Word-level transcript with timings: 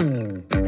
음. 0.00 0.67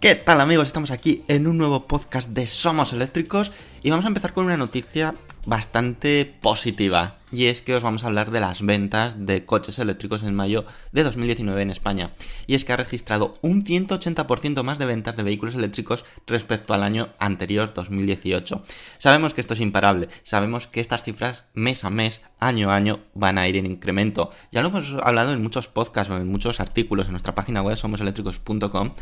¿Qué 0.00 0.14
tal 0.14 0.40
amigos? 0.40 0.68
Estamos 0.68 0.92
aquí 0.92 1.24
en 1.26 1.48
un 1.48 1.58
nuevo 1.58 1.88
podcast 1.88 2.28
de 2.28 2.46
Somos 2.46 2.92
Eléctricos 2.92 3.50
y 3.82 3.90
vamos 3.90 4.04
a 4.04 4.08
empezar 4.08 4.32
con 4.32 4.44
una 4.44 4.56
noticia 4.56 5.12
bastante 5.44 6.24
positiva 6.40 7.17
y 7.32 7.46
es 7.46 7.62
que 7.62 7.74
os 7.74 7.82
vamos 7.82 8.04
a 8.04 8.08
hablar 8.08 8.30
de 8.30 8.40
las 8.40 8.62
ventas 8.62 9.26
de 9.26 9.44
coches 9.44 9.78
eléctricos 9.78 10.22
en 10.22 10.34
mayo 10.34 10.64
de 10.92 11.02
2019 11.02 11.62
en 11.62 11.70
España 11.70 12.12
y 12.46 12.54
es 12.54 12.64
que 12.64 12.72
ha 12.72 12.76
registrado 12.76 13.38
un 13.42 13.64
180% 13.64 14.62
más 14.62 14.78
de 14.78 14.86
ventas 14.86 15.16
de 15.16 15.22
vehículos 15.22 15.54
eléctricos 15.54 16.04
respecto 16.26 16.74
al 16.74 16.82
año 16.82 17.10
anterior 17.18 17.72
2018. 17.74 18.62
Sabemos 18.98 19.34
que 19.34 19.40
esto 19.40 19.54
es 19.54 19.60
imparable, 19.60 20.08
sabemos 20.22 20.66
que 20.66 20.80
estas 20.80 21.02
cifras 21.02 21.44
mes 21.54 21.84
a 21.84 21.90
mes, 21.90 22.22
año 22.40 22.70
a 22.70 22.76
año 22.76 23.00
van 23.14 23.38
a 23.38 23.48
ir 23.48 23.56
en 23.56 23.66
incremento. 23.66 24.30
Ya 24.52 24.62
lo 24.62 24.68
hemos 24.68 24.94
hablado 25.02 25.32
en 25.32 25.42
muchos 25.42 25.68
podcasts 25.68 26.12
o 26.12 26.16
en 26.16 26.28
muchos 26.28 26.60
artículos 26.60 27.06
en 27.06 27.12
nuestra 27.12 27.34
página 27.34 27.62
web 27.62 27.76
somoseléctricos.com 27.76 28.94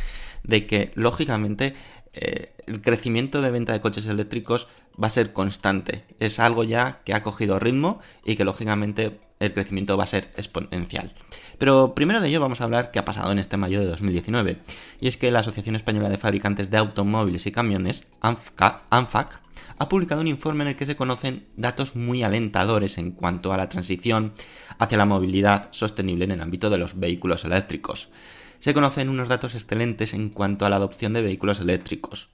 de 0.42 0.66
que 0.66 0.92
lógicamente 0.94 1.74
eh, 2.12 2.54
el 2.66 2.80
crecimiento 2.80 3.42
de 3.42 3.50
venta 3.50 3.72
de 3.72 3.80
coches 3.80 4.06
eléctricos 4.06 4.68
va 5.02 5.08
a 5.08 5.10
ser 5.10 5.32
constante. 5.32 6.04
Es 6.18 6.38
algo 6.38 6.64
ya 6.64 7.00
que 7.04 7.14
ha 7.14 7.22
cogido 7.22 7.58
ritmo 7.58 8.00
y 8.24 8.36
que 8.36 8.44
lógicamente 8.44 9.20
el 9.38 9.52
crecimiento 9.52 9.96
va 9.96 10.04
a 10.04 10.08
ser 10.08 10.32
exponencial. 10.36 11.12
Pero 11.58 11.94
primero 11.94 12.20
de 12.20 12.28
ello 12.28 12.40
vamos 12.40 12.60
a 12.60 12.64
hablar 12.64 12.90
qué 12.90 12.98
ha 12.98 13.04
pasado 13.04 13.32
en 13.32 13.38
este 13.38 13.56
mayo 13.56 13.80
de 13.80 13.86
2019. 13.86 14.60
Y 15.00 15.08
es 15.08 15.16
que 15.16 15.30
la 15.30 15.40
Asociación 15.40 15.76
Española 15.76 16.08
de 16.08 16.18
Fabricantes 16.18 16.70
de 16.70 16.78
Automóviles 16.78 17.46
y 17.46 17.52
Camiones, 17.52 18.04
ANFAC, 18.20 19.40
ha 19.78 19.88
publicado 19.88 20.22
un 20.22 20.28
informe 20.28 20.64
en 20.64 20.68
el 20.68 20.76
que 20.76 20.86
se 20.86 20.96
conocen 20.96 21.46
datos 21.56 21.96
muy 21.96 22.22
alentadores 22.22 22.96
en 22.98 23.10
cuanto 23.12 23.52
a 23.52 23.56
la 23.56 23.68
transición 23.68 24.32
hacia 24.78 24.96
la 24.96 25.04
movilidad 25.04 25.68
sostenible 25.72 26.24
en 26.24 26.30
el 26.30 26.40
ámbito 26.40 26.70
de 26.70 26.78
los 26.78 26.98
vehículos 26.98 27.44
eléctricos 27.44 28.10
se 28.58 28.74
conocen 28.74 29.08
unos 29.08 29.28
datos 29.28 29.54
excelentes 29.54 30.14
en 30.14 30.30
cuanto 30.30 30.66
a 30.66 30.70
la 30.70 30.76
adopción 30.76 31.12
de 31.12 31.22
vehículos 31.22 31.60
eléctricos, 31.60 32.30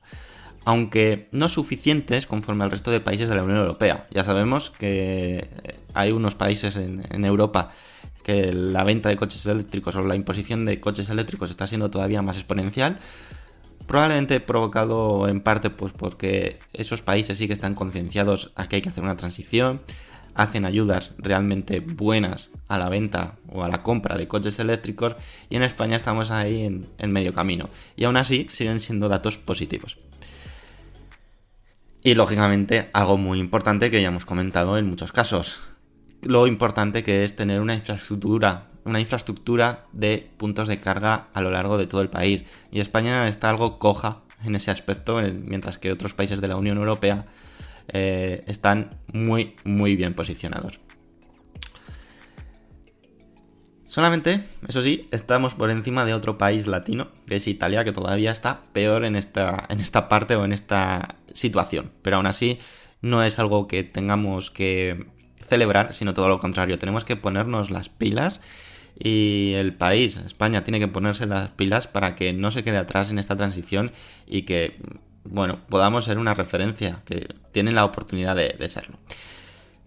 aunque 0.65 1.29
no 1.33 1.49
suficientes 1.49 2.27
conforme 2.27 2.65
al 2.65 2.71
resto 2.71 2.91
de 2.91 3.01
países 3.01 3.29
de 3.29 3.35
la 3.35 3.43
Unión 3.43 3.59
Europea. 3.59 4.07
Ya 4.11 4.25
sabemos 4.25 4.71
que 4.71 5.49
hay 5.95 6.13
unos 6.13 6.35
países 6.35 6.77
en, 6.77 7.25
Europa 7.25 7.71
que 8.25 8.53
la 8.53 8.85
venta 8.85 9.09
de 9.09 9.17
coches 9.17 9.45
eléctricos 9.47 9.97
o 9.97 10.03
la 10.03 10.15
imposición 10.15 10.65
de 10.65 10.81
coches 10.81 11.11
eléctricos 11.11 11.51
está 11.51 11.67
siendo 11.67 11.91
todavía 11.91 12.23
más 12.23 12.37
exponencial, 12.37 12.99
probablemente 13.87 14.39
provocado 14.39 15.29
en 15.29 15.41
parte 15.41 15.71
pues 15.71 15.93
porque 15.93 16.59
esos 16.73 17.03
países 17.03 17.39
sí 17.39 17.49
que 17.49 17.53
están 17.53 17.75
concienciados 17.75 18.53
a 18.55 18.69
que 18.69 18.77
hay 18.77 18.83
que 18.83 18.91
hacer 18.91 19.03
una 19.03 19.17
transición, 19.17 19.81
hacen 20.35 20.65
ayudas 20.65 21.13
realmente 21.19 21.81
buenas 21.81 22.51
a 22.69 22.79
la 22.79 22.89
venta 22.89 23.37
o 23.49 23.65
a 23.65 23.69
la 23.69 23.83
compra 23.83 24.17
de 24.17 24.29
coches 24.29 24.61
eléctricos 24.61 25.17
y 25.51 25.57
en 25.57 25.65
España 25.65 25.97
estamos 25.97 26.31
ahí 26.31 26.65
en 26.65 27.13
medio 27.13 27.35
camino. 27.35 27.69
Y 27.97 28.05
aún 28.05 28.17
así 28.17 28.47
siguen 28.49 28.81
siendo 28.81 29.09
datos 29.09 29.37
positivos. 29.37 29.99
Y 32.05 32.15
lógicamente 32.15 32.91
algo 32.93 33.17
muy 33.17 33.39
importante 33.39 33.91
que 33.91 34.03
ya 34.03 34.09
hemos 34.09 34.25
comentado 34.25 34.77
en 34.77 34.89
muchos 34.89 35.13
casos. 35.13 35.61
Lo 36.23 36.47
importante 36.49 37.05
que 37.05 37.25
es 37.25 37.37
tener 37.37 37.61
una 37.61 37.75
infraestructura, 37.75 38.67
una 38.85 38.99
infraestructura 38.99 39.87
de 39.93 40.29
puntos 40.37 40.67
de 40.67 40.81
carga 40.81 41.29
a 41.33 41.41
lo 41.41 41.51
largo 41.51 41.79
de 41.79 41.87
todo 41.87 42.01
el 42.01 42.11
país. 42.11 42.45
Y 42.73 42.81
España 42.81 43.29
está 43.29 43.51
algo 43.51 43.79
coja 43.79 44.23
en 44.45 44.57
ese 44.57 44.73
aspecto, 44.73 45.21
mientras 45.45 45.79
que 45.79 45.93
otros 45.93 46.15
países 46.15 46.41
de 46.41 46.49
la 46.49 46.57
Unión 46.57 46.79
Europea 46.79 47.25
eh, 47.89 48.43
están 48.49 48.99
muy, 49.13 49.55
muy 49.65 49.95
bien 49.95 50.15
posicionados. 50.15 50.81
Solamente, 53.93 54.41
eso 54.67 54.81
sí, 54.81 55.07
estamos 55.11 55.55
por 55.55 55.69
encima 55.69 56.07
de 56.07 56.15
otro 56.15 56.39
país 56.39 56.67
latino, 56.67 57.09
que 57.27 57.37
es 57.37 57.47
Italia, 57.47 57.85
que 57.85 57.93
todavía 57.93 58.31
está 58.31 58.63
peor 58.73 59.05
en 59.05 59.17
esta, 59.17 59.67
en 59.69 59.81
esta 59.83 60.09
parte 60.09 60.35
o 60.35 60.47
en 60.47 60.53
esta 60.53 61.17
situación. 61.35 61.93
Pero 62.01 62.17
aún 62.17 62.25
así, 62.25 62.59
no 63.03 63.23
es 63.23 63.39
algo 63.39 63.69
que 63.69 63.83
tengamos 63.83 64.51
que 64.51 65.09
celebrar, 65.47 65.93
sino 65.93 66.15
todo 66.15 66.31
lo 66.31 66.39
contrario. 66.39 66.79
Tenemos 66.79 67.05
que 67.05 67.17
ponernos 67.17 67.71
las 67.71 67.91
pilas 67.91 68.41
y 68.99 69.53
el 69.57 69.75
país, 69.75 70.17
España, 70.17 70.65
tiene 70.65 70.81
que 70.81 70.89
ponerse 70.89 71.27
las 71.27 71.51
pilas 71.51 71.87
para 71.87 72.15
que 72.15 72.33
no 72.33 72.51
se 72.51 72.65
quede 72.65 72.79
atrás 72.79 73.11
en 73.11 73.19
esta 73.19 73.37
transición 73.37 73.93
y 74.27 74.45
que 74.45 74.81
bueno, 75.25 75.61
podamos 75.69 76.07
ser 76.07 76.17
una 76.17 76.33
referencia, 76.33 77.03
que 77.05 77.29
tienen 77.53 77.75
la 77.75 77.85
oportunidad 77.85 78.37
de, 78.37 78.57
de 78.59 78.69
serlo. 78.69 78.97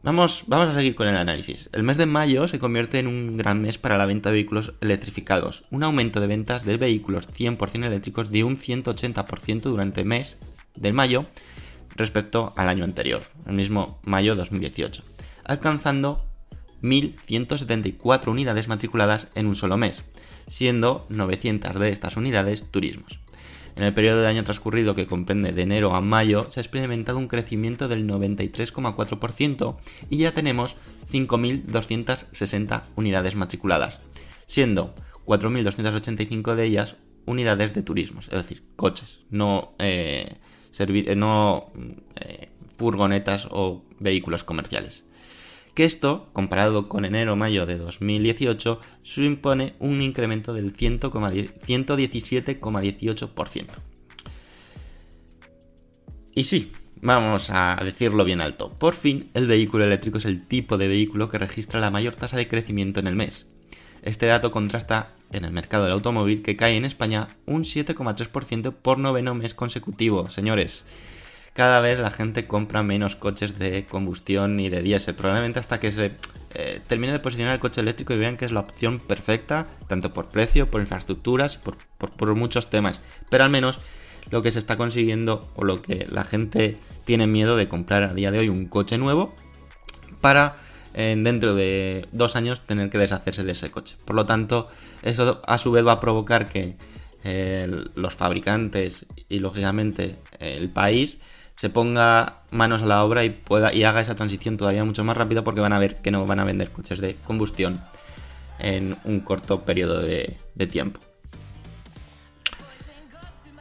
Vamos, 0.05 0.43
vamos 0.45 0.69
a 0.69 0.75
seguir 0.75 0.93
con 0.93 1.07
el 1.07 1.17
análisis. 1.17 1.67
El 1.73 1.81
mes 1.81 1.97
de 1.97 2.05
mayo 2.05 2.47
se 2.47 2.59
convierte 2.59 2.99
en 2.99 3.07
un 3.07 3.37
gran 3.37 3.59
mes 3.59 3.79
para 3.79 3.97
la 3.97 4.05
venta 4.05 4.29
de 4.29 4.35
vehículos 4.35 4.75
electrificados. 4.79 5.63
Un 5.71 5.81
aumento 5.81 6.21
de 6.21 6.27
ventas 6.27 6.63
de 6.63 6.77
vehículos 6.77 7.27
100% 7.27 7.85
eléctricos 7.85 8.29
de 8.29 8.43
un 8.43 8.55
180% 8.55 9.61
durante 9.61 10.01
el 10.01 10.05
mes 10.05 10.37
de 10.75 10.93
mayo 10.93 11.25
respecto 11.95 12.53
al 12.55 12.69
año 12.69 12.83
anterior, 12.83 13.23
el 13.47 13.55
mismo 13.55 13.99
mayo 14.03 14.35
2018, 14.35 15.01
alcanzando 15.43 16.23
1.174 16.83 18.27
unidades 18.27 18.67
matriculadas 18.67 19.27
en 19.33 19.47
un 19.47 19.55
solo 19.55 19.75
mes, 19.75 20.05
siendo 20.47 21.07
900 21.09 21.79
de 21.79 21.89
estas 21.89 22.15
unidades 22.15 22.69
turismos. 22.69 23.24
En 23.75 23.83
el 23.83 23.93
periodo 23.93 24.21
de 24.21 24.27
año 24.27 24.43
transcurrido 24.45 24.95
que 24.95 25.05
comprende 25.05 25.51
de 25.51 25.61
enero 25.61 25.93
a 25.95 26.01
mayo 26.01 26.47
se 26.49 26.59
ha 26.59 26.63
experimentado 26.63 27.17
un 27.17 27.27
crecimiento 27.27 27.87
del 27.89 28.07
93,4% 28.07 29.77
y 30.09 30.17
ya 30.17 30.31
tenemos 30.31 30.77
5.260 31.11 32.83
unidades 32.95 33.35
matriculadas, 33.35 33.99
siendo 34.45 34.95
4.285 35.25 36.55
de 36.55 36.63
ellas 36.65 36.95
unidades 37.25 37.73
de 37.73 37.81
turismos, 37.81 38.27
es 38.27 38.33
decir, 38.33 38.63
coches, 38.75 39.21
no, 39.29 39.73
eh, 39.79 40.37
servi- 40.71 41.15
no 41.15 41.71
eh, 42.15 42.49
furgonetas 42.77 43.47
o 43.51 43.83
vehículos 43.99 44.43
comerciales 44.43 45.03
que 45.75 45.85
esto, 45.85 46.29
comparado 46.33 46.89
con 46.89 47.05
enero-mayo 47.05 47.67
de 47.67 47.77
2018, 47.77 48.81
supone 49.03 49.75
un 49.79 50.01
incremento 50.01 50.53
del 50.53 50.75
117,18%. 50.75 53.67
Y 56.33 56.45
sí, 56.45 56.71
vamos 57.01 57.49
a 57.51 57.77
decirlo 57.83 58.23
bien 58.23 58.39
alto, 58.41 58.71
por 58.71 58.95
fin 58.95 59.29
el 59.33 59.47
vehículo 59.47 59.83
eléctrico 59.85 60.17
es 60.17 60.25
el 60.25 60.47
tipo 60.47 60.77
de 60.77 60.87
vehículo 60.87 61.29
que 61.29 61.37
registra 61.37 61.81
la 61.81 61.91
mayor 61.91 62.15
tasa 62.15 62.37
de 62.37 62.47
crecimiento 62.47 63.01
en 63.01 63.07
el 63.07 63.15
mes. 63.15 63.47
Este 64.01 64.25
dato 64.27 64.51
contrasta 64.51 65.13
en 65.31 65.45
el 65.45 65.51
mercado 65.51 65.83
del 65.83 65.93
automóvil 65.93 66.41
que 66.41 66.55
cae 66.55 66.77
en 66.77 66.85
España 66.85 67.27
un 67.45 67.63
7,3% 67.63 68.73
por 68.73 68.97
noveno 68.97 69.35
mes 69.35 69.53
consecutivo, 69.53 70.29
señores 70.29 70.85
cada 71.55 71.79
vez 71.79 72.01
la 72.01 72.11
gente 72.11 72.47
compra 72.47 72.83
menos 72.83 73.15
coches 73.15 73.57
de 73.57 73.85
combustión 73.85 74.59
y 74.59 74.67
de 74.67 74.81
diésel. 74.81 75.15
Probablemente 75.15 75.57
hasta 75.57 75.79
que 75.79 75.89
se 75.93 76.11
eh, 76.53 76.81
termine 76.85 77.13
de 77.13 77.19
posicionar 77.19 77.53
el 77.53 77.61
coche 77.61 77.79
eléctrico 77.79 78.13
y 78.13 78.17
vean 78.17 78.35
que 78.35 78.43
es 78.43 78.51
la 78.51 78.59
opción 78.59 78.99
perfecta, 78.99 79.65
tanto 79.87 80.13
por 80.13 80.27
precio, 80.27 80.69
por 80.69 80.81
infraestructuras, 80.81 81.57
por, 81.57 82.35
muchos 82.35 82.69
temas. 82.69 82.99
Pero 83.29 83.45
al 83.45 83.51
menos 83.51 83.79
lo 84.31 84.41
que 84.41 84.51
se 84.51 84.59
está 84.59 84.75
consiguiendo 84.75 85.49
o 85.55 85.63
lo 85.63 85.81
que 85.81 86.05
la 86.09 86.25
gente 86.25 86.77
tiene 87.05 87.25
miedo 87.25 87.55
de 87.55 87.69
comprar 87.69 88.03
a 88.03 88.13
día 88.13 88.31
de 88.31 88.39
hoy 88.39 88.49
un 88.49 88.65
coche 88.65 88.97
nuevo 88.97 89.33
para 90.19 90.57
eh, 90.93 91.15
dentro 91.17 91.55
de 91.55 92.05
dos 92.11 92.35
años 92.35 92.63
tener 92.63 92.89
que 92.89 92.97
deshacerse 92.97 93.45
de 93.45 93.53
ese 93.53 93.71
coche. 93.71 93.95
Por 94.03 94.17
lo 94.17 94.25
tanto, 94.25 94.67
eso 95.03 95.41
a 95.47 95.57
su 95.57 95.71
vez 95.71 95.87
va 95.87 95.93
a 95.93 95.99
provocar 96.01 96.49
que 96.49 96.75
eh, 97.23 97.69
los 97.95 98.13
fabricantes 98.13 99.05
y 99.29 99.39
lógicamente 99.39 100.17
el 100.39 100.69
país 100.69 101.17
se 101.55 101.69
ponga 101.69 102.41
manos 102.51 102.83
a 102.83 102.85
la 102.85 103.03
obra 103.03 103.23
y 103.23 103.29
pueda 103.29 103.73
y 103.73 103.83
haga 103.83 104.01
esa 104.01 104.15
transición 104.15 104.57
todavía 104.57 104.83
mucho 104.83 105.03
más 105.03 105.15
rápida 105.15 105.43
porque 105.43 105.61
van 105.61 105.73
a 105.73 105.79
ver 105.79 105.95
que 106.01 106.11
no 106.11 106.25
van 106.25 106.39
a 106.39 106.43
vender 106.43 106.71
coches 106.71 106.99
de 106.99 107.15
combustión 107.25 107.81
en 108.59 108.97
un 109.03 109.19
corto 109.21 109.65
periodo 109.65 110.01
de, 110.01 110.37
tiempo. 110.71 110.99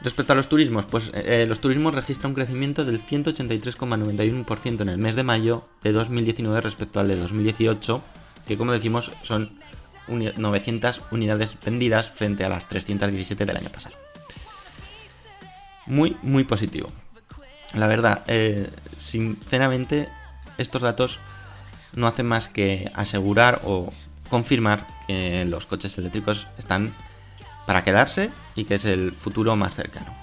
Respecto 0.01 0.33
a 0.33 0.35
los 0.35 0.47
turismos, 0.47 0.85
pues 0.85 1.11
eh, 1.13 1.45
los 1.47 1.59
turismos 1.59 1.95
registran 1.95 2.31
un 2.31 2.35
crecimiento 2.35 2.85
del 2.85 3.01
183,91% 3.03 4.81
en 4.81 4.89
el 4.89 4.97
mes 4.97 5.15
de 5.15 5.23
mayo 5.23 5.67
de 5.83 5.93
2019 5.93 6.61
respecto 6.61 6.99
al 6.99 7.07
de 7.07 7.15
2018, 7.15 8.01
que 8.47 8.57
como 8.57 8.71
decimos 8.71 9.11
son 9.23 9.59
uni 10.07 10.29
900 10.37 11.01
unidades 11.11 11.57
vendidas 11.65 12.09
frente 12.09 12.45
a 12.45 12.49
las 12.49 12.69
317 12.69 13.45
del 13.45 13.57
año 13.57 13.69
pasado. 13.69 13.95
Muy, 15.87 16.17
muy 16.21 16.43
positivo. 16.43 16.91
La 17.75 17.87
verdad, 17.87 18.23
eh, 18.27 18.69
sinceramente, 18.97 20.09
estos 20.57 20.81
datos 20.81 21.19
no 21.93 22.07
hacen 22.07 22.25
más 22.25 22.47
que 22.47 22.89
asegurar 22.95 23.61
o 23.65 23.91
confirmar 24.29 24.87
que 25.07 25.45
los 25.45 25.65
coches 25.65 25.97
eléctricos 25.97 26.47
están 26.57 26.93
para 27.65 27.83
quedarse 27.83 28.31
y 28.55 28.65
que 28.65 28.75
es 28.75 28.85
el 28.85 29.11
futuro 29.11 29.55
más 29.55 29.75
cercano. 29.75 30.13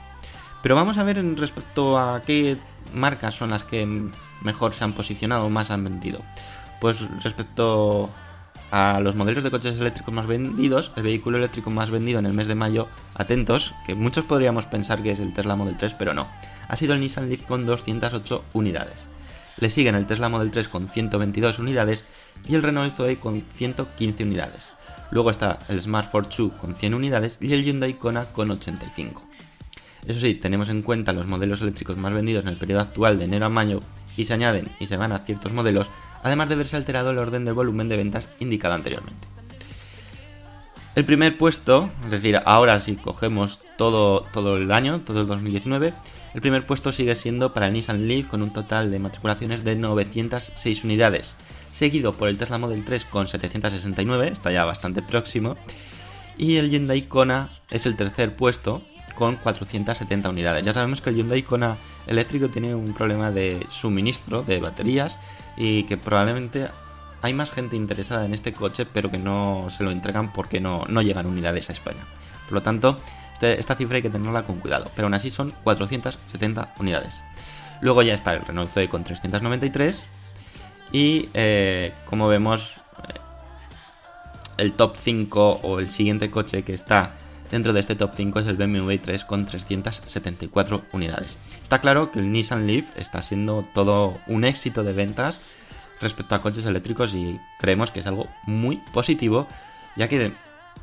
Pero 0.63 0.77
vamos 0.77 0.97
a 0.97 1.05
ver 1.05 1.19
en 1.19 1.37
respecto 1.37 1.99
a 1.99 2.23
qué 2.23 2.57
marcas 2.95 3.35
son 3.35 3.51
las 3.51 3.65
que 3.65 3.87
mejor 4.43 4.75
se 4.75 4.85
han 4.85 4.95
posicionado 4.95 5.47
o 5.47 5.51
más 5.51 5.71
han 5.71 5.85
vendido. 5.85 6.21
Pues 6.81 7.07
respecto 7.23 8.11
a 8.73 9.01
los 9.01 9.17
modelos 9.17 9.45
de 9.45 9.51
coches 9.51 9.79
eléctricos 9.79 10.15
más 10.15 10.27
vendidos, 10.27 10.93
el 10.97 11.03
vehículo 11.03 11.37
eléctrico 11.37 11.71
más 11.71 11.91
vendido 11.91 12.19
en 12.19 12.25
el 12.25 12.33
mes 12.33 12.49
de 12.49 12.55
mayo, 12.55 12.89
atentos, 13.15 13.75
que 13.87 13.95
muchos 13.95 14.25
podríamos 14.25 14.65
pensar 14.65 15.03
que 15.03 15.11
es 15.11 15.21
el 15.21 15.35
Tesla 15.35 15.57
Model 15.57 15.77
3, 15.77 15.93
pero 15.93 16.15
no, 16.15 16.27
ha 16.69 16.77
sido 16.77 16.95
el 16.95 17.01
Nissan 17.01 17.29
Leaf 17.29 17.43
con 17.43 17.67
208 17.67 18.47
unidades. 18.55 19.09
Le 19.59 19.69
siguen 19.69 19.95
el 19.95 20.07
Tesla 20.07 20.31
Model 20.31 20.51
3 20.51 20.69
con 20.69 20.89
122 20.89 21.59
unidades 21.59 22.07
y 22.49 22.55
el 22.55 22.63
Renault 22.63 22.97
Zoe 22.97 23.17
con 23.17 23.45
115 23.55 24.25
unidades. 24.25 24.73
Luego 25.11 25.31
está 25.31 25.59
el 25.69 25.79
Smart 25.79 26.11
Fortwo 26.11 26.49
con 26.57 26.75
100 26.75 26.95
unidades 26.95 27.37
y 27.43 27.53
el 27.53 27.65
Hyundai 27.65 27.99
Kona 27.99 28.25
con 28.25 28.51
85. 28.51 29.23
Eso 30.07 30.19
sí, 30.19 30.33
tenemos 30.33 30.71
en 30.71 30.81
cuenta 30.81 31.13
los 31.13 31.27
modelos 31.27 31.61
eléctricos 31.61 31.99
más 31.99 32.15
vendidos 32.15 32.45
en 32.45 32.49
el 32.49 32.57
periodo 32.57 32.81
actual 32.81 33.19
de 33.19 33.27
enero 33.27 33.45
a 33.45 33.51
mayo 33.51 33.81
y 34.17 34.25
se 34.25 34.33
añaden 34.33 34.71
y 34.81 34.87
se 34.87 34.97
van 34.97 35.13
a 35.13 35.19
ciertos 35.19 35.53
modelos, 35.53 35.89
además 36.23 36.49
de 36.49 36.57
verse 36.57 36.77
alterado 36.77 37.11
el 37.11 37.19
orden 37.19 37.45
del 37.45 37.55
volumen 37.55 37.89
de 37.89 37.97
ventas 37.97 38.29
indicado 38.41 38.75
anteriormente. 38.75 39.29
El 40.95 41.07
primer 41.07 41.39
puesto, 41.39 41.91
es 42.05 42.11
decir, 42.11 42.39
ahora 42.45 42.79
si 42.79 42.97
cogemos 42.97 43.65
todo, 43.79 44.27
todo 44.33 44.59
el 44.59 44.71
año, 44.73 45.01
todo 45.01 45.23
el 45.23 45.27
2019, 45.27 45.95
el 46.35 46.41
primer 46.41 46.67
puesto 46.67 46.93
sigue 46.93 47.15
siendo 47.15 47.55
para 47.55 47.69
el 47.69 47.73
Nissan 47.73 48.07
Leaf 48.07 48.27
con 48.27 48.43
un 48.43 48.53
total 48.53 48.91
de 48.91 48.99
matriculaciones 48.99 49.65
de 49.65 49.75
906 49.75 50.85
unidades, 50.85 51.35
seguido 51.73 52.13
por 52.13 52.29
el 52.29 52.37
Tesla 52.37 52.59
Model 52.59 52.85
3 52.85 53.07
con 53.07 53.27
769, 53.27 54.29
está 54.29 54.53
ya 54.53 54.65
bastante 54.65 55.01
próximo, 55.01 55.57
y 56.37 56.57
el 56.57 56.71
Hyundai 56.71 57.03
Kona 57.03 57.51
es 57.71 57.87
el 57.87 57.97
tercer 57.97 58.37
puesto 58.37 58.83
con 59.23 59.37
470 59.37 60.31
unidades. 60.31 60.65
Ya 60.65 60.75
sabemos 60.75 61.01
que 61.01 61.11
el 61.11 61.15
Hyundai 61.15 61.45
Kona 61.45 61.77
eléctrico 62.09 62.49
tiene 62.49 62.75
un 62.75 62.93
problema 62.93 63.31
de 63.31 63.65
suministro 63.71 64.43
de 64.43 64.59
baterías 64.59 65.17
y 65.57 65.85
que 65.85 65.97
probablemente 65.97 66.67
hay 67.21 67.33
más 67.33 67.53
gente 67.53 67.77
interesada 67.77 68.27
en 68.27 68.35
este 68.35 68.53
coche 68.53 68.85
pero 68.85 69.13
que 69.13 69.19
no 69.19 69.69
se 69.71 69.85
lo 69.85 69.93
entregan 69.93 70.33
porque 70.33 70.61
no, 70.61 70.87
no 70.89 71.03
llegan 71.03 71.27
unidades 71.27 71.71
a 71.71 71.73
España. 71.73 72.01
Por 72.47 72.55
lo 72.55 72.63
tanto, 72.63 72.99
este, 73.35 73.61
esta 73.61 73.77
cifra 73.77 73.95
hay 73.95 74.03
que 74.03 74.11
tenerla 74.11 74.43
con 74.43 74.59
cuidado, 74.59 74.91
pero 74.97 75.07
aún 75.07 75.15
así 75.15 75.31
son 75.31 75.53
470 75.63 76.75
unidades. 76.81 77.23
Luego 77.81 78.03
ya 78.03 78.15
está 78.15 78.35
el 78.35 78.44
Renault 78.44 78.73
Zoe 78.73 78.89
con 78.89 79.05
393 79.05 80.03
y 80.91 81.29
eh, 81.35 81.93
como 82.06 82.27
vemos 82.27 82.75
eh, 83.08 83.20
el 84.56 84.73
top 84.73 84.96
5 84.96 85.61
o 85.63 85.79
el 85.79 85.93
siguiente 85.93 86.29
coche 86.29 86.65
que 86.65 86.75
está 86.75 87.15
dentro 87.53 87.73
de 87.73 87.81
este 87.81 87.94
top 87.94 88.13
5 88.17 88.41
es 88.41 88.47
el 88.47 88.56
BMW 88.56 88.94
3 89.01 89.25
con 89.25 89.44
374 89.44 90.85
unidades. 90.93 91.39
Está 91.63 91.81
claro 91.81 92.11
que 92.11 92.19
el 92.19 92.32
Nissan 92.32 92.67
Leaf 92.67 92.87
está 92.97 93.23
siendo 93.23 93.65
todo 93.75 94.19
un 94.27 94.44
éxito 94.44 94.82
de 94.82 94.93
ventas 94.93 95.41
respecto 96.01 96.35
a 96.35 96.43
coches 96.43 96.67
eléctricos 96.67 97.15
y 97.15 97.39
creemos 97.61 97.91
que 97.93 98.01
es 98.01 98.06
algo 98.06 98.27
muy 98.44 98.81
positivo, 98.93 99.47
ya 99.97 100.09
que 100.09 100.32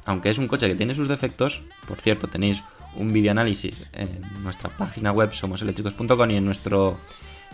aunque 0.06 0.30
es 0.30 0.38
un 0.38 0.48
coche 0.48 0.68
que 0.68 0.76
tiene 0.76 0.94
sus 0.94 1.08
defectos, 1.08 1.62
por 1.88 2.00
cierto, 2.00 2.28
tenéis 2.28 2.64
un 2.96 3.12
video 3.12 3.32
análisis 3.32 3.88
en 3.92 4.22
nuestra 4.44 4.70
página 4.70 5.12
web 5.12 5.34
somoseléctricos.com 5.34 6.32
y 6.32 6.38
en 6.38 6.46
nuestro 6.46 7.00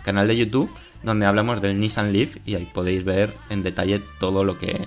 canal 0.04 0.28
de 0.28 0.36
YouTube 0.36 0.70
donde 1.02 1.26
hablamos 1.26 1.60
del 1.62 1.80
Nissan 1.80 2.12
Leaf 2.12 2.36
y 2.44 2.54
ahí 2.54 2.70
podéis 2.72 3.04
ver 3.04 3.34
en 3.48 3.62
detalle 3.62 4.00
todo 4.20 4.44
lo 4.44 4.58
que 4.58 4.86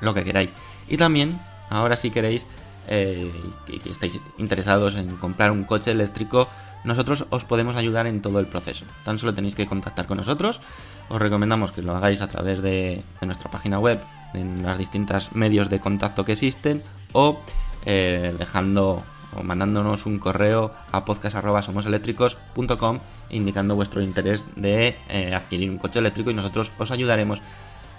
lo 0.00 0.12
que 0.12 0.24
queráis. 0.24 0.52
Y 0.88 0.96
también, 0.96 1.38
ahora 1.70 1.96
si 1.96 2.10
queréis 2.10 2.46
eh, 2.88 3.30
que, 3.66 3.90
estáis 3.90 4.20
interesados 4.38 4.96
en 4.96 5.16
comprar 5.16 5.50
un 5.50 5.64
coche 5.64 5.90
eléctrico, 5.90 6.48
nosotros 6.84 7.26
os 7.30 7.44
podemos 7.44 7.76
ayudar 7.76 8.06
en 8.06 8.20
todo 8.20 8.40
el 8.40 8.46
proceso. 8.46 8.84
Tan 9.04 9.18
solo 9.18 9.34
tenéis 9.34 9.54
que 9.54 9.66
contactar 9.66 10.06
con 10.06 10.18
nosotros. 10.18 10.60
Os 11.08 11.20
recomendamos 11.20 11.72
que 11.72 11.82
lo 11.82 11.96
hagáis 11.96 12.20
a 12.20 12.28
través 12.28 12.60
de, 12.60 13.02
de 13.20 13.26
nuestra 13.26 13.50
página 13.50 13.78
web, 13.78 14.00
en 14.34 14.62
los 14.62 14.78
distintos 14.78 15.32
medios 15.32 15.70
de 15.70 15.80
contacto 15.80 16.24
que 16.24 16.32
existen, 16.32 16.82
o 17.12 17.40
eh, 17.86 18.34
dejando 18.38 19.02
o 19.36 19.42
mandándonos 19.42 20.06
un 20.06 20.18
correo 20.18 20.72
a 20.92 21.04
podcast.somoseléctricos.com 21.04 23.00
indicando 23.30 23.74
vuestro 23.74 24.02
interés 24.02 24.44
de 24.56 24.96
eh, 25.08 25.34
adquirir 25.34 25.70
un 25.70 25.78
coche 25.78 25.98
eléctrico 25.98 26.30
y 26.30 26.34
nosotros 26.34 26.70
os 26.78 26.90
ayudaremos 26.90 27.42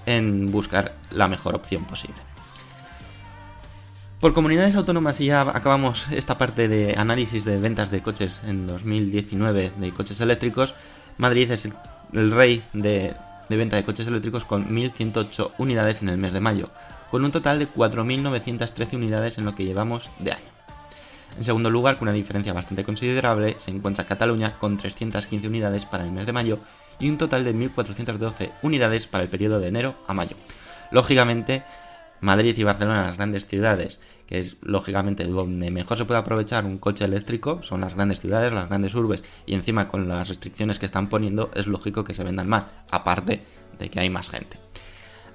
en 0.06 0.51
buscar 0.51 0.96
la 1.12 1.27
mejor 1.27 1.56
opción 1.56 1.84
posible. 1.86 2.35
Por 4.20 4.34
comunidades 4.34 4.76
autónomas 4.76 5.20
y 5.22 5.26
ya 5.26 5.42
acabamos 5.42 6.08
esta 6.12 6.38
parte 6.38 6.68
de 6.68 6.96
análisis 6.98 7.46
de 7.46 7.58
ventas 7.58 7.92
de 7.92 8.02
coches 8.02 8.42
en 8.46 8.66
2019 8.66 9.74
de 9.78 9.92
coches 9.92 10.20
eléctricos. 10.22 10.74
Madrid 11.18 11.52
es 11.52 11.70
el, 12.14 12.32
rey 12.32 12.64
de 12.74 13.14
de 13.50 13.58
venta 13.58 13.76
de 13.76 13.84
coches 13.84 14.08
eléctricos 14.08 14.46
con 14.46 14.68
1.108 14.70 15.52
unidades 15.58 16.02
en 16.02 16.10
el 16.10 16.18
mes 16.18 16.34
de 16.34 16.40
mayo, 16.40 16.70
con 17.12 17.24
un 17.24 17.32
total 17.32 17.60
de 17.60 17.68
4.913 17.68 18.96
unidades 18.96 19.38
en 19.38 19.46
lo 19.46 19.56
que 19.56 19.66
llevamos 19.66 20.10
de 20.20 20.32
año. 20.32 20.56
En 21.38 21.44
segundo 21.44 21.70
lugar, 21.70 21.98
con 21.98 22.08
una 22.08 22.16
diferencia 22.16 22.54
bastante 22.54 22.84
considerable, 22.84 23.56
se 23.60 23.72
encuentra 23.72 24.06
Cataluña 24.06 24.58
con 24.58 24.78
315 24.78 25.48
unidades 25.48 25.86
para 25.86 26.06
el 26.06 26.12
mes 26.12 26.26
de 26.26 26.34
mayo 26.34 26.60
y 26.98 27.10
un 27.10 27.18
total 27.18 27.44
de 27.44 27.54
1.412 27.54 28.52
unidades 28.62 29.06
para 29.08 29.24
el 29.26 29.30
periodo 29.30 29.60
de 29.60 29.68
enero 29.68 29.96
a 30.08 30.14
mayo. 30.14 30.38
Lógicamente, 30.92 31.64
Madrid 32.22 32.56
y 32.58 32.64
Barcelona, 32.64 33.06
las 33.06 33.18
grandes 33.18 33.48
ciudades, 33.48 34.00
que 34.28 34.40
es 34.40 34.58
lógicamente 34.62 35.26
donde 35.26 35.72
mejor 35.72 35.98
se 35.98 36.06
puede 36.06 36.20
aprovechar 36.20 36.66
un 36.66 36.78
coche 36.78 37.06
eléctrico, 37.06 37.62
son 37.62 37.82
las 37.82 37.94
grandes 37.94 38.20
ciudades, 38.20 38.52
las 38.52 38.68
grandes 38.68 38.96
urbes, 38.96 39.24
y 39.46 39.54
encima 39.54 39.88
con 39.88 40.08
las 40.08 40.30
restricciones 40.30 40.80
que 40.80 40.86
están 40.86 41.10
poniendo 41.10 41.52
es 41.56 41.68
lógico 41.68 42.04
que 42.04 42.14
se 42.14 42.24
vendan 42.24 42.48
más, 42.48 42.66
aparte 42.90 43.44
de 43.78 43.90
que 43.90 44.00
hay 44.00 44.10
más 44.10 44.30
gente. 44.30 44.58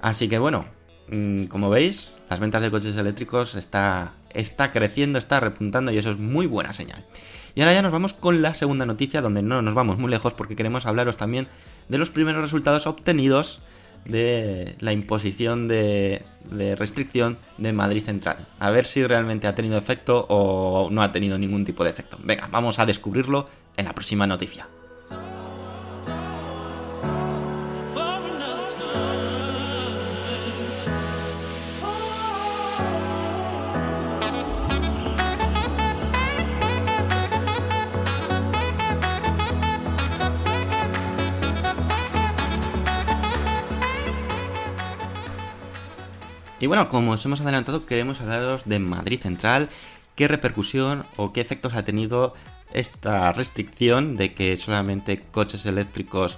Así 0.01 0.27
que 0.27 0.39
bueno, 0.39 0.65
mm, 1.09 1.43
como 1.43 1.69
veis, 1.69 2.15
las 2.29 2.39
ventas 2.39 2.61
de 2.61 2.71
coches 2.71 2.97
eléctricos 2.97 3.55
está, 3.55 4.13
está 4.33 4.71
creciendo, 4.71 5.19
está 5.19 5.39
repuntando 5.39 5.91
y 5.91 5.97
eso 5.97 6.11
es 6.11 6.17
muy 6.17 6.47
buena 6.47 6.73
señal. 6.73 7.05
Y 7.53 7.61
ahora 7.61 7.73
ya 7.73 7.81
nos 7.81 7.91
vamos 7.91 8.13
con 8.13 8.41
la 8.41 8.55
segunda 8.55 8.85
noticia, 8.85 9.21
donde 9.21 9.41
no 9.41 9.61
nos 9.61 9.73
vamos 9.73 9.97
muy 9.97 10.09
lejos 10.09 10.33
porque 10.33 10.55
queremos 10.55 10.85
hablaros 10.85 11.17
también 11.17 11.47
de 11.89 11.97
los 11.97 12.09
primeros 12.09 12.41
resultados 12.41 12.87
obtenidos 12.87 13.61
de 14.05 14.75
la 14.79 14.91
imposición 14.91 15.67
de, 15.67 16.23
restricción 16.77 17.37
de 17.57 17.73
Madrid 17.73 18.03
Central. 18.03 18.37
A 18.59 18.69
ver 18.69 18.85
si 18.85 19.05
realmente 19.05 19.47
ha 19.47 19.55
tenido 19.55 19.77
efecto 19.77 20.25
o 20.29 20.89
no 20.91 21.01
ha 21.01 21.11
tenido 21.11 21.37
ningún 21.37 21.65
tipo 21.65 21.83
de 21.83 21.91
efecto. 21.91 22.17
Venga, 22.23 22.47
vamos 22.51 22.79
a 22.79 22.85
descubrirlo 22.85 23.47
en 23.77 23.85
la 23.85 23.93
próxima 23.93 24.27
noticia. 24.27 24.67
Y 46.61 46.67
bueno, 46.67 46.89
como 46.89 47.13
os 47.13 47.25
hemos 47.25 47.41
adelantado, 47.41 47.87
queremos 47.87 48.21
hablaros 48.21 48.65
de 48.65 48.77
Madrid 48.77 49.19
Central, 49.19 49.67
qué 50.15 50.27
repercusión 50.27 51.05
o 51.17 51.33
qué 51.33 51.41
efectos 51.41 51.73
ha 51.73 51.83
tenido 51.83 52.35
esta 52.71 53.33
restricción 53.33 54.15
de 54.15 54.35
que 54.35 54.55
solamente 54.57 55.23
coches 55.31 55.65
eléctricos 55.65 56.37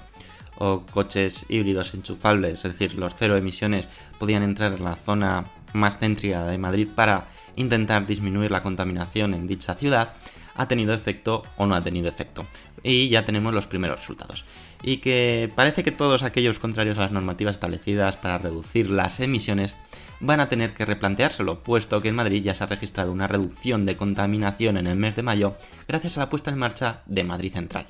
o 0.55 0.83
coches 0.89 1.45
híbridos 1.49 1.93
enchufables, 1.93 2.63
es 2.63 2.71
decir, 2.71 2.95
los 2.95 3.15
cero 3.15 3.35
emisiones, 3.35 3.89
podían 4.17 4.43
entrar 4.43 4.73
en 4.73 4.85
la 4.85 4.95
zona 4.95 5.51
más 5.73 5.97
céntrica 5.97 6.45
de 6.45 6.57
Madrid 6.57 6.87
para 6.95 7.27
intentar 7.57 8.05
disminuir 8.07 8.49
la 8.49 8.63
contaminación 8.63 9.33
en 9.33 9.45
dicha 9.45 9.75
ciudad, 9.75 10.13
ha 10.55 10.69
tenido 10.69 10.93
efecto 10.93 11.41
o 11.57 11.65
no 11.65 11.75
ha 11.75 11.83
tenido 11.83 12.07
efecto. 12.07 12.45
Y 12.81 13.09
ya 13.09 13.25
tenemos 13.25 13.53
los 13.53 13.67
primeros 13.67 13.99
resultados. 13.99 14.45
Y 14.83 14.97
que 14.97 15.51
parece 15.53 15.83
que 15.83 15.91
todos 15.91 16.23
aquellos 16.23 16.59
contrarios 16.59 16.97
a 16.97 17.01
las 17.01 17.11
normativas 17.11 17.55
establecidas 17.55 18.15
para 18.15 18.37
reducir 18.37 18.89
las 18.89 19.19
emisiones 19.19 19.75
van 20.23 20.39
a 20.39 20.47
tener 20.47 20.73
que 20.73 20.85
replanteárselo, 20.85 21.63
puesto 21.63 22.01
que 22.01 22.07
en 22.07 22.15
Madrid 22.15 22.41
ya 22.41 22.53
se 22.53 22.63
ha 22.63 22.67
registrado 22.67 23.11
una 23.11 23.27
reducción 23.27 23.85
de 23.85 23.97
contaminación 23.97 24.77
en 24.77 24.87
el 24.87 24.95
mes 24.95 25.17
de 25.17 25.21
mayo 25.21 25.57
gracias 25.85 26.15
a 26.15 26.21
la 26.21 26.29
puesta 26.29 26.49
en 26.49 26.57
marcha 26.57 27.01
de 27.07 27.25
Madrid 27.25 27.51
Central. 27.51 27.87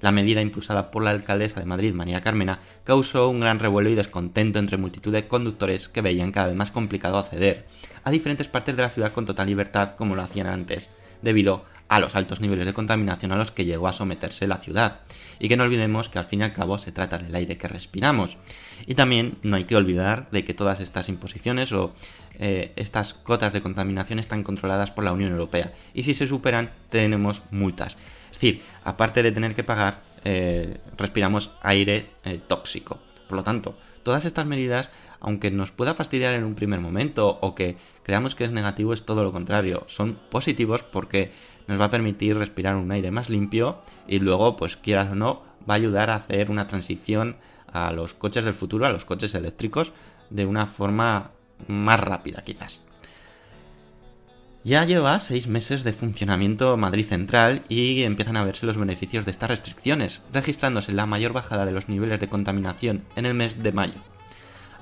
La 0.00 0.12
medida 0.12 0.40
impulsada 0.40 0.92
por 0.92 1.02
la 1.02 1.10
alcaldesa 1.10 1.58
de 1.58 1.66
Madrid, 1.66 1.92
María 1.92 2.20
Carmena, 2.20 2.60
causó 2.84 3.28
un 3.28 3.40
gran 3.40 3.58
revuelo 3.58 3.90
y 3.90 3.96
descontento 3.96 4.60
entre 4.60 4.76
multitud 4.76 5.12
de 5.12 5.26
conductores 5.26 5.88
que 5.88 6.00
veían 6.00 6.30
cada 6.30 6.46
vez 6.46 6.56
más 6.56 6.70
complicado 6.70 7.18
acceder 7.18 7.66
a 8.04 8.10
diferentes 8.12 8.46
partes 8.46 8.76
de 8.76 8.82
la 8.82 8.90
ciudad 8.90 9.12
con 9.12 9.26
total 9.26 9.48
libertad 9.48 9.96
como 9.96 10.14
lo 10.14 10.22
hacían 10.22 10.46
antes, 10.46 10.90
debido 11.24 11.64
a 11.88 12.00
los 12.00 12.14
altos 12.14 12.40
niveles 12.40 12.66
de 12.66 12.72
contaminación 12.72 13.32
a 13.32 13.36
los 13.36 13.50
que 13.50 13.64
llegó 13.64 13.88
a 13.88 13.92
someterse 13.92 14.46
la 14.46 14.58
ciudad. 14.58 15.00
Y 15.38 15.48
que 15.48 15.56
no 15.56 15.64
olvidemos 15.64 16.08
que 16.08 16.18
al 16.18 16.24
fin 16.24 16.40
y 16.40 16.44
al 16.44 16.52
cabo 16.52 16.78
se 16.78 16.92
trata 16.92 17.18
del 17.18 17.34
aire 17.34 17.58
que 17.58 17.68
respiramos. 17.68 18.36
Y 18.86 18.94
también 18.94 19.38
no 19.42 19.56
hay 19.56 19.64
que 19.64 19.76
olvidar 19.76 20.28
de 20.30 20.44
que 20.44 20.54
todas 20.54 20.80
estas 20.80 21.08
imposiciones 21.08 21.72
o 21.72 21.92
eh, 22.38 22.72
estas 22.76 23.14
cotas 23.14 23.52
de 23.52 23.62
contaminación 23.62 24.18
están 24.18 24.42
controladas 24.42 24.90
por 24.90 25.04
la 25.04 25.12
Unión 25.12 25.32
Europea. 25.32 25.72
Y 25.92 26.04
si 26.04 26.14
se 26.14 26.26
superan, 26.26 26.70
tenemos 26.88 27.42
multas. 27.50 27.96
Es 28.26 28.40
decir, 28.40 28.62
aparte 28.84 29.22
de 29.22 29.32
tener 29.32 29.54
que 29.54 29.64
pagar, 29.64 30.02
eh, 30.24 30.78
respiramos 30.96 31.50
aire 31.62 32.10
eh, 32.24 32.40
tóxico. 32.46 33.00
Por 33.28 33.36
lo 33.36 33.42
tanto, 33.42 33.76
todas 34.02 34.24
estas 34.24 34.46
medidas, 34.46 34.90
aunque 35.20 35.50
nos 35.50 35.70
pueda 35.70 35.94
fastidiar 35.94 36.34
en 36.34 36.44
un 36.44 36.54
primer 36.54 36.80
momento 36.80 37.38
o 37.40 37.54
que 37.54 37.76
creamos 38.02 38.34
que 38.34 38.44
es 38.44 38.52
negativo, 38.52 38.92
es 38.92 39.04
todo 39.04 39.24
lo 39.24 39.32
contrario. 39.32 39.84
Son 39.86 40.18
positivos 40.30 40.82
porque 40.82 41.32
nos 41.66 41.80
va 41.80 41.86
a 41.86 41.90
permitir 41.90 42.36
respirar 42.36 42.76
un 42.76 42.92
aire 42.92 43.10
más 43.10 43.28
limpio 43.30 43.80
y 44.06 44.18
luego, 44.18 44.56
pues 44.56 44.76
quieras 44.76 45.10
o 45.10 45.14
no, 45.14 45.42
va 45.68 45.74
a 45.74 45.76
ayudar 45.78 46.10
a 46.10 46.16
hacer 46.16 46.50
una 46.50 46.68
transición 46.68 47.36
a 47.72 47.90
los 47.92 48.14
coches 48.14 48.44
del 48.44 48.54
futuro, 48.54 48.86
a 48.86 48.92
los 48.92 49.04
coches 49.04 49.34
eléctricos, 49.34 49.92
de 50.30 50.46
una 50.46 50.66
forma 50.66 51.32
más 51.66 52.00
rápida 52.00 52.42
quizás. 52.42 52.83
Ya 54.66 54.82
lleva 54.86 55.20
seis 55.20 55.46
meses 55.46 55.84
de 55.84 55.92
funcionamiento 55.92 56.74
Madrid 56.78 57.04
Central 57.04 57.62
y 57.68 58.02
empiezan 58.04 58.38
a 58.38 58.44
verse 58.44 58.64
los 58.64 58.78
beneficios 58.78 59.26
de 59.26 59.30
estas 59.30 59.50
restricciones, 59.50 60.22
registrándose 60.32 60.92
la 60.92 61.04
mayor 61.04 61.34
bajada 61.34 61.66
de 61.66 61.72
los 61.72 61.90
niveles 61.90 62.18
de 62.18 62.30
contaminación 62.30 63.04
en 63.14 63.26
el 63.26 63.34
mes 63.34 63.62
de 63.62 63.72
mayo. 63.72 64.00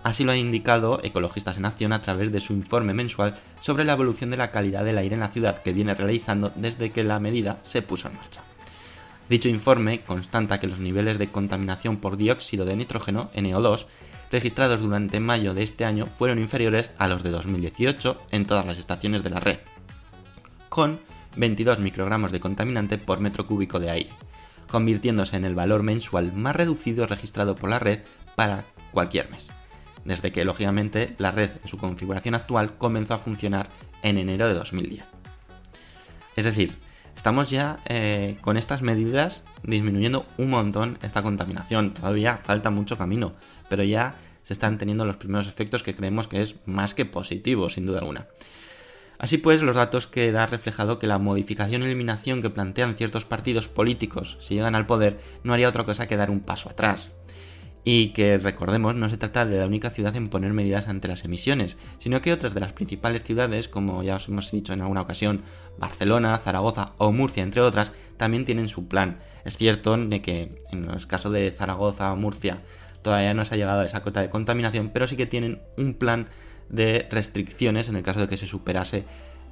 Así 0.05 0.23
lo 0.23 0.31
ha 0.31 0.37
indicado 0.37 1.01
Ecologistas 1.03 1.59
en 1.59 1.65
Acción 1.65 1.93
a 1.93 2.01
través 2.01 2.31
de 2.31 2.41
su 2.41 2.53
informe 2.53 2.95
mensual 2.95 3.35
sobre 3.59 3.83
la 3.85 3.95
evolución 3.95 4.31
de 4.31 4.37
la 4.37 4.53
calidad 4.53 4.85
del 4.85 4.99
aire 4.99 5.15
en 5.15 5.21
la 5.21 5.31
ciudad 5.31 5.61
que 5.63 5.73
viene 5.73 5.95
realizando 5.95 6.53
desde 6.55 6.93
que 6.93 7.03
la 7.03 7.19
medida 7.19 7.59
se 7.65 7.83
puso 7.83 8.07
en 8.07 8.15
marcha. 8.15 8.43
Dicho 9.29 9.49
informe 9.49 10.03
constata 10.03 10.61
que 10.61 10.69
los 10.69 10.79
niveles 10.79 11.19
de 11.19 11.33
contaminación 11.33 11.97
por 11.97 12.17
dióxido 12.17 12.65
de 12.65 12.77
nitrógeno, 12.77 13.33
NO2, 13.35 13.87
registrados 14.31 14.81
durante 14.81 15.19
mayo 15.19 15.55
de 15.55 15.65
este 15.65 15.85
año 15.85 16.07
fueron 16.07 16.39
inferiores 16.39 16.93
a 16.99 17.09
los 17.09 17.25
de 17.25 17.31
2018 17.31 18.23
en 18.31 18.47
todas 18.47 18.65
las 18.65 18.79
estaciones 18.79 19.23
de 19.23 19.31
la 19.31 19.41
red, 19.41 19.59
con 20.73 21.01
22 21.37 21.81
microgramos 21.81 22.33
de 22.33 22.41
contaminante 22.41 22.97
por 22.97 23.21
metro 23.21 23.47
cúbico 23.47 23.79
de 23.79 23.91
aire, 23.91 24.11
convirtiéndose 24.71 25.37
en 25.37 25.45
el 25.45 25.55
valor 25.55 25.83
mensual 25.83 26.33
más 26.33 26.57
reducido 26.57 27.07
registrado 27.07 27.55
por 27.55 27.69
la 27.69 27.79
red 27.79 27.99
para 28.37 28.65
cualquier 28.91 29.29
mes 29.31 29.51
desde 30.07 30.33
que 30.33 30.47
lógicamente 30.47 31.15
la 31.19 31.31
red 31.31 31.51
en 31.63 31.69
su 31.69 31.77
configuración 31.77 32.35
actual 32.35 32.79
comenzó 32.79 33.13
a 33.13 33.19
funcionar 33.19 33.69
en 34.03 34.17
enero 34.17 34.49
de 34.49 34.55
2010. 34.55 35.05
Es 36.37 36.45
decir, 36.47 36.79
estamos 37.15 37.51
ya 37.51 37.81
eh, 37.85 38.39
con 38.41 38.57
estas 38.57 38.81
medidas 38.81 39.43
disminuyendo 39.63 40.25
un 40.39 40.49
montón 40.49 40.99
esta 41.03 41.23
contaminación. 41.23 41.93
Todavía 41.93 42.41
falta 42.45 42.71
mucho 42.71 42.97
camino, 42.97 43.35
pero 43.69 43.83
ya 43.83 44.17
se 44.43 44.55
están 44.55 44.79
teniendo 44.79 45.05
los 45.05 45.19
primeros 45.19 45.49
efectos 45.49 45.83
que 45.83 45.95
creemos 45.95 46.29
que 46.29 46.41
es 46.41 46.55
más 46.65 46.95
que 46.95 47.05
positivo, 47.05 47.69
sin 47.69 47.85
duda 47.85 47.99
alguna. 47.99 48.27
Así 49.23 49.39
pues, 49.39 49.63
los 49.63 49.77
datos 49.77 50.09
que 50.09 50.33
da 50.33 50.47
reflejado 50.47 50.99
que 50.99 51.07
la 51.07 51.19
modificación 51.19 51.83
y 51.83 51.85
eliminación 51.85 52.43
que 52.43 52.51
plantean 52.51 52.97
ciertos 52.97 53.25
partidos 53.25 53.69
políticos 53.69 54.37
si 54.41 54.55
llegan 54.55 54.75
al 54.75 54.87
poder 54.87 55.21
no 55.45 55.53
haría 55.53 55.69
otra 55.69 55.85
cosa 55.85 56.09
que 56.09 56.17
dar 56.17 56.29
un 56.29 56.41
paso 56.41 56.69
atrás. 56.69 57.13
Y 57.85 58.09
que 58.09 58.37
recordemos, 58.39 58.97
no 58.97 59.09
se 59.09 59.19
trata 59.19 59.47
de 59.47 59.61
la 59.61 59.67
única 59.67 59.91
ciudad 59.91 60.17
en 60.17 60.27
poner 60.27 60.53
medidas 60.53 60.89
ante 60.89 61.07
las 61.07 61.25
emisiones, 61.25 61.77
sino 62.01 62.21
que 62.21 62.33
otras 62.33 62.53
de 62.53 62.59
las 62.59 62.73
principales 62.73 63.23
ciudades, 63.23 63.69
como 63.69 64.03
ya 64.03 64.17
os 64.17 64.27
hemos 64.27 64.51
dicho 64.51 64.73
en 64.73 64.81
alguna 64.81 65.03
ocasión, 65.03 65.43
Barcelona, 65.79 66.37
Zaragoza 66.39 66.95
o 66.99 67.13
Murcia, 67.13 67.45
entre 67.45 67.61
otras, 67.61 67.93
también 68.17 68.45
tienen 68.45 68.69
su 68.69 68.89
plan. 68.89 69.21
Es 69.45 69.57
cierto 69.57 69.97
de 69.97 70.21
que 70.21 70.59
en 70.73 70.87
los 70.87 71.07
casos 71.07 71.31
de 71.33 71.49
Zaragoza 71.53 72.13
o 72.13 72.17
Murcia 72.17 72.61
todavía 73.03 73.35
no 73.35 73.45
se 73.45 73.55
ha 73.55 73.59
llegado 73.59 73.83
a 73.83 73.87
esa 73.87 74.03
cota 74.03 74.21
de 74.21 74.31
contaminación, 74.31 74.91
pero 74.93 75.07
sí 75.07 75.17
que 75.17 75.27
tienen 75.27 75.63
un 75.77 75.95
plan 75.95 76.27
de 76.73 77.07
restricciones 77.11 77.89
en 77.89 77.97
el 77.97 78.03
caso 78.03 78.21
de 78.21 78.29
que 78.29 78.37
se 78.37 78.47
superase 78.47 79.05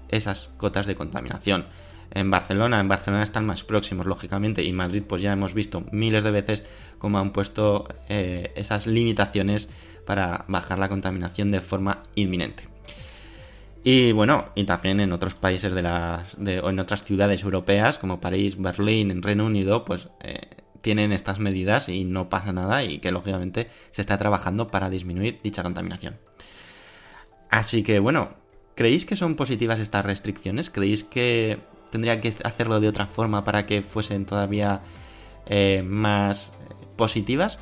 esas 0.08 0.50
cotas 0.56 0.86
de 0.86 0.96
contaminación 0.96 1.66
en 2.10 2.30
Barcelona. 2.30 2.80
En 2.80 2.88
Barcelona 2.88 3.22
están 3.22 3.46
más 3.46 3.62
próximos, 3.62 4.06
lógicamente, 4.06 4.64
y 4.64 4.72
Madrid, 4.72 5.04
pues 5.06 5.22
ya 5.22 5.32
hemos 5.32 5.54
visto 5.54 5.84
miles 5.92 6.24
de 6.24 6.30
veces 6.32 6.64
cómo 6.98 7.18
han 7.18 7.32
puesto 7.32 7.86
eh, 8.08 8.52
esas 8.56 8.86
limitaciones 8.86 9.68
para 10.06 10.44
bajar 10.48 10.78
la 10.78 10.88
contaminación 10.88 11.50
de 11.52 11.60
forma 11.60 12.02
inminente. 12.16 12.64
Y 13.82 14.12
bueno, 14.12 14.46
y 14.54 14.64
también 14.64 15.00
en 15.00 15.12
otros 15.12 15.34
países 15.34 15.72
de 15.72 15.82
las, 15.82 16.34
o 16.34 16.70
en 16.70 16.78
otras 16.78 17.04
ciudades 17.04 17.42
europeas, 17.42 17.98
como 17.98 18.20
París, 18.20 18.60
Berlín, 18.60 19.10
en 19.10 19.22
Reino 19.22 19.46
Unido, 19.46 19.84
pues 19.84 20.08
eh, 20.22 20.40
tienen 20.82 21.12
estas 21.12 21.38
medidas 21.38 21.88
y 21.88 22.04
no 22.04 22.28
pasa 22.28 22.52
nada 22.52 22.84
y 22.84 22.98
que 22.98 23.10
lógicamente 23.10 23.68
se 23.90 24.02
está 24.02 24.18
trabajando 24.18 24.68
para 24.68 24.90
disminuir 24.90 25.40
dicha 25.42 25.62
contaminación. 25.62 26.18
Así 27.50 27.82
que 27.82 27.98
bueno, 27.98 28.30
¿creéis 28.74 29.04
que 29.04 29.16
son 29.16 29.34
positivas 29.36 29.80
estas 29.80 30.04
restricciones? 30.04 30.70
¿Creéis 30.70 31.04
que 31.04 31.58
tendría 31.90 32.20
que 32.20 32.34
hacerlo 32.44 32.80
de 32.80 32.88
otra 32.88 33.06
forma 33.06 33.44
para 33.44 33.66
que 33.66 33.82
fuesen 33.82 34.24
todavía 34.24 34.82
eh, 35.46 35.82
más 35.84 36.52
positivas? 36.96 37.58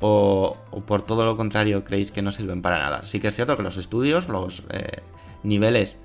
o, 0.00 0.56
por 0.86 1.02
todo 1.02 1.24
lo 1.24 1.36
contrario 1.36 1.84
creéis 1.84 2.10
que 2.10 2.22
no 2.22 2.32
sirven 2.32 2.62
para 2.62 2.78
nada. 2.78 3.04
Sí 3.04 3.20
que 3.20 3.28
es 3.28 3.34
cierto 3.34 3.56
que 3.56 3.62
los 3.62 3.76
estudios, 3.76 4.28
los 4.28 4.64
eh, 4.70 5.02
niveles 5.42 5.98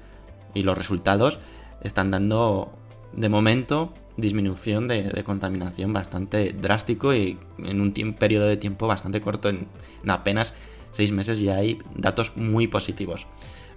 y 0.53 0.63
los 0.63 0.77
resultados 0.77 1.39
están 1.81 2.11
dando 2.11 2.71
de 3.13 3.29
momento 3.29 3.93
disminución 4.17 4.87
de, 4.87 5.23
contaminación 5.23 5.91
bastante 5.91 6.53
drástico 6.53 7.13
y 7.13 7.37
en 7.57 7.81
un 7.81 7.91
periodo 8.17 8.47
de 8.47 8.57
tiempo 8.57 8.87
bastante 8.87 9.19
corto, 9.21 9.49
en 9.49 9.67
apenas 10.07 10.53
seis 10.95 11.11
meses 11.11 11.39
ya 11.39 11.55
hay 11.57 11.79
datos 11.93 12.33
muy 12.35 12.67
positivos. 12.67 13.27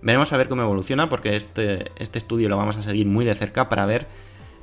Veremos 0.00 0.32
a 0.32 0.36
ver 0.36 0.48
cómo 0.48 0.62
evoluciona 0.62 1.08
porque 1.08 1.34
este, 1.34 1.90
este 1.98 2.18
estudio 2.18 2.48
lo 2.48 2.56
vamos 2.56 2.76
a 2.76 2.82
seguir 2.82 3.06
muy 3.06 3.24
de 3.24 3.34
cerca 3.34 3.68
para 3.68 3.84
ver 3.84 4.06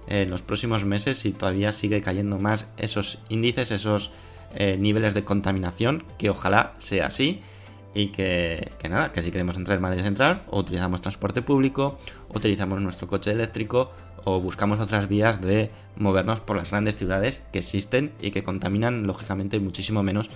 eh, 0.08 0.22
en 0.22 0.30
los 0.30 0.42
próximos 0.42 0.86
meses 0.86 1.18
si 1.18 1.32
todavía 1.32 1.74
sigue 1.74 2.02
cayendo 2.02 2.40
más 2.40 2.68
esos 2.78 3.20
índices, 3.30 3.72
esos 3.72 4.12
eh, 4.56 4.78
niveles 4.80 5.14
de 5.14 5.26
contaminación, 5.26 6.06
que 6.18 6.30
ojalá 6.30 6.74
sea 6.80 7.08
así 7.08 7.42
y 7.94 8.08
que, 8.08 8.72
nada, 8.90 9.12
que 9.12 9.22
si 9.22 9.32
queremos 9.32 9.58
entrar 9.58 9.78
en 9.78 9.82
Madrid 9.82 10.04
Central 10.04 10.44
o 10.50 10.60
utilizamos 10.60 11.02
transporte 11.02 11.42
público, 11.42 11.98
utilizamos 12.30 12.82
nuestro 12.82 13.08
coche 13.08 13.32
eléctrico 13.32 13.92
o 14.24 14.40
buscamos 14.40 14.80
otras 14.80 15.08
vías 15.08 15.42
de 15.42 15.72
movernos 15.98 16.40
por 16.40 16.58
las 16.58 16.72
grandes 16.72 16.98
ciudades 16.98 17.42
que 17.52 17.60
existen 17.60 18.14
y 18.22 18.32
que 18.32 18.44
contaminan 18.44 19.08
lógicamente 19.08 19.60
muchísimo 19.60 20.04
menos 20.04 20.30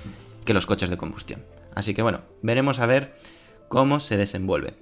que 0.46 0.54
los 0.54 0.66
coches 0.66 0.90
de 0.90 0.98
combustión. 0.98 1.42
Así 1.76 1.94
que 1.94 2.02
bueno, 2.02 2.22
veremos 2.42 2.80
a 2.80 2.86
ver 2.86 3.16
cómo 3.68 4.00
se 4.00 4.18
desenvuelve. 4.18 4.74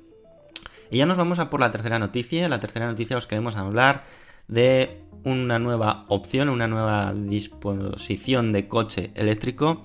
Y 0.90 0.98
ya 0.98 1.06
nos 1.06 1.18
vamos 1.18 1.40
a 1.40 1.50
por 1.50 1.60
la 1.60 1.72
tercera 1.72 2.00
noticia. 2.00 2.48
La 2.50 2.60
tercera 2.60 2.88
noticia 2.88 3.18
os 3.18 3.28
queremos 3.28 3.56
hablar 3.56 4.04
de 4.48 5.02
una 5.24 5.60
nueva 5.60 6.06
opción, 6.08 6.50
una 6.50 6.68
nueva 6.68 7.14
disposición 7.14 8.54
de 8.54 8.68
coche 8.68 9.12
eléctrico 9.16 9.84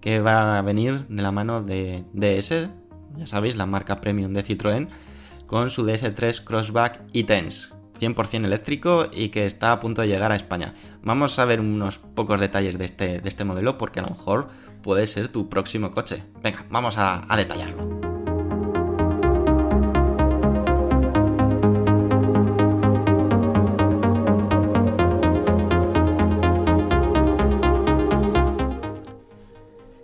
que 0.00 0.20
va 0.20 0.58
a 0.58 0.62
venir 0.62 1.06
de 1.08 1.22
la 1.22 1.30
mano 1.30 1.62
de 1.62 2.04
DS, 2.12 2.70
ya 3.16 3.26
sabéis, 3.26 3.56
la 3.56 3.66
marca 3.66 4.00
premium 4.00 4.32
de 4.32 4.44
Citroën, 4.44 4.88
con 5.46 5.70
su 5.70 5.86
DS3 5.86 6.42
Crossback 6.42 7.02
e-Tense, 7.12 7.68
100% 8.00 8.44
eléctrico 8.44 9.06
y 9.12 9.28
que 9.28 9.46
está 9.46 9.72
a 9.72 9.80
punto 9.80 10.02
de 10.02 10.08
llegar 10.08 10.32
a 10.32 10.36
España. 10.36 10.74
Vamos 11.02 11.38
a 11.38 11.44
ver 11.44 11.60
unos 11.60 11.98
pocos 11.98 12.40
detalles 12.40 12.78
de 12.78 12.84
este, 12.86 13.20
de 13.20 13.28
este 13.28 13.44
modelo 13.44 13.76
porque 13.76 14.00
a 14.00 14.04
lo 14.04 14.10
mejor 14.10 14.48
puede 14.82 15.06
ser 15.06 15.28
tu 15.28 15.48
próximo 15.48 15.90
coche. 15.92 16.22
Venga, 16.42 16.64
vamos 16.70 16.96
a, 16.98 17.22
detallarlo. 17.36 18.00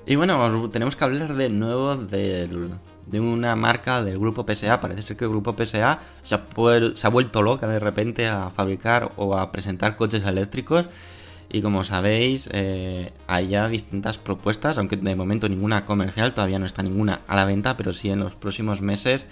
Y 0.07 0.15
bueno, 0.17 0.41
os- 0.45 0.71
tenemos 0.71 0.95
que 0.97 1.05
hablar 1.05 1.35
de 1.35 1.49
nuevo 1.49 1.97
de 1.97 3.21
una 3.21 3.57
marca 3.57 4.03
del 4.03 4.19
grupo 4.19 4.45
PSA. 4.47 4.81
Parece 4.81 5.03
ser 5.03 5.17
que 5.17 5.25
el 5.25 5.31
grupo 5.31 5.55
PSA 5.57 5.99
se 6.23 6.35
ha 6.37 7.09
vuelto 7.11 7.43
loca 7.43 7.67
de 7.67 7.81
repente 7.81 8.29
a 8.29 8.51
fabricar 8.51 9.13
o 9.17 9.37
a 9.37 9.51
presentar 9.51 9.97
coches 9.97 10.25
eléctricos. 10.25 10.87
Y 11.49 11.63
como 11.63 11.85
sabéis, 11.85 12.49
eh, 12.53 13.13
hay 13.27 13.49
ya 13.49 13.69
distintas 13.69 14.19
propuestas, 14.19 14.79
aunque 14.79 14.97
de 14.97 15.17
momento 15.17 15.49
ninguna 15.49 15.85
comercial, 15.85 16.35
todavía 16.35 16.59
no 16.59 16.67
está 16.67 16.83
ninguna 16.83 17.23
a 17.27 17.37
la 17.37 17.45
venta, 17.45 17.77
pero 17.77 17.93
sí 17.93 18.11
en 18.11 18.21
los 18.21 18.35
próximos 18.35 18.81
meses 18.81 19.27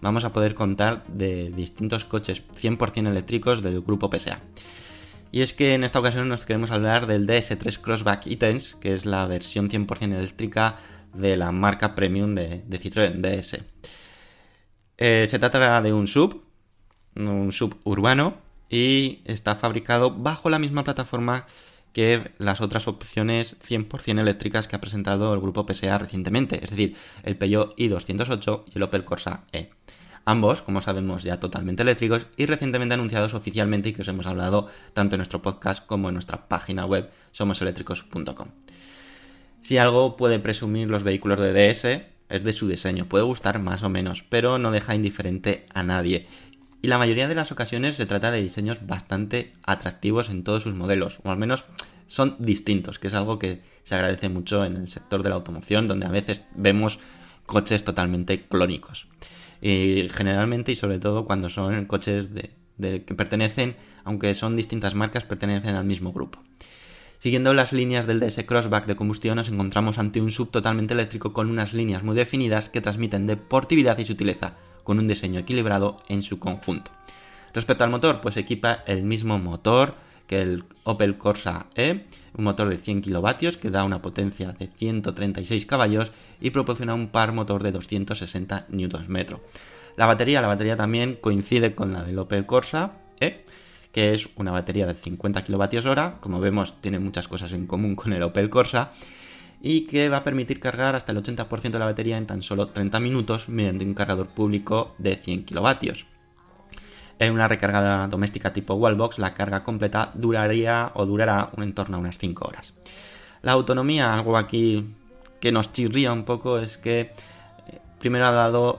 vamos 0.00 0.24
a 0.24 0.32
poder 0.32 0.54
contar 0.54 1.04
de 1.06 1.50
distintos 1.50 2.04
coches 2.04 2.42
100% 2.60 3.08
eléctricos 3.08 3.62
del 3.62 3.80
grupo 3.80 4.10
PSA. 4.10 4.40
Y 5.32 5.40
es 5.40 5.52
que 5.52 5.74
en 5.74 5.82
esta 5.82 5.98
ocasión 5.98 6.28
nos 6.28 6.44
queremos 6.44 6.70
hablar 6.70 7.06
del 7.06 7.26
DS3 7.26 7.80
Crossback 7.80 8.26
e-Tense, 8.26 8.76
que 8.78 8.94
es 8.94 9.06
la 9.06 9.26
versión 9.26 9.68
100% 9.68 10.14
eléctrica 10.14 10.76
de 11.12 11.36
la 11.36 11.50
marca 11.50 11.94
premium 11.94 12.34
de, 12.34 12.62
de 12.66 12.80
Citroën 12.80 13.20
DS. 13.20 13.64
Eh, 14.98 15.26
se 15.28 15.38
trata 15.38 15.82
de 15.82 15.92
un 15.92 16.06
sub, 16.06 16.44
un 17.16 17.50
sub 17.50 17.76
urbano, 17.84 18.36
y 18.74 19.22
está 19.24 19.54
fabricado 19.54 20.10
bajo 20.10 20.50
la 20.50 20.58
misma 20.58 20.82
plataforma 20.82 21.46
que 21.92 22.32
las 22.38 22.60
otras 22.60 22.88
opciones 22.88 23.56
100% 23.60 24.18
eléctricas 24.18 24.66
que 24.66 24.74
ha 24.74 24.80
presentado 24.80 25.32
el 25.32 25.38
grupo 25.38 25.64
PSA 25.64 25.96
recientemente, 25.96 26.56
es 26.60 26.70
decir, 26.70 26.96
el 27.22 27.36
Peugeot 27.36 27.76
i208 27.76 28.64
y 28.66 28.76
el 28.76 28.82
Opel 28.82 29.04
Corsa 29.04 29.44
E. 29.52 29.70
Ambos, 30.24 30.60
como 30.62 30.82
sabemos, 30.82 31.22
ya 31.22 31.38
totalmente 31.38 31.84
eléctricos 31.84 32.26
y 32.36 32.46
recientemente 32.46 32.94
anunciados 32.94 33.34
oficialmente 33.34 33.90
y 33.90 33.92
que 33.92 34.02
os 34.02 34.08
hemos 34.08 34.26
hablado 34.26 34.66
tanto 34.92 35.14
en 35.14 35.18
nuestro 35.18 35.40
podcast 35.40 35.86
como 35.86 36.08
en 36.08 36.14
nuestra 36.14 36.48
página 36.48 36.84
web 36.84 37.10
somoseléctricos.com. 37.30 38.48
Si 39.60 39.78
algo 39.78 40.16
puede 40.16 40.40
presumir 40.40 40.88
los 40.88 41.04
vehículos 41.04 41.40
de 41.40 41.52
DS 41.52 41.84
es 42.28 42.42
de 42.42 42.52
su 42.52 42.66
diseño, 42.66 43.06
puede 43.08 43.22
gustar 43.22 43.60
más 43.60 43.84
o 43.84 43.88
menos, 43.88 44.24
pero 44.28 44.58
no 44.58 44.72
deja 44.72 44.96
indiferente 44.96 45.66
a 45.72 45.84
nadie. 45.84 46.26
Y 46.84 46.86
la 46.86 46.98
mayoría 46.98 47.28
de 47.28 47.34
las 47.34 47.50
ocasiones 47.50 47.96
se 47.96 48.04
trata 48.04 48.30
de 48.30 48.42
diseños 48.42 48.86
bastante 48.86 49.54
atractivos 49.64 50.28
en 50.28 50.44
todos 50.44 50.64
sus 50.64 50.74
modelos, 50.74 51.18
o 51.22 51.30
al 51.30 51.38
menos 51.38 51.64
son 52.08 52.36
distintos, 52.38 52.98
que 52.98 53.08
es 53.08 53.14
algo 53.14 53.38
que 53.38 53.62
se 53.84 53.94
agradece 53.94 54.28
mucho 54.28 54.66
en 54.66 54.76
el 54.76 54.90
sector 54.90 55.22
de 55.22 55.30
la 55.30 55.36
automoción, 55.36 55.88
donde 55.88 56.04
a 56.04 56.10
veces 56.10 56.42
vemos 56.54 56.98
coches 57.46 57.84
totalmente 57.84 58.42
clónicos. 58.42 59.06
Y 59.62 60.10
generalmente 60.12 60.72
y 60.72 60.76
sobre 60.76 60.98
todo 60.98 61.24
cuando 61.24 61.48
son 61.48 61.86
coches 61.86 62.28
de, 62.34 62.50
que 63.02 63.14
pertenecen, 63.14 63.76
aunque 64.04 64.34
son 64.34 64.54
distintas 64.54 64.94
marcas, 64.94 65.24
pertenecen 65.24 65.76
al 65.76 65.86
mismo 65.86 66.12
grupo. 66.12 66.40
Siguiendo 67.18 67.54
las 67.54 67.72
líneas 67.72 68.06
del 68.06 68.20
DS 68.20 68.44
Crossback 68.44 68.84
de 68.84 68.96
combustión 68.96 69.36
nos 69.36 69.48
encontramos 69.48 69.96
ante 69.96 70.20
un 70.20 70.30
sub 70.30 70.50
totalmente 70.50 70.92
eléctrico 70.92 71.32
con 71.32 71.48
unas 71.48 71.72
líneas 71.72 72.02
muy 72.02 72.14
definidas 72.14 72.68
que 72.68 72.82
transmiten 72.82 73.26
deportividad 73.26 73.96
y 73.96 74.04
sutileza, 74.04 74.58
con 74.84 74.98
un 74.98 75.08
diseño 75.08 75.40
equilibrado 75.40 75.96
en 76.08 76.22
su 76.22 76.38
conjunto. 76.38 76.92
Respecto 77.52 77.84
al 77.84 77.90
motor, 77.90 78.20
pues 78.20 78.36
equipa 78.36 78.82
el 78.86 79.02
mismo 79.02 79.38
motor 79.38 79.94
que 80.26 80.42
el 80.42 80.64
Opel 80.84 81.18
Corsa 81.18 81.66
E, 81.74 82.06
un 82.36 82.44
motor 82.44 82.68
de 82.68 82.76
100 82.76 83.02
kilovatios 83.02 83.56
que 83.56 83.70
da 83.70 83.84
una 83.84 84.02
potencia 84.02 84.52
de 84.52 84.66
136 84.66 85.66
caballos 85.66 86.12
y 86.40 86.50
proporciona 86.50 86.94
un 86.94 87.08
par 87.08 87.32
motor 87.32 87.62
de 87.62 87.72
260 87.72 88.66
Nm. 88.68 89.38
La 89.96 90.06
batería, 90.06 90.40
la 90.40 90.48
batería 90.48 90.76
también 90.76 91.16
coincide 91.20 91.74
con 91.74 91.92
la 91.92 92.02
del 92.02 92.18
Opel 92.18 92.46
Corsa 92.46 92.94
E, 93.20 93.44
que 93.92 94.12
es 94.12 94.28
una 94.34 94.50
batería 94.50 94.86
de 94.86 94.94
50 94.94 95.44
kWh, 95.44 96.20
como 96.20 96.40
vemos 96.40 96.80
tiene 96.80 96.98
muchas 96.98 97.28
cosas 97.28 97.52
en 97.52 97.66
común 97.66 97.94
con 97.94 98.12
el 98.12 98.24
Opel 98.24 98.50
Corsa, 98.50 98.90
y 99.66 99.86
que 99.86 100.10
va 100.10 100.18
a 100.18 100.24
permitir 100.24 100.60
cargar 100.60 100.94
hasta 100.94 101.10
el 101.10 101.22
80% 101.22 101.70
de 101.70 101.78
la 101.78 101.86
batería 101.86 102.18
en 102.18 102.26
tan 102.26 102.42
solo 102.42 102.68
30 102.68 103.00
minutos 103.00 103.48
mediante 103.48 103.86
un 103.86 103.94
cargador 103.94 104.26
público 104.26 104.94
de 104.98 105.16
100 105.16 105.46
kilovatios. 105.46 106.04
En 107.18 107.32
una 107.32 107.48
recarga 107.48 108.06
doméstica 108.08 108.52
tipo 108.52 108.74
wallbox, 108.74 109.18
la 109.18 109.32
carga 109.32 109.64
completa 109.64 110.12
duraría 110.14 110.92
o 110.94 111.06
durará 111.06 111.50
un 111.56 111.62
en 111.62 111.72
torno 111.72 111.96
a 111.96 112.00
unas 112.00 112.18
5 112.18 112.46
horas. 112.46 112.74
La 113.40 113.52
autonomía, 113.52 114.12
algo 114.12 114.36
aquí 114.36 114.84
que 115.40 115.50
nos 115.50 115.72
chirría 115.72 116.12
un 116.12 116.24
poco, 116.24 116.58
es 116.58 116.76
que 116.76 117.00
eh, 117.00 117.80
primero 118.00 118.26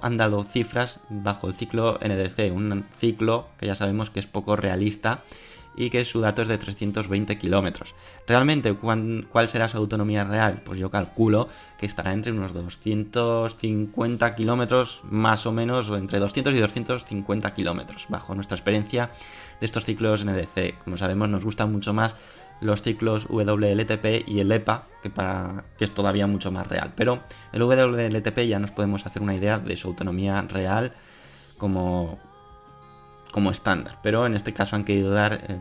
han 0.04 0.18
dado 0.18 0.44
cifras 0.44 1.00
bajo 1.10 1.48
el 1.48 1.56
ciclo 1.56 1.98
NDC, 2.00 2.54
un 2.54 2.86
ciclo 2.96 3.48
que 3.58 3.66
ya 3.66 3.74
sabemos 3.74 4.12
que 4.12 4.20
es 4.20 4.28
poco 4.28 4.56
realista 4.56 5.24
y 5.78 5.90
que 5.90 6.06
su 6.06 6.22
dato 6.22 6.42
es 6.42 6.48
de 6.48 6.58
320 6.58 7.38
kilómetros. 7.38 7.96
Realmente, 8.28 8.74
¿cuán- 8.74 9.28
¿cuál 9.30 9.50
será 9.50 9.68
su 9.68 9.78
autonomía 9.78 10.24
real? 10.24 10.62
Pues 10.64 10.80
yo 10.80 10.90
calculo 10.90 11.50
que 11.78 11.86
estará 11.86 12.14
entre 12.14 12.32
unos 12.32 12.54
250 12.54 14.36
kilómetros 14.36 15.02
más 15.04 15.46
o 15.46 15.52
menos, 15.52 15.90
o 15.90 15.98
entre 15.98 16.20
200 16.20 16.54
y 16.54 16.60
250 16.60 17.54
kilómetros, 17.54 18.06
bajo 18.10 18.36
nuestra 18.36 18.56
experiencia 18.56 19.12
de 19.60 19.66
estos 19.66 19.86
ciclos 19.86 20.24
NDC. 20.26 20.76
Como 20.84 20.98
sabemos, 20.98 21.30
nos 21.30 21.44
gustan 21.44 21.72
mucho 21.72 21.94
más 21.94 22.16
los 22.62 22.82
ciclos 22.82 23.28
WLTP 23.30 24.24
y 24.28 24.40
el 24.40 24.52
EPA, 24.52 24.88
que, 25.04 25.10
para, 25.10 25.66
que 25.78 25.84
es 25.86 25.94
todavía 25.94 26.26
mucho 26.26 26.52
más 26.52 26.66
real. 26.68 26.94
Pero 26.96 27.22
el 27.52 27.62
WLTP 27.62 28.48
ya 28.48 28.60
nos 28.60 28.72
podemos 28.72 29.06
hacer 29.06 29.22
una 29.22 29.36
idea 29.36 29.60
de 29.60 29.76
su 29.76 29.90
autonomía 29.90 30.42
real 30.44 30.94
como, 31.58 32.20
como 33.36 33.52
estándar, 33.52 34.00
pero 34.02 34.26
en 34.26 34.34
este 34.34 34.54
caso 34.54 34.78
han 34.78 34.86
querido 34.86 35.12
dar 35.12 35.34
eh, 35.34 35.60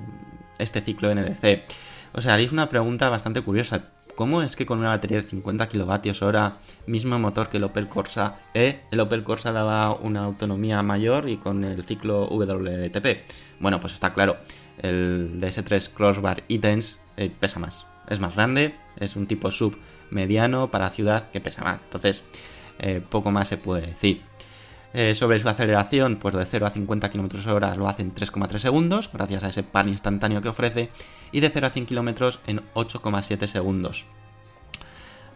este 0.60 0.80
ciclo 0.80 1.12
NDC. 1.12 1.64
O 2.12 2.20
sea, 2.20 2.34
haréis 2.34 2.52
una 2.52 2.68
pregunta 2.68 3.08
bastante 3.08 3.42
curiosa. 3.42 3.88
¿Cómo 4.14 4.42
es 4.42 4.54
que 4.54 4.64
con 4.64 4.78
una 4.78 4.90
batería 4.90 5.20
de 5.20 5.28
50 5.28 5.68
kWh, 5.68 6.52
mismo 6.86 7.18
motor 7.18 7.48
que 7.48 7.56
el 7.56 7.64
Opel 7.64 7.88
Corsa 7.88 8.38
E, 8.54 8.82
el 8.92 9.00
Opel 9.00 9.24
Corsa 9.24 9.50
daba 9.50 9.92
una 9.92 10.22
autonomía 10.22 10.84
mayor 10.84 11.28
y 11.28 11.36
con 11.36 11.64
el 11.64 11.82
ciclo 11.82 12.28
WLTP? 12.28 13.28
Bueno, 13.58 13.80
pues 13.80 13.94
está 13.94 14.14
claro, 14.14 14.36
el 14.78 15.40
DS3 15.40 15.90
Crossbar 15.94 16.44
e-Tense 16.48 16.98
eh, 17.16 17.28
pesa 17.28 17.58
más, 17.58 17.86
es 18.08 18.20
más 18.20 18.36
grande, 18.36 18.76
es 19.00 19.16
un 19.16 19.26
tipo 19.26 19.50
sub 19.50 19.76
mediano 20.10 20.70
para 20.70 20.90
ciudad 20.90 21.28
que 21.32 21.40
pesa 21.40 21.64
más. 21.64 21.80
Entonces, 21.82 22.22
eh, 22.78 23.02
poco 23.10 23.32
más 23.32 23.48
se 23.48 23.56
puede 23.56 23.84
decir. 23.88 24.22
Eh, 24.96 25.16
sobre 25.16 25.40
su 25.40 25.48
aceleración, 25.48 26.16
pues 26.20 26.36
de 26.36 26.46
0 26.46 26.66
a 26.66 26.70
50 26.70 27.10
km 27.10 27.48
hora 27.48 27.74
lo 27.74 27.88
hace 27.88 28.02
en 28.02 28.14
3,3 28.14 28.58
segundos, 28.58 29.10
gracias 29.12 29.42
a 29.42 29.48
ese 29.48 29.64
par 29.64 29.88
instantáneo 29.88 30.40
que 30.40 30.48
ofrece, 30.48 30.88
y 31.32 31.40
de 31.40 31.50
0 31.50 31.66
a 31.66 31.70
100 31.70 31.86
km 31.86 32.38
en 32.46 32.60
8,7 32.74 33.48
segundos. 33.48 34.06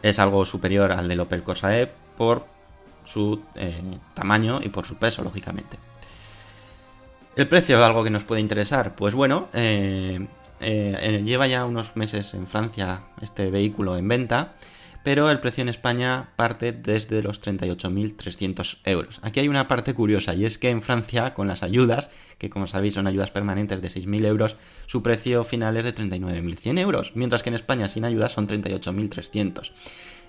es 0.01 0.21
algo 0.21 0.45
superior 0.45 0.93
al 0.93 1.09
del 1.09 1.19
Opel 1.19 1.43
Corsa 1.43 1.77
E 1.77 1.93
por 2.17 2.47
su 3.05 3.43
eh, 3.57 3.83
tamaño 4.15 4.61
y 4.63 4.69
por 4.69 4.87
su 4.87 4.95
peso, 4.95 5.25
lógicamente. 5.25 5.77
El 7.35 7.49
precio, 7.49 7.85
algo 7.85 8.05
que 8.05 8.11
nos 8.11 8.23
puede 8.23 8.41
interesar, 8.41 8.95
pues 8.95 9.13
bueno, 9.13 9.49
eh, 9.55 10.25
lleva 10.61 11.49
ya 11.49 11.65
unos 11.65 11.97
meses 11.97 12.33
en 12.35 12.47
Francia 12.47 13.01
este 13.21 13.51
vehículo 13.51 13.97
en 13.97 14.07
venta, 14.07 14.55
pero 15.05 15.31
el 15.31 15.41
precio 15.41 15.63
en 15.63 15.69
España 15.69 16.31
parte 16.37 16.73
desde 16.73 17.23
los 17.23 17.41
38.300 17.43 18.79
euros. 18.85 19.21
Aquí 19.23 19.41
hay 19.41 19.49
una 19.49 19.69
parte 19.69 19.95
curiosa 19.95 20.35
y 20.35 20.45
es 20.45 20.59
que 20.59 20.71
en 20.71 20.83
Francia, 20.83 21.35
con 21.35 21.49
las 21.49 21.63
ayudas, 21.63 22.11
que 22.39 22.51
como 22.51 22.67
sabéis 22.67 22.95
son 22.95 23.07
ayudas 23.07 23.31
permanentes 23.31 23.81
de 23.81 23.89
6.000 23.89 24.27
euros, 24.27 24.57
su 24.87 25.03
precio 25.03 25.45
final 25.45 25.77
es 25.77 25.85
de 25.85 25.95
39.100 25.95 26.79
euros, 26.79 27.13
mientras 27.15 27.43
que 27.43 27.51
en 27.51 27.55
España 27.55 27.89
sin 27.89 28.05
ayudas 28.05 28.33
son 28.33 28.47
38.300. 28.47 29.73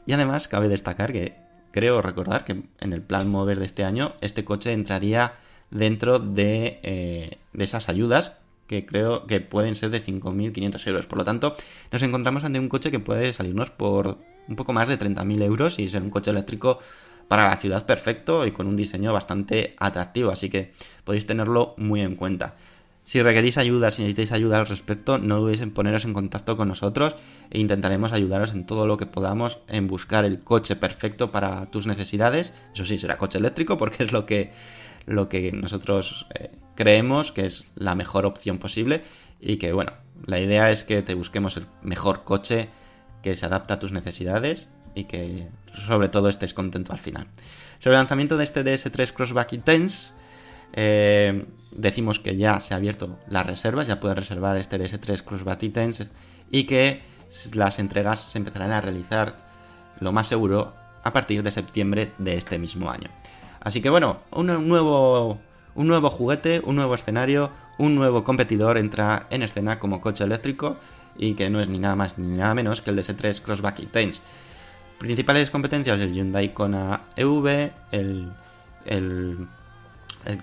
Y 0.05 0.13
además 0.13 0.47
cabe 0.47 0.69
destacar 0.69 1.11
que 1.11 1.35
creo 1.71 2.01
recordar 2.01 2.45
que 2.45 2.63
en 2.79 2.93
el 2.93 3.01
plan 3.01 3.29
Mover 3.29 3.59
de 3.59 3.65
este 3.65 3.83
año 3.83 4.15
este 4.21 4.43
coche 4.43 4.73
entraría 4.73 5.33
dentro 5.71 6.19
de, 6.19 6.79
eh, 6.83 7.37
de 7.53 7.63
esas 7.63 7.89
ayudas 7.89 8.37
que 8.65 8.85
creo 8.85 9.25
que 9.25 9.41
pueden 9.41 9.75
ser 9.75 9.89
de 9.89 10.01
5.500 10.01 10.87
euros. 10.87 11.05
Por 11.07 11.17
lo 11.17 11.25
tanto, 11.25 11.55
nos 11.91 12.03
encontramos 12.03 12.43
ante 12.43 12.59
un 12.59 12.69
coche 12.69 12.91
que 12.91 12.99
puede 12.99 13.33
salirnos 13.33 13.71
por 13.71 14.19
un 14.49 14.55
poco 14.55 14.73
más 14.73 14.89
de 14.89 14.99
30.000 14.99 15.43
euros 15.43 15.79
y 15.79 15.87
ser 15.87 16.01
un 16.01 16.09
coche 16.09 16.31
eléctrico 16.31 16.79
para 17.29 17.47
la 17.47 17.57
ciudad 17.57 17.85
perfecto 17.85 18.45
y 18.45 18.51
con 18.51 18.67
un 18.67 18.75
diseño 18.75 19.13
bastante 19.13 19.75
atractivo. 19.77 20.31
Así 20.31 20.49
que 20.49 20.73
podéis 21.05 21.25
tenerlo 21.25 21.75
muy 21.77 22.01
en 22.01 22.15
cuenta. 22.15 22.55
Si 23.05 23.21
requerís 23.23 23.57
ayuda, 23.57 23.89
si 23.89 24.01
necesitáis 24.01 24.31
ayuda 24.33 24.59
al 24.59 24.67
respecto, 24.67 25.17
no 25.17 25.39
dudéis 25.39 25.61
en 25.61 25.71
poneros 25.71 26.05
en 26.05 26.13
contacto 26.13 26.57
con 26.57 26.67
nosotros 26.67 27.15
e 27.49 27.59
intentaremos 27.59 28.13
ayudaros 28.13 28.53
en 28.53 28.65
todo 28.65 28.85
lo 28.85 28.97
que 28.97 29.05
podamos 29.05 29.59
en 29.67 29.87
buscar 29.87 30.25
el 30.25 30.39
coche 30.39 30.75
perfecto 30.75 31.31
para 31.31 31.67
tus 31.71 31.87
necesidades. 31.87 32.53
Eso 32.73 32.85
sí, 32.85 32.97
será 32.97 33.17
coche 33.17 33.39
eléctrico 33.39 33.77
porque 33.77 34.03
es 34.03 34.11
lo 34.11 34.25
que, 34.25 34.51
lo 35.05 35.29
que 35.29 35.51
nosotros 35.51 36.27
eh, 36.39 36.51
creemos 36.75 37.31
que 37.31 37.45
es 37.45 37.65
la 37.75 37.95
mejor 37.95 38.25
opción 38.25 38.59
posible 38.59 39.01
y 39.39 39.57
que 39.57 39.73
bueno, 39.73 39.93
la 40.25 40.39
idea 40.39 40.69
es 40.69 40.83
que 40.83 41.01
te 41.01 41.15
busquemos 41.15 41.57
el 41.57 41.65
mejor 41.81 42.23
coche 42.23 42.69
que 43.21 43.35
se 43.35 43.45
adapta 43.45 43.75
a 43.75 43.79
tus 43.79 43.91
necesidades 43.91 44.67
y 44.95 45.05
que 45.05 45.47
sobre 45.73 46.09
todo 46.09 46.29
estés 46.29 46.53
contento 46.53 46.91
al 46.91 46.99
final. 46.99 47.27
Sobre 47.79 47.95
el 47.95 48.01
lanzamiento 48.01 48.37
de 48.37 48.43
este 48.43 48.63
DS3 48.63 49.13
Crossback 49.13 49.53
Intense, 49.53 50.13
eh, 50.73 51.45
decimos 51.71 52.19
que 52.19 52.35
ya 52.35 52.59
se 52.59 52.73
ha 52.73 52.77
abierto 52.77 53.17
las 53.27 53.45
reservas, 53.45 53.87
ya 53.87 53.99
puedes 53.99 54.17
reservar 54.17 54.57
este 54.57 54.79
DS3 54.79 55.23
Crossback 55.23 55.63
Intense 55.63 56.07
y 56.51 56.63
que 56.63 57.01
las 57.53 57.79
entregas 57.79 58.19
se 58.19 58.37
empezarán 58.37 58.71
a 58.71 58.81
realizar 58.81 59.35
lo 59.99 60.11
más 60.11 60.27
seguro 60.27 60.73
a 61.03 61.13
partir 61.13 61.43
de 61.43 61.51
septiembre 61.51 62.11
de 62.17 62.35
este 62.35 62.57
mismo 62.57 62.89
año. 62.89 63.09
Así 63.61 63.81
que 63.81 63.89
bueno, 63.89 64.21
un 64.31 64.47
nuevo 64.67 65.39
un 65.75 65.87
nuevo 65.87 66.09
juguete, 66.09 66.61
un 66.65 66.75
nuevo 66.75 66.95
escenario, 66.95 67.51
un 67.77 67.95
nuevo 67.95 68.23
competidor 68.23 68.77
entra 68.77 69.27
en 69.29 69.43
escena 69.43 69.79
como 69.79 70.01
coche 70.01 70.23
eléctrico 70.23 70.77
y 71.19 71.33
que 71.33 71.49
no 71.49 71.59
es 71.59 71.67
ni 71.67 71.77
nada 71.77 71.95
más 71.95 72.17
ni 72.17 72.37
nada 72.37 72.55
menos 72.55 72.81
que 72.81 72.89
el 72.89 72.97
DS3 72.97 73.41
Crossback 73.41 73.81
Intense. 73.81 74.23
Principales 74.97 75.51
competencias 75.51 75.99
el 75.99 76.13
Hyundai 76.13 76.53
Kona 76.53 77.03
EV, 77.15 77.71
el, 77.91 78.31
el, 78.85 79.47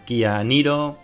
Kia 0.04 0.44
Niro. 0.44 0.98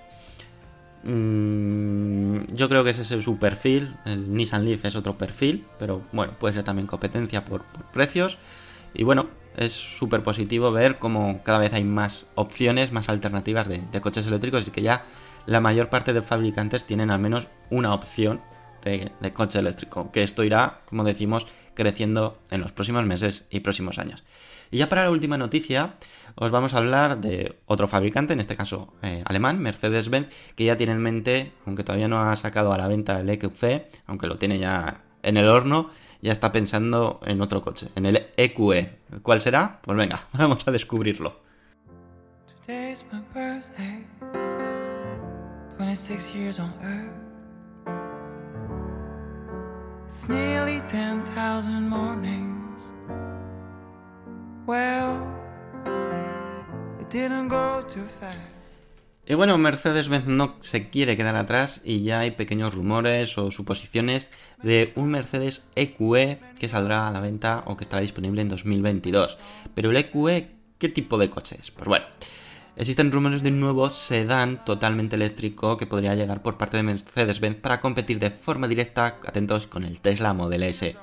Mm, 1.05 2.55
yo 2.55 2.69
creo 2.69 2.85
que 2.85 2.91
ese 2.91 3.03
es 3.03 3.25
su 3.25 3.39
perfil. 3.39 3.97
El 4.05 4.33
Nissan 4.33 4.65
Leaf 4.65 4.85
es 4.85 4.95
otro 4.95 5.17
perfil, 5.19 5.65
pero 5.79 6.03
bueno, 6.13 6.35
puede 6.39 6.55
ser 6.55 6.63
también 6.63 6.87
competencia 6.87 7.45
por, 7.45 7.65
precios. 7.93 8.39
Y 8.95 9.05
bueno, 9.05 9.29
es 9.57 9.73
súper 9.73 10.23
positivo 10.23 10.71
ver 10.71 10.99
cómo 10.99 11.43
cada 11.43 11.59
vez 11.59 11.73
hay 11.73 11.85
más 11.85 12.27
opciones, 12.35 12.93
más 12.93 13.09
alternativas 13.09 13.69
de, 13.69 14.01
coches 14.01 14.27
eléctricos 14.27 14.69
y 14.69 14.71
que 14.71 14.83
ya 14.83 15.05
la 15.47 15.61
mayor 15.61 15.89
parte 15.89 16.13
de 16.13 16.23
fabricantes 16.23 16.85
tienen 16.85 17.11
al 17.11 17.21
menos 17.21 17.49
una 17.71 17.95
opción 17.95 18.41
de, 18.83 19.33
coche 19.33 19.59
eléctrico, 19.59 20.11
que 20.13 20.23
esto 20.23 20.45
irá, 20.45 20.81
como 20.87 21.05
decimos, 21.05 21.47
creciendo 21.75 22.39
en 22.51 22.61
los 22.61 22.73
próximos 22.73 23.07
meses 23.07 23.45
y 23.51 23.61
próximos 23.61 23.99
años. 23.99 24.25
Y 24.71 24.79
ya 24.79 24.89
para 24.89 25.05
la 25.05 25.11
última 25.11 25.37
noticia, 25.37 25.95
os 26.35 26.51
vamos 26.51 26.75
a 26.75 26.79
hablar 26.79 27.21
de 27.21 27.59
otro 27.67 27.89
fabricante, 27.89 28.33
en 28.33 28.41
este 28.41 28.57
caso 28.57 28.95
eh, 29.03 29.23
alemán, 29.27 29.61
Mercedes-Benz, 29.61 30.29
que 30.57 30.65
ya 30.65 30.77
tiene 30.77 30.93
en 30.93 31.03
mente, 31.03 31.53
aunque 31.67 31.85
todavía 31.85 32.09
no 32.09 32.23
ha 32.23 32.35
sacado 32.37 32.73
a 32.73 32.79
la 32.79 32.89
venta 32.89 33.21
el 33.21 33.29
EQC, 33.29 33.87
aunque 34.07 34.27
lo 34.27 34.37
tiene 34.37 34.59
ya 34.59 35.03
en 35.23 35.37
el 35.37 35.49
horno, 35.49 35.91
ya 36.23 36.33
está 36.33 36.53
pensando 36.53 37.21
en 37.25 37.41
otro 37.43 37.63
coche, 37.63 37.89
en 37.97 38.07
el 38.07 38.27
EQE. 38.37 38.99
¿Cuál 39.23 39.41
será? 39.41 39.81
Pues 39.83 39.97
venga, 39.97 40.21
vamos 40.33 40.67
a 40.67 40.71
descubrirlo. 40.71 41.41
Today's 42.65 43.05
my 43.13 43.21
birthday, 43.35 44.07
26 45.77 46.35
years 46.35 46.59
on 46.61 46.73
earth. 46.83 47.22
It's 50.13 50.29
nearly 50.29 50.83
10,000 50.91 51.89
mornings. 51.89 52.83
Well, 54.67 55.27
it 57.01 57.09
didn't 57.09 57.49
go 57.49 57.83
too 57.89 58.05
fast. 58.21 58.37
Y 59.27 59.33
bueno, 59.33 59.57
Mercedes-Benz 59.57 60.27
no 60.27 60.57
se 60.61 60.91
quiere 60.91 61.17
quedar 61.17 61.37
atrás 61.37 61.81
y 61.83 62.03
ya 62.03 62.21
hay 62.21 62.33
pequeños 62.33 62.75
rumores 62.75 63.39
o 63.39 63.51
suposiciones 63.51 64.31
de 64.63 64.93
un 64.97 65.11
Mercedes 65.11 65.63
EQE 65.77 66.39
que 66.59 66.69
saldrá 66.69 67.09
a 67.09 67.11
la 67.11 67.21
venta 67.21 67.63
o 67.67 67.79
que 67.79 67.85
estará 67.85 68.03
disponible 68.03 68.43
en 68.43 68.51
2022. 68.51 69.39
Pero 69.75 69.93
el 69.93 69.97
EQE, 69.97 70.51
¿qué 70.77 70.91
tipo 70.91 71.17
de 71.17 71.31
coche 71.31 71.57
es? 71.59 71.71
Pues 71.71 71.89
bueno, 71.89 72.05
existen 72.77 73.13
rumores 73.13 73.43
de 73.43 73.51
un 73.51 73.61
nuevo 73.61 73.91
sedán 73.91 74.65
totalmente 74.65 75.17
eléctrico 75.17 75.77
que 75.77 75.87
podría 75.87 76.15
llegar 76.15 76.43
por 76.43 76.57
parte 76.57 76.77
de 76.77 76.83
Mercedes-Benz 76.83 77.57
para 77.57 77.81
competir 77.81 78.19
de 78.19 78.31
forma 78.31 78.69
directa, 78.69 79.19
atentos, 79.27 79.67
con 79.67 79.85
el 79.85 80.01
Tesla 80.01 80.33
Model 80.33 80.63
S, 80.63 80.97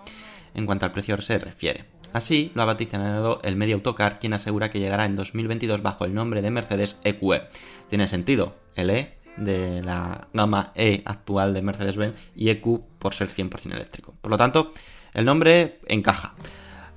en 0.54 0.66
cuanto 0.66 0.86
al 0.86 0.92
precio 0.92 1.20
se 1.22 1.40
refiere. 1.40 1.86
Así 2.12 2.52
lo 2.56 2.64
ha 2.64 2.66
vaticinado 2.66 3.40
el 3.44 3.56
medio 3.56 3.76
Autocar, 3.76 4.20
quien 4.20 4.34
asegura 4.34 4.70
que 4.70 4.80
llegará 4.80 5.06
en 5.06 5.16
2022 5.16 5.82
bajo 5.82 6.06
el 6.06 6.14
nombre 6.14 6.42
de 6.42 6.52
Mercedes 6.52 6.98
EQE. 7.04 7.44
Tiene 7.88 8.08
sentido, 8.08 8.56
el 8.76 8.90
E 8.90 9.14
de 9.38 9.82
la 9.84 10.28
gama 10.34 10.72
E 10.76 11.04
actual 11.06 11.54
de 11.54 11.62
Mercedes-Benz 11.62 12.16
y 12.36 12.50
EQ 12.50 12.82
por 12.98 13.14
ser 13.14 13.30
100% 13.30 13.74
eléctrico. 13.74 14.16
Por 14.22 14.32
lo 14.32 14.38
tanto, 14.38 14.74
el 15.14 15.26
nombre 15.26 15.80
encaja. 15.88 16.36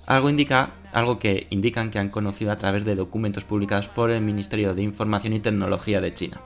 Algo 0.06 0.28
indica, 0.28 0.74
algo 0.92 1.18
que 1.18 1.46
indican 1.50 1.90
que 1.90 1.98
han 1.98 2.08
conocido 2.08 2.50
a 2.50 2.56
través 2.56 2.84
de 2.84 2.96
documentos 2.96 3.44
publicados 3.44 3.88
por 3.88 4.10
el 4.10 4.20
Ministerio 4.20 4.74
de 4.74 4.82
Información 4.82 5.32
y 5.32 5.40
Tecnología 5.40 6.00
de 6.00 6.12
China. 6.12 6.40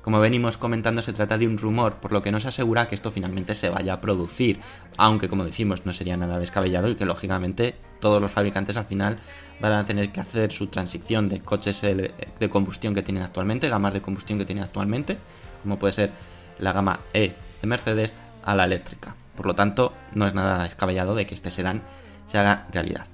Como 0.00 0.20
venimos 0.20 0.56
comentando, 0.56 1.02
se 1.02 1.12
trata 1.12 1.36
de 1.36 1.46
un 1.46 1.58
rumor, 1.58 1.96
por 1.96 2.12
lo 2.12 2.22
que 2.22 2.32
no 2.32 2.40
se 2.40 2.48
asegura 2.48 2.88
que 2.88 2.94
esto 2.94 3.10
finalmente 3.10 3.54
se 3.54 3.68
vaya 3.68 3.92
a 3.92 4.00
producir, 4.00 4.58
aunque 4.96 5.28
como 5.28 5.44
decimos 5.44 5.84
no 5.84 5.92
sería 5.92 6.16
nada 6.16 6.38
descabellado 6.38 6.88
y 6.88 6.94
que 6.94 7.04
lógicamente 7.04 7.74
todos 8.00 8.22
los 8.22 8.32
fabricantes 8.32 8.78
al 8.78 8.86
final 8.86 9.18
van 9.60 9.72
a 9.72 9.84
tener 9.84 10.10
que 10.10 10.20
hacer 10.20 10.50
su 10.50 10.68
transición 10.68 11.28
de 11.28 11.40
coches 11.40 11.82
de 11.82 12.48
combustión 12.48 12.94
que 12.94 13.02
tienen 13.02 13.22
actualmente, 13.22 13.68
gamas 13.68 13.92
de 13.92 14.00
combustión 14.00 14.38
que 14.38 14.46
tienen 14.46 14.64
actualmente, 14.64 15.18
como 15.62 15.78
puede 15.78 15.92
ser 15.92 16.12
la 16.58 16.72
gama 16.72 17.00
E 17.12 17.34
de 17.60 17.66
Mercedes, 17.68 18.14
a 18.44 18.54
la 18.54 18.64
eléctrica. 18.64 19.14
Por 19.36 19.44
lo 19.44 19.54
tanto, 19.54 19.92
no 20.14 20.26
es 20.26 20.32
nada 20.32 20.64
descabellado 20.64 21.14
de 21.14 21.26
que 21.26 21.34
este 21.34 21.50
sedán 21.50 21.82
se 22.28 22.38
haga 22.38 22.68
realidad. 22.72 23.06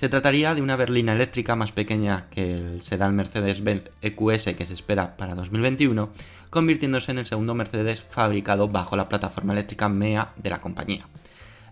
Se 0.00 0.08
trataría 0.08 0.54
de 0.54 0.60
una 0.60 0.76
berlina 0.76 1.12
eléctrica 1.12 1.54
más 1.54 1.70
pequeña 1.70 2.26
que 2.30 2.56
el 2.56 2.82
sedán 2.82 3.14
Mercedes-Benz 3.14 3.90
EQS 4.02 4.54
que 4.56 4.66
se 4.66 4.74
espera 4.74 5.16
para 5.16 5.36
2021, 5.36 6.10
convirtiéndose 6.50 7.12
en 7.12 7.18
el 7.18 7.26
segundo 7.26 7.54
Mercedes 7.54 8.02
fabricado 8.02 8.68
bajo 8.68 8.96
la 8.96 9.08
plataforma 9.08 9.52
eléctrica 9.52 9.88
MEA 9.88 10.32
de 10.36 10.50
la 10.50 10.60
compañía. 10.60 11.06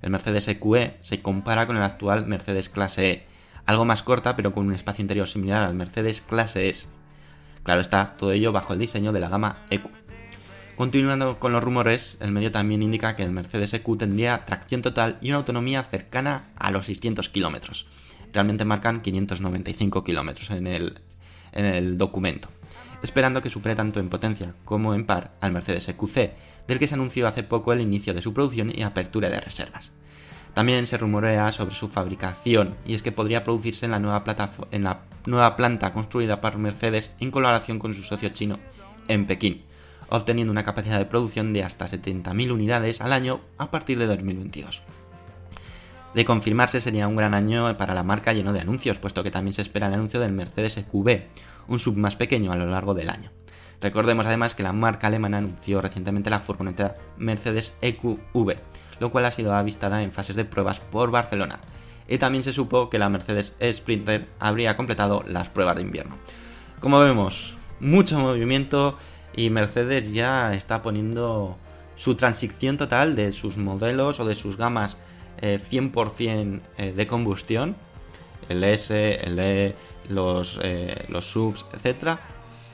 El 0.02 0.10
Mercedes 0.10 0.48
EQE 0.48 0.96
se 1.00 1.20
compara 1.20 1.66
con 1.66 1.76
el 1.76 1.82
actual 1.82 2.26
Mercedes 2.26 2.68
Clase 2.68 3.10
E, 3.10 3.26
algo 3.66 3.84
más 3.84 4.02
corta 4.02 4.36
pero 4.36 4.52
con 4.52 4.66
un 4.66 4.74
espacio 4.74 5.02
interior 5.02 5.28
similar 5.28 5.62
al 5.62 5.74
Mercedes 5.74 6.20
Clase 6.22 6.68
S. 6.68 6.88
Claro 7.64 7.80
está, 7.80 8.16
todo 8.16 8.32
ello 8.32 8.52
bajo 8.52 8.72
el 8.72 8.78
diseño 8.78 9.12
de 9.12 9.20
la 9.20 9.28
gama 9.28 9.64
EQ. 9.70 9.88
Continuando 10.76 11.38
con 11.38 11.52
los 11.52 11.62
rumores, 11.62 12.16
el 12.20 12.32
medio 12.32 12.50
también 12.50 12.82
indica 12.82 13.14
que 13.14 13.22
el 13.22 13.30
Mercedes 13.30 13.74
EQ 13.74 13.98
tendría 13.98 14.44
tracción 14.46 14.82
total 14.82 15.18
y 15.20 15.28
una 15.28 15.36
autonomía 15.38 15.82
cercana 15.82 16.50
a 16.56 16.70
los 16.70 16.86
600 16.86 17.28
kilómetros 17.28 17.86
realmente 18.32 18.64
marcan 18.64 19.00
595 19.00 20.04
kilómetros 20.04 20.50
en 20.50 20.66
el, 20.66 21.00
en 21.52 21.64
el 21.64 21.98
documento, 21.98 22.48
esperando 23.02 23.42
que 23.42 23.50
supere 23.50 23.74
tanto 23.74 24.00
en 24.00 24.08
potencia 24.08 24.54
como 24.64 24.94
en 24.94 25.06
par 25.06 25.32
al 25.40 25.52
Mercedes 25.52 25.88
EQC, 25.88 26.32
del 26.66 26.78
que 26.78 26.88
se 26.88 26.94
anunció 26.94 27.28
hace 27.28 27.42
poco 27.42 27.72
el 27.72 27.80
inicio 27.80 28.14
de 28.14 28.22
su 28.22 28.32
producción 28.32 28.72
y 28.74 28.82
apertura 28.82 29.28
de 29.28 29.40
reservas. 29.40 29.92
También 30.54 30.86
se 30.86 30.98
rumorea 30.98 31.50
sobre 31.52 31.74
su 31.74 31.88
fabricación, 31.88 32.76
y 32.84 32.94
es 32.94 33.02
que 33.02 33.12
podría 33.12 33.44
producirse 33.44 33.86
en 33.86 33.92
la 33.92 33.98
nueva, 33.98 34.22
en 34.70 34.84
la 34.84 35.02
nueva 35.26 35.56
planta 35.56 35.92
construida 35.92 36.40
por 36.40 36.58
Mercedes 36.58 37.12
en 37.20 37.30
colaboración 37.30 37.78
con 37.78 37.94
su 37.94 38.02
socio 38.02 38.28
chino 38.30 38.58
en 39.08 39.26
Pekín, 39.26 39.62
obteniendo 40.16 40.50
una 40.50 40.62
capacidad 40.62 40.98
de 40.98 41.06
producción 41.06 41.54
de 41.54 41.64
hasta 41.64 41.88
70.000 41.88 42.52
unidades 42.52 43.00
al 43.00 43.14
año 43.14 43.40
a 43.56 43.70
partir 43.70 43.98
de 43.98 44.06
2022. 44.06 44.82
De 46.14 46.24
confirmarse 46.26 46.82
sería 46.82 47.08
un 47.08 47.16
gran 47.16 47.32
año 47.32 47.74
para 47.78 47.94
la 47.94 48.02
marca 48.02 48.34
lleno 48.34 48.52
de 48.52 48.60
anuncios, 48.60 48.98
puesto 48.98 49.22
que 49.22 49.30
también 49.30 49.54
se 49.54 49.62
espera 49.62 49.86
el 49.86 49.94
anuncio 49.94 50.20
del 50.20 50.32
Mercedes 50.32 50.76
EQB, 50.76 51.22
un 51.68 51.78
sub 51.78 51.96
más 51.96 52.16
pequeño 52.16 52.52
a 52.52 52.56
lo 52.56 52.66
largo 52.66 52.92
del 52.92 53.08
año. 53.08 53.30
Recordemos 53.80 54.26
además 54.26 54.54
que 54.54 54.62
la 54.62 54.74
marca 54.74 55.06
alemana 55.06 55.38
anunció 55.38 55.80
recientemente 55.80 56.28
la 56.28 56.40
furgoneta 56.40 56.96
Mercedes 57.16 57.74
EQV, 57.80 58.56
lo 59.00 59.10
cual 59.10 59.24
ha 59.24 59.30
sido 59.30 59.54
avistada 59.54 60.02
en 60.02 60.12
fases 60.12 60.36
de 60.36 60.44
pruebas 60.44 60.80
por 60.80 61.10
Barcelona. 61.10 61.58
Y 62.06 62.18
también 62.18 62.44
se 62.44 62.52
supo 62.52 62.90
que 62.90 62.98
la 62.98 63.08
Mercedes 63.08 63.54
Sprinter 63.72 64.28
habría 64.38 64.76
completado 64.76 65.24
las 65.26 65.48
pruebas 65.48 65.76
de 65.76 65.82
invierno. 65.82 66.18
Como 66.80 67.00
vemos, 67.00 67.56
mucho 67.80 68.18
movimiento 68.18 68.98
y 69.34 69.50
Mercedes 69.50 70.12
ya 70.12 70.54
está 70.54 70.82
poniendo 70.82 71.56
su 71.96 72.14
transición 72.14 72.76
total 72.76 73.16
de 73.16 73.32
sus 73.32 73.56
modelos 73.56 74.20
o 74.20 74.24
de 74.24 74.34
sus 74.34 74.56
gamas 74.56 74.96
100% 75.40 76.60
eh, 76.78 76.92
de 76.92 77.06
combustión, 77.06 77.76
el 78.48 78.62
S, 78.62 79.20
el 79.24 79.38
E, 79.38 79.74
los, 80.08 80.60
eh, 80.62 81.04
los 81.08 81.30
subs, 81.30 81.66
etc. 81.72 82.18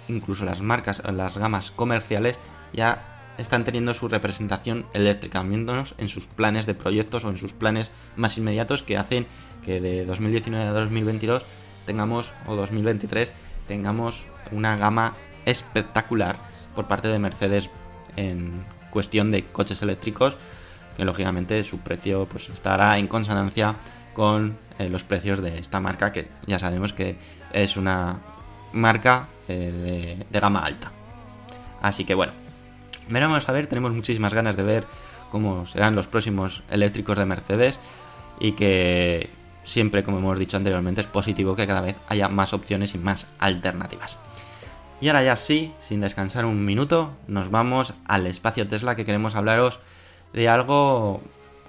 Incluso 0.09 0.45
las 0.45 0.61
marcas, 0.61 1.03
las 1.13 1.39
gamas 1.39 1.71
comerciales 1.71 2.39
ya 2.73 3.19
están 3.39 3.65
teniendo 3.65 3.95
su 3.95 4.09
representación 4.09 4.87
eléctrica, 4.93 5.43
viéndonos 5.43 5.95
en 5.99 6.09
sus 6.09 6.27
planes 6.27 6.67
de 6.67 6.75
proyectos 6.75 7.25
o 7.25 7.31
en 7.31 7.39
sus 7.39 7.53
planes 7.53 7.93
más 8.17 8.37
inmediatos 8.37 8.83
que 8.83 8.97
hacen 8.97 9.27
que 9.65 9.81
de 9.81 10.05
2019 10.05 10.65
a 10.65 10.73
2022 10.73 11.47
tengamos, 11.87 12.33
o 12.47 12.57
2023, 12.57 13.33
tengamos 13.67 14.27
una 14.51 14.77
gama 14.77 15.17
espectacular 15.47 16.39
por 16.75 16.87
parte 16.87 17.09
de 17.09 17.19
Mercedes 17.19 17.71
en 18.17 18.65
cuestión 18.91 19.31
de 19.31 19.45
coches 19.45 19.83
eléctricos, 19.83 20.37
que 20.97 21.05
lógicamente 21.05 21.63
su 21.65 21.79
precio 21.79 22.27
pues, 22.29 22.49
estará 22.49 22.99
en 22.99 23.07
consonancia 23.07 23.77
con 24.15 24.59
eh, 24.79 24.89
los 24.89 25.05
precios 25.05 25.41
de 25.41 25.59
esta 25.59 25.81
marca, 25.81 26.13
que 26.13 26.29
ya 26.47 26.59
sabemos 26.59 26.93
que 26.93 27.17
es 27.53 27.77
una 27.77 28.21
marca 28.73 29.29
eh, 29.49 30.17
de, 30.19 30.27
de 30.29 30.41
gama 30.41 30.61
alta. 30.61 30.93
Así 31.81 32.05
que 32.05 32.15
bueno, 32.15 32.33
veremos 33.09 33.49
a 33.49 33.53
ver, 33.53 33.67
tenemos 33.67 33.93
muchísimas 33.93 34.35
ganas 34.35 34.57
de 34.57 34.63
ver 34.63 34.87
cómo 35.31 35.67
serán 35.67 35.95
los 35.95 36.07
próximos 36.07 36.63
eléctricos 36.71 37.17
de 37.17 37.25
Mercedes 37.25 37.79
y 38.41 38.53
que 38.53 39.31
siempre, 39.63 40.03
como 40.03 40.19
hemos 40.19 40.39
dicho 40.39 40.57
anteriormente, 40.57 41.01
es 41.01 41.07
positivo 41.07 41.55
que 41.55 41.67
cada 41.67 41.81
vez 41.81 41.97
haya 42.09 42.29
más 42.29 42.53
opciones 42.53 42.95
y 42.95 42.99
más 42.99 43.27
alternativas. 43.39 44.19
Y 45.01 45.09
ahora 45.09 45.23
ya 45.23 45.37
sí, 45.37 45.73
sin 45.79 46.01
descansar 46.01 46.45
un 46.45 46.65
minuto, 46.65 47.17
nos 47.29 47.51
vamos 47.51 47.95
al 48.07 48.27
espacio 48.27 48.67
Tesla 48.67 48.97
que 48.97 49.05
queremos 49.05 49.37
hablaros 49.37 49.79
de 50.33 50.49
algo 50.49 51.23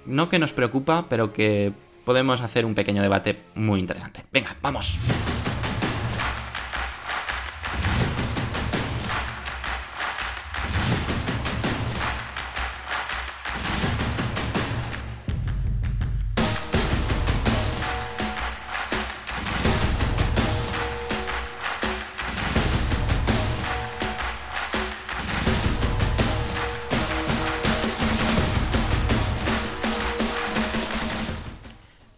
no 0.04 0.28
que 0.28 0.38
nos 0.38 0.52
preocupa, 0.52 1.06
pero 1.08 1.32
que 1.32 1.72
podemos 2.04 2.40
hacer 2.40 2.64
un 2.64 2.74
pequeño 2.74 3.02
debate 3.02 3.40
muy 3.54 3.78
interesante. 3.78 4.24
Venga, 4.32 4.56
vamos. 4.62 4.98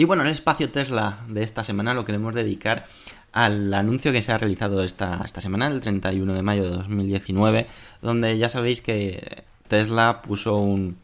Y 0.03 0.05
bueno, 0.05 0.25
el 0.25 0.31
espacio 0.31 0.69
Tesla 0.69 1.21
de 1.29 1.45
esta 1.45 1.62
semana 1.62 1.95
lo 1.95 2.05
queremos 2.05 2.35
dedicar 2.35 2.87
al 3.31 3.73
anuncio 3.73 4.11
que 4.11 4.21
se 4.21 4.33
ha 4.33 4.38
realizado 4.38 4.83
esta, 4.83 5.23
esta 5.25 5.41
semana, 5.41 5.69
el 5.69 5.81
31 5.81 6.35
de 6.35 6.43
mayo 6.43 6.65
de 6.65 6.71
2019, 6.71 7.69
donde 8.01 8.37
ya 8.37 8.49
sabéis 8.49 8.83
que 8.83 9.45
Tesla 9.69 10.21
puso 10.23 10.57
un, 10.57 10.97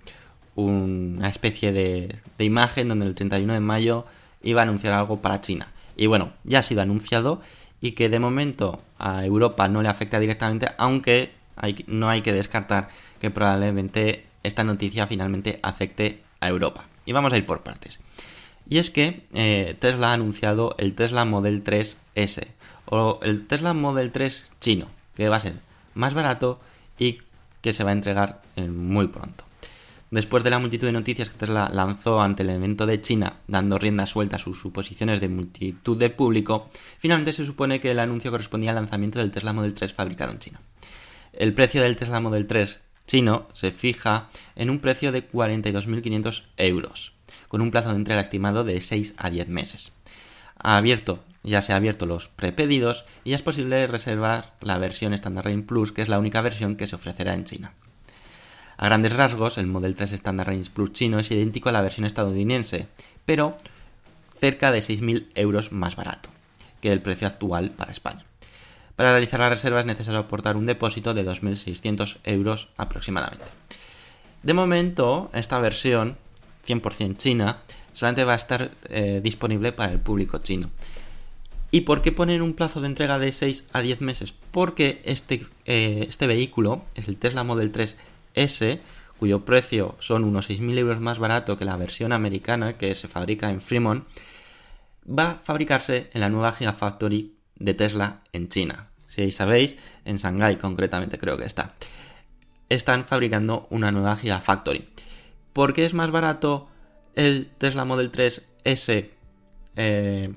una 0.56 1.28
especie 1.28 1.70
de, 1.70 2.18
imagen 2.40 2.88
donde 2.88 3.06
el 3.06 3.14
31 3.14 3.52
de 3.52 3.60
mayo 3.60 4.04
iba 4.42 4.62
a 4.62 4.64
anunciar 4.64 4.94
algo 4.94 5.22
para 5.22 5.40
China. 5.40 5.68
Y 5.96 6.08
bueno, 6.08 6.32
ya 6.42 6.58
ha 6.58 6.62
sido 6.64 6.82
anunciado 6.82 7.40
y 7.80 7.92
que 7.92 8.08
de 8.08 8.18
momento 8.18 8.82
a 8.98 9.24
Europa 9.24 9.68
no 9.68 9.80
le 9.80 9.90
afecta 9.90 10.18
directamente, 10.18 10.70
aunque 10.76 11.30
no 11.86 12.08
hay 12.08 12.22
que 12.22 12.32
descartar 12.32 12.88
que 13.20 13.30
probablemente 13.30 14.26
esta 14.42 14.64
noticia 14.64 15.06
finalmente 15.06 15.60
afecte 15.62 16.20
a 16.40 16.48
Europa. 16.48 16.88
Y 17.06 17.12
vamos 17.12 17.32
a 17.32 17.36
ir 17.36 17.46
por 17.46 17.60
partes. 17.60 18.00
Y 18.68 18.78
es 18.78 18.90
que 18.90 19.24
eh, 19.32 19.76
Tesla 19.78 20.10
ha 20.10 20.14
anunciado 20.14 20.74
el 20.78 20.94
Tesla 20.94 21.24
Model 21.24 21.64
3S 21.64 22.46
o 22.84 23.18
el 23.22 23.46
Tesla 23.46 23.72
Model 23.72 24.12
3 24.12 24.44
chino, 24.60 24.88
que 25.14 25.28
va 25.28 25.36
a 25.36 25.40
ser 25.40 25.54
más 25.94 26.12
barato 26.12 26.60
y 26.98 27.20
que 27.62 27.72
se 27.72 27.82
va 27.82 27.90
a 27.90 27.94
entregar 27.94 28.42
muy 28.56 29.08
pronto. 29.08 29.44
Después 30.10 30.42
de 30.44 30.50
la 30.50 30.58
multitud 30.58 30.86
de 30.86 30.92
noticias 30.92 31.28
que 31.28 31.38
Tesla 31.38 31.70
lanzó 31.72 32.20
ante 32.20 32.42
el 32.42 32.50
evento 32.50 32.86
de 32.86 33.00
China, 33.00 33.40
dando 33.46 33.78
rienda 33.78 34.06
suelta 34.06 34.36
a 34.36 34.38
sus 34.38 34.58
suposiciones 34.58 35.20
de 35.20 35.28
multitud 35.28 35.98
de 35.98 36.10
público, 36.10 36.70
finalmente 36.98 37.32
se 37.32 37.44
supone 37.44 37.80
que 37.80 37.90
el 37.90 37.98
anuncio 37.98 38.30
correspondía 38.30 38.70
al 38.70 38.76
lanzamiento 38.76 39.18
del 39.18 39.30
Tesla 39.30 39.52
Model 39.52 39.74
3 39.74 39.92
fabricado 39.92 40.32
en 40.32 40.38
China. 40.38 40.60
El 41.32 41.52
precio 41.52 41.82
del 41.82 41.96
Tesla 41.96 42.20
Model 42.20 42.46
3 42.46 42.80
chino 43.06 43.48
se 43.52 43.70
fija 43.70 44.28
en 44.56 44.70
un 44.70 44.80
precio 44.80 45.12
de 45.12 45.30
42.500 45.30 46.44
euros 46.56 47.17
con 47.48 47.60
un 47.60 47.70
plazo 47.70 47.90
de 47.90 47.96
entrega 47.96 48.20
estimado 48.20 48.64
de 48.64 48.80
6 48.80 49.14
a 49.16 49.30
10 49.30 49.48
meses. 49.48 49.92
Ha 50.58 50.76
abierto, 50.76 51.24
ya 51.42 51.62
se 51.62 51.72
ha 51.72 51.76
abierto 51.76 52.06
los 52.06 52.28
prepedidos 52.28 53.04
y 53.24 53.32
es 53.32 53.42
posible 53.42 53.86
reservar 53.86 54.54
la 54.60 54.78
versión 54.78 55.12
Standard 55.14 55.46
Range 55.46 55.62
Plus, 55.62 55.92
que 55.92 56.02
es 56.02 56.08
la 56.08 56.18
única 56.18 56.40
versión 56.40 56.76
que 56.76 56.86
se 56.86 56.96
ofrecerá 56.96 57.34
en 57.34 57.44
China. 57.44 57.72
A 58.76 58.86
grandes 58.86 59.14
rasgos, 59.14 59.58
el 59.58 59.66
Model 59.66 59.96
3 59.96 60.12
Standard 60.12 60.48
Range 60.48 60.70
Plus 60.70 60.92
chino 60.92 61.18
es 61.18 61.30
idéntico 61.30 61.68
a 61.68 61.72
la 61.72 61.82
versión 61.82 62.06
estadounidense, 62.06 62.86
pero 63.24 63.56
cerca 64.38 64.70
de 64.70 64.80
6.000 64.80 65.26
euros 65.34 65.72
más 65.72 65.96
barato 65.96 66.28
que 66.80 66.92
el 66.92 67.02
precio 67.02 67.26
actual 67.26 67.70
para 67.70 67.90
España. 67.90 68.24
Para 68.94 69.10
realizar 69.10 69.40
la 69.40 69.48
reserva 69.48 69.80
es 69.80 69.86
necesario 69.86 70.20
aportar 70.20 70.56
un 70.56 70.66
depósito 70.66 71.14
de 71.14 71.24
2.600 71.24 72.18
euros 72.24 72.68
aproximadamente. 72.76 73.46
De 74.42 74.54
momento, 74.54 75.30
esta 75.34 75.58
versión 75.58 76.16
100% 76.68 77.16
china, 77.16 77.62
solamente 77.92 78.24
va 78.24 78.34
a 78.34 78.36
estar 78.36 78.70
eh, 78.88 79.20
disponible 79.22 79.72
para 79.72 79.92
el 79.92 80.00
público 80.00 80.38
chino. 80.38 80.70
¿Y 81.70 81.82
por 81.82 82.00
qué 82.00 82.12
ponen 82.12 82.40
un 82.40 82.54
plazo 82.54 82.80
de 82.80 82.86
entrega 82.86 83.18
de 83.18 83.32
6 83.32 83.64
a 83.72 83.80
10 83.80 84.00
meses? 84.00 84.34
Porque 84.50 85.02
este, 85.04 85.46
eh, 85.66 86.06
este 86.08 86.26
vehículo 86.26 86.84
es 86.94 87.08
el 87.08 87.18
Tesla 87.18 87.44
Model 87.44 87.72
3 87.72 87.96
S, 88.34 88.80
cuyo 89.18 89.44
precio 89.44 89.96
son 89.98 90.24
unos 90.24 90.48
6.000 90.48 90.78
euros 90.78 91.00
más 91.00 91.18
barato 91.18 91.58
que 91.58 91.64
la 91.64 91.76
versión 91.76 92.12
americana 92.12 92.78
que 92.78 92.94
se 92.94 93.08
fabrica 93.08 93.50
en 93.50 93.60
Fremont, 93.60 94.04
va 95.06 95.30
a 95.30 95.34
fabricarse 95.42 96.08
en 96.12 96.20
la 96.20 96.30
nueva 96.30 96.52
Gigafactory 96.52 97.34
de 97.56 97.74
Tesla 97.74 98.22
en 98.32 98.48
China. 98.48 98.88
Si 99.06 99.30
sabéis, 99.30 99.76
en 100.04 100.16
Shanghai 100.16 100.56
concretamente 100.56 101.18
creo 101.18 101.36
que 101.36 101.44
está. 101.44 101.74
Están 102.68 103.06
fabricando 103.06 103.66
una 103.70 103.90
nueva 103.90 104.16
Gigafactory. 104.16 104.88
¿Por 105.58 105.72
qué 105.72 105.84
es 105.84 105.92
más 105.92 106.12
barato 106.12 106.68
el 107.16 107.50
Tesla 107.58 107.84
Model 107.84 108.12
3 108.12 108.46
S 108.62 109.10
eh, 109.74 110.34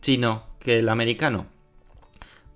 chino 0.00 0.44
que 0.60 0.78
el 0.78 0.88
americano? 0.88 1.48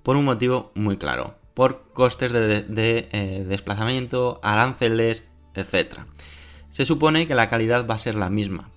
Por 0.05 0.15
un 0.17 0.25
motivo 0.25 0.71
muy 0.77 0.97
claro. 0.97 1.35
Por 1.55 1.91
costes 1.93 2.31
de, 2.31 3.09
eh, 3.11 3.45
desplazamiento, 3.49 4.39
aranceles, 4.45 5.25
etc. 5.57 6.03
Se 6.71 6.87
supone 6.87 7.27
que 7.27 7.35
la 7.35 7.51
calidad 7.51 7.85
va 7.85 7.97
a 7.97 7.99
ser 7.99 8.15
la 8.15 8.31
misma. 8.31 8.71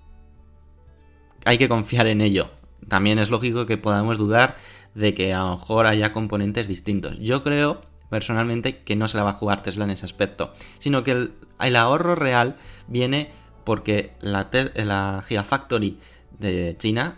Hay 1.46 1.60
que 1.60 1.70
confiar 1.70 2.08
en 2.08 2.22
ello. 2.22 2.50
También 2.88 3.20
es 3.20 3.30
lógico 3.30 3.68
que 3.68 3.78
podamos 3.78 4.18
dudar 4.18 4.58
de 4.96 5.14
que 5.14 5.36
a 5.36 5.42
lo 5.42 5.58
mejor 5.58 5.86
haya 5.86 6.12
componentes 6.12 6.68
distintos. 6.68 7.20
Yo 7.20 7.44
creo 7.44 7.82
personalmente 8.10 8.80
que 8.80 8.96
no 8.96 9.08
se 9.08 9.18
la 9.18 9.26
va 9.26 9.32
a 9.32 9.34
jugar 9.34 9.62
Tesla 9.62 9.84
en 9.84 9.92
ese 9.92 10.06
aspecto, 10.06 10.54
sino 10.80 11.04
que 11.04 11.12
el, 11.12 11.34
ahorro 11.60 12.16
real 12.16 12.56
viene 12.88 13.32
porque 13.64 14.14
la, 14.22 15.24
Gigafactory 15.28 16.00
de 16.40 16.76
China 16.78 17.16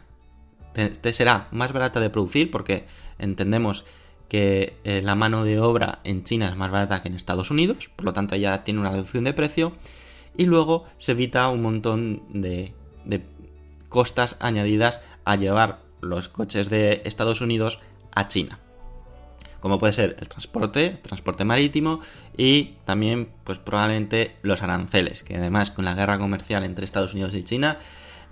te, 0.74 1.14
será 1.14 1.48
más 1.52 1.74
barata 1.74 2.00
de 2.00 2.10
producir 2.10 2.52
porque 2.52 2.86
entendemos 3.18 3.86
que 4.28 4.78
eh, 4.84 5.02
la 5.04 5.16
mano 5.16 5.44
de 5.44 5.60
obra 5.60 6.00
en 6.04 6.24
China 6.24 6.50
es 6.50 6.56
más 6.56 6.72
barata 6.72 7.02
que 7.02 7.10
en 7.10 7.16
Estados 7.16 7.52
Unidos, 7.52 7.90
por 7.96 8.06
lo 8.06 8.14
tanto 8.14 8.36
ya 8.36 8.64
tiene 8.64 8.80
una 8.80 8.92
reducción 8.92 9.24
de 9.24 9.34
precio 9.34 9.74
y 10.38 10.46
luego 10.46 10.86
se 10.98 11.14
evita 11.14 11.50
un 11.50 11.62
montón 11.62 12.24
de 12.30 12.74
costas 13.90 14.38
añadidas 14.40 15.00
a 15.26 15.36
llevar 15.36 15.82
los 16.02 16.30
coches 16.30 16.70
de 16.70 17.02
Estados 17.06 17.42
Unidos 17.42 17.80
a 18.16 18.28
China 18.28 18.60
como 19.60 19.80
puede 19.80 19.94
ser 19.94 20.16
el 20.20 20.28
transporte, 20.28 21.00
transporte 21.02 21.46
marítimo 21.46 22.02
y 22.38 22.76
también 22.86 23.30
pues 23.44 23.60
probablemente 23.60 24.36
los 24.42 24.62
aranceles, 24.64 25.24
que 25.24 25.38
además 25.38 25.72
con 25.72 25.86
la 25.86 25.96
guerra 25.96 26.18
comercial 26.20 26.64
entre 26.64 26.86
Estados 26.86 27.14
Unidos 27.14 27.34
y 27.36 27.44
China 27.44 27.78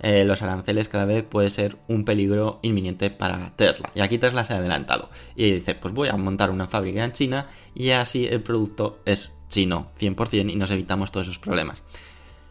eh, 0.00 0.24
los 0.24 0.42
aranceles 0.42 0.88
cada 0.88 1.04
vez 1.04 1.24
puede 1.24 1.50
ser 1.50 1.76
un 1.88 2.04
peligro 2.04 2.60
inminente 2.62 3.10
para 3.10 3.52
Tesla. 3.56 3.90
Y 3.94 4.00
aquí 4.00 4.18
Tesla 4.18 4.44
se 4.44 4.52
ha 4.52 4.58
adelantado 4.58 5.10
y 5.34 5.50
dice, 5.50 5.74
pues 5.74 5.92
voy 5.92 6.08
a 6.08 6.16
montar 6.16 6.50
una 6.50 6.68
fábrica 6.68 7.04
en 7.04 7.12
China 7.12 7.48
y 7.74 7.90
así 7.90 8.26
el 8.26 8.42
producto 8.42 9.00
es 9.04 9.32
chino 9.48 9.90
100% 9.98 10.50
y 10.50 10.56
nos 10.56 10.70
evitamos 10.70 11.10
todos 11.10 11.26
esos 11.26 11.38
problemas. 11.38 11.82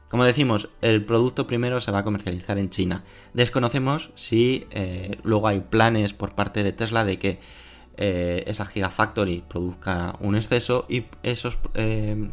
Como 0.10 0.24
decimos, 0.24 0.70
el 0.82 1.04
producto 1.04 1.48
primero 1.48 1.82
se 1.82 1.92
va 1.92 2.00
a 2.00 2.04
comercializar 2.04 2.58
en 2.58 2.70
China. 2.70 3.04
Desconocemos 3.34 4.12
si 4.16 4.66
eh, 4.72 5.18
luego 5.24 5.48
hay 5.48 5.62
planes 5.62 6.14
por 6.14 6.34
parte 6.34 6.64
de 6.64 6.72
Tesla 6.72 7.04
de 7.04 7.20
que 7.20 7.40
eh, 7.98 8.44
esa 8.48 8.66
Gigafactory 8.66 9.44
produzca 9.48 10.16
un 10.20 10.36
exceso 10.36 10.86
y 10.88 11.06
esos, 11.24 11.58
eh, 11.74 12.30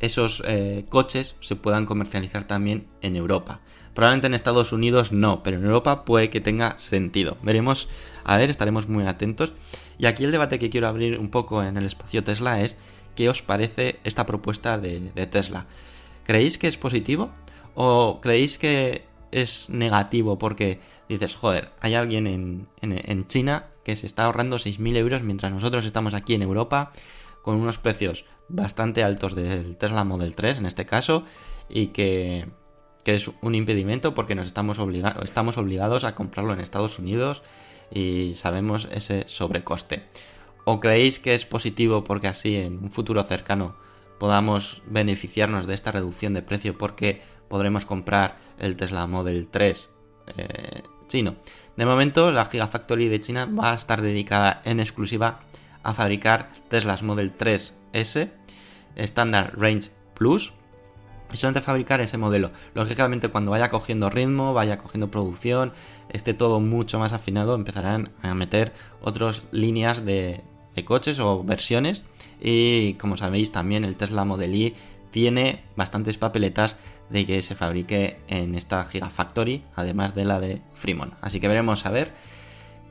esos 0.00 0.42
coches 0.88 1.36
se 1.40 1.56
puedan 1.56 1.86
comercializar 1.86 2.44
también 2.44 2.86
en 3.00 3.16
Europa. 3.16 3.60
Probablemente 3.94 4.26
en 4.26 4.34
Estados 4.34 4.72
Unidos 4.72 5.10
no, 5.10 5.42
pero 5.42 5.56
en 5.56 5.64
Europa 5.64 6.04
puede 6.04 6.28
que 6.28 6.42
tenga 6.42 6.76
sentido. 6.78 7.38
Veremos, 7.42 7.88
a 8.24 8.36
ver, 8.36 8.50
estaremos 8.50 8.88
muy 8.88 9.06
atentos. 9.06 9.54
Y 9.98 10.04
aquí 10.04 10.24
el 10.24 10.32
debate 10.32 10.58
que 10.58 10.68
quiero 10.68 10.88
abrir 10.88 11.18
un 11.18 11.30
poco 11.30 11.62
en 11.62 11.78
el 11.78 11.86
espacio 11.86 12.22
Tesla 12.22 12.60
es 12.60 12.76
qué 13.14 13.30
os 13.30 13.40
parece 13.40 13.98
esta 14.04 14.26
propuesta 14.26 14.76
de, 14.76 15.12
de 15.14 15.26
Tesla. 15.26 15.66
¿Creéis 16.24 16.58
que 16.58 16.68
es 16.68 16.76
positivo? 16.76 17.30
¿O 17.74 18.20
creéis 18.20 18.58
que 18.58 19.06
es 19.36 19.68
negativo 19.68 20.38
porque 20.38 20.80
dices, 21.08 21.34
joder, 21.34 21.70
hay 21.80 21.94
alguien 21.94 22.66
en, 22.80 23.26
China 23.26 23.66
que 23.86 23.94
se 23.94 24.08
está 24.08 24.24
ahorrando 24.24 24.56
6.000 24.56 24.96
euros 24.96 25.22
mientras 25.22 25.52
nosotros 25.52 25.86
estamos 25.86 26.12
aquí 26.12 26.34
en 26.34 26.42
Europa 26.42 26.90
con 27.40 27.54
unos 27.54 27.78
precios 27.78 28.24
bastante 28.48 29.04
altos 29.04 29.36
del 29.36 29.76
Tesla 29.76 30.02
Model 30.02 30.34
3 30.34 30.58
en 30.58 30.66
este 30.66 30.86
caso 30.86 31.22
y 31.68 31.88
que, 31.88 32.48
que 33.04 33.14
es 33.14 33.30
un 33.42 33.54
impedimento 33.54 34.12
porque 34.12 34.34
nos 34.34 34.48
estamos, 34.48 34.80
estamos 35.22 35.56
obligados 35.56 36.02
a 36.02 36.16
comprarlo 36.16 36.52
en 36.52 36.58
Estados 36.58 36.98
Unidos 36.98 37.44
y 37.92 38.32
sabemos 38.34 38.88
ese 38.90 39.22
sobrecoste. 39.28 40.02
¿O 40.64 40.80
creéis 40.80 41.20
que 41.20 41.36
es 41.36 41.44
positivo 41.44 42.02
porque 42.02 42.26
así 42.26 42.56
en 42.56 42.78
un 42.82 42.90
futuro 42.90 43.22
cercano 43.22 43.76
podamos 44.18 44.82
beneficiarnos 44.86 45.68
de 45.68 45.74
esta 45.74 45.92
reducción 45.92 46.34
de 46.34 46.42
precio 46.42 46.76
porque 46.76 47.22
podremos 47.46 47.86
comprar 47.86 48.36
el 48.58 48.76
Tesla 48.76 49.06
Model 49.06 49.46
3 49.46 49.90
eh, 50.38 50.82
chino. 51.06 51.36
De 51.76 51.84
momento, 51.84 52.30
la 52.30 52.46
Gigafactory 52.46 53.08
de 53.08 53.20
China 53.20 53.46
va 53.46 53.72
a 53.72 53.74
estar 53.74 54.00
dedicada 54.00 54.62
en 54.64 54.80
exclusiva 54.80 55.40
a 55.82 55.92
fabricar 55.92 56.50
Teslas 56.68 57.02
Model 57.02 57.36
3S, 57.36 58.30
Standard 58.96 59.52
Range 59.58 59.90
Plus, 60.14 60.54
y 61.32 61.36
solamente 61.36 61.60
fabricar 61.60 62.00
ese 62.00 62.16
modelo. 62.16 62.50
Lógicamente, 62.74 63.28
cuando 63.28 63.50
vaya 63.50 63.68
cogiendo 63.68 64.08
ritmo, 64.08 64.54
vaya 64.54 64.78
cogiendo 64.78 65.10
producción, 65.10 65.74
esté 66.08 66.34
todo 66.34 66.60
mucho 66.60 66.98
más 66.98 67.12
afinado, 67.12 67.54
empezarán 67.54 68.10
a 68.22 68.34
meter 68.34 68.72
otras 69.02 69.44
líneas 69.50 70.04
de, 70.04 70.40
de 70.74 70.84
coches 70.84 71.18
o 71.18 71.42
versiones 71.42 72.04
y 72.40 72.94
como 72.94 73.16
sabéis 73.16 73.52
también 73.52 73.84
el 73.84 73.96
Tesla 73.96 74.24
Model 74.24 74.54
Y 74.54 74.74
tiene 75.10 75.64
bastantes 75.76 76.18
papeletas 76.18 76.76
de 77.10 77.26
que 77.26 77.42
se 77.42 77.54
fabrique 77.54 78.18
en 78.28 78.54
esta 78.54 78.84
Gigafactory, 78.84 79.62
además 79.74 80.14
de 80.14 80.24
la 80.24 80.40
de 80.40 80.62
Fremont. 80.74 81.14
Así 81.20 81.40
que 81.40 81.48
veremos 81.48 81.86
a 81.86 81.90
ver 81.90 82.12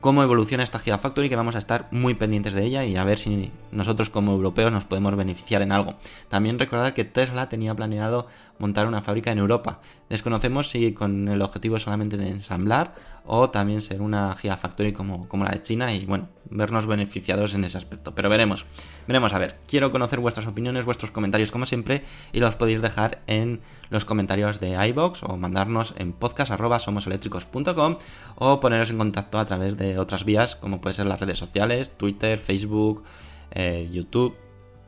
cómo 0.06 0.22
evoluciona 0.22 0.62
esta 0.62 0.78
Gigafactory, 0.78 1.28
que 1.28 1.34
vamos 1.34 1.56
a 1.56 1.58
estar 1.58 1.88
muy 1.90 2.14
pendientes 2.14 2.54
de 2.54 2.62
ella 2.62 2.84
y 2.84 2.96
a 2.96 3.02
ver 3.02 3.18
si 3.18 3.50
nosotros 3.72 4.08
como 4.08 4.30
europeos 4.34 4.70
nos 4.70 4.84
podemos 4.84 5.16
beneficiar 5.16 5.62
en 5.62 5.72
algo. 5.72 5.96
También 6.28 6.60
recordad 6.60 6.92
que 6.92 7.04
Tesla 7.04 7.48
tenía 7.48 7.74
planeado 7.74 8.28
montar 8.60 8.86
una 8.86 9.02
fábrica 9.02 9.32
en 9.32 9.38
Europa. 9.38 9.80
Desconocemos 10.08 10.70
si 10.70 10.92
con 10.92 11.26
el 11.26 11.42
objetivo 11.42 11.80
solamente 11.80 12.16
de 12.16 12.28
ensamblar 12.28 12.94
o 13.24 13.50
también 13.50 13.82
ser 13.82 14.00
una 14.00 14.36
Gigafactory 14.36 14.92
como, 14.92 15.26
como 15.26 15.42
la 15.42 15.50
de 15.50 15.62
China 15.62 15.92
y 15.92 16.04
bueno, 16.04 16.28
vernos 16.50 16.86
beneficiados 16.86 17.54
en 17.54 17.64
ese 17.64 17.76
aspecto. 17.76 18.14
Pero 18.14 18.28
veremos, 18.28 18.64
veremos 19.08 19.34
a 19.34 19.40
ver. 19.40 19.58
Quiero 19.66 19.90
conocer 19.90 20.20
vuestras 20.20 20.46
opiniones, 20.46 20.84
vuestros 20.84 21.10
comentarios 21.10 21.50
como 21.50 21.66
siempre 21.66 22.04
y 22.32 22.38
los 22.38 22.54
podéis 22.54 22.80
dejar 22.80 23.22
en 23.26 23.60
los 23.90 24.04
comentarios 24.04 24.60
de 24.60 24.72
iBox 24.88 25.22
o 25.22 25.36
mandarnos 25.36 25.94
en 25.98 26.12
podcast.somoseléctricos.com 26.12 27.96
o 28.36 28.60
poneros 28.60 28.90
en 28.90 28.98
contacto 28.98 29.38
a 29.38 29.44
través 29.44 29.76
de 29.76 29.98
otras 29.98 30.24
vías 30.24 30.56
como 30.56 30.80
puede 30.80 30.94
ser 30.94 31.06
las 31.06 31.20
redes 31.20 31.38
sociales, 31.38 31.96
Twitter, 31.96 32.38
Facebook, 32.38 33.04
eh, 33.52 33.88
YouTube, 33.90 34.36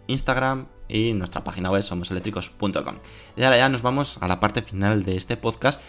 Instagram 0.06 0.66
y 0.88 1.12
nuestra 1.12 1.44
página 1.44 1.70
web 1.70 1.82
somoseléctricos.com. 1.82 2.96
Y 3.36 3.42
ahora 3.42 3.58
ya 3.58 3.68
nos 3.68 3.82
vamos 3.82 4.18
a 4.20 4.28
la 4.28 4.40
parte 4.40 4.62
final 4.62 5.04
de 5.04 5.16
este 5.16 5.36
podcast 5.36 5.80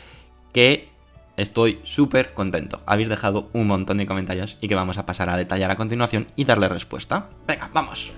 que 0.53 0.89
estoy 1.37 1.79
súper 1.83 2.33
contento. 2.33 2.81
Habéis 2.85 3.09
dejado 3.09 3.49
un 3.53 3.67
montón 3.67 3.97
de 3.97 4.05
comentarios 4.05 4.57
y 4.61 4.67
que 4.67 4.75
vamos 4.75 4.97
a 4.97 5.05
pasar 5.05 5.29
a 5.29 5.37
detallar 5.37 5.71
a 5.71 5.77
continuación 5.77 6.27
y 6.35 6.45
darle 6.45 6.69
respuesta. 6.69 7.29
Venga, 7.47 7.69
vamos. 7.73 8.11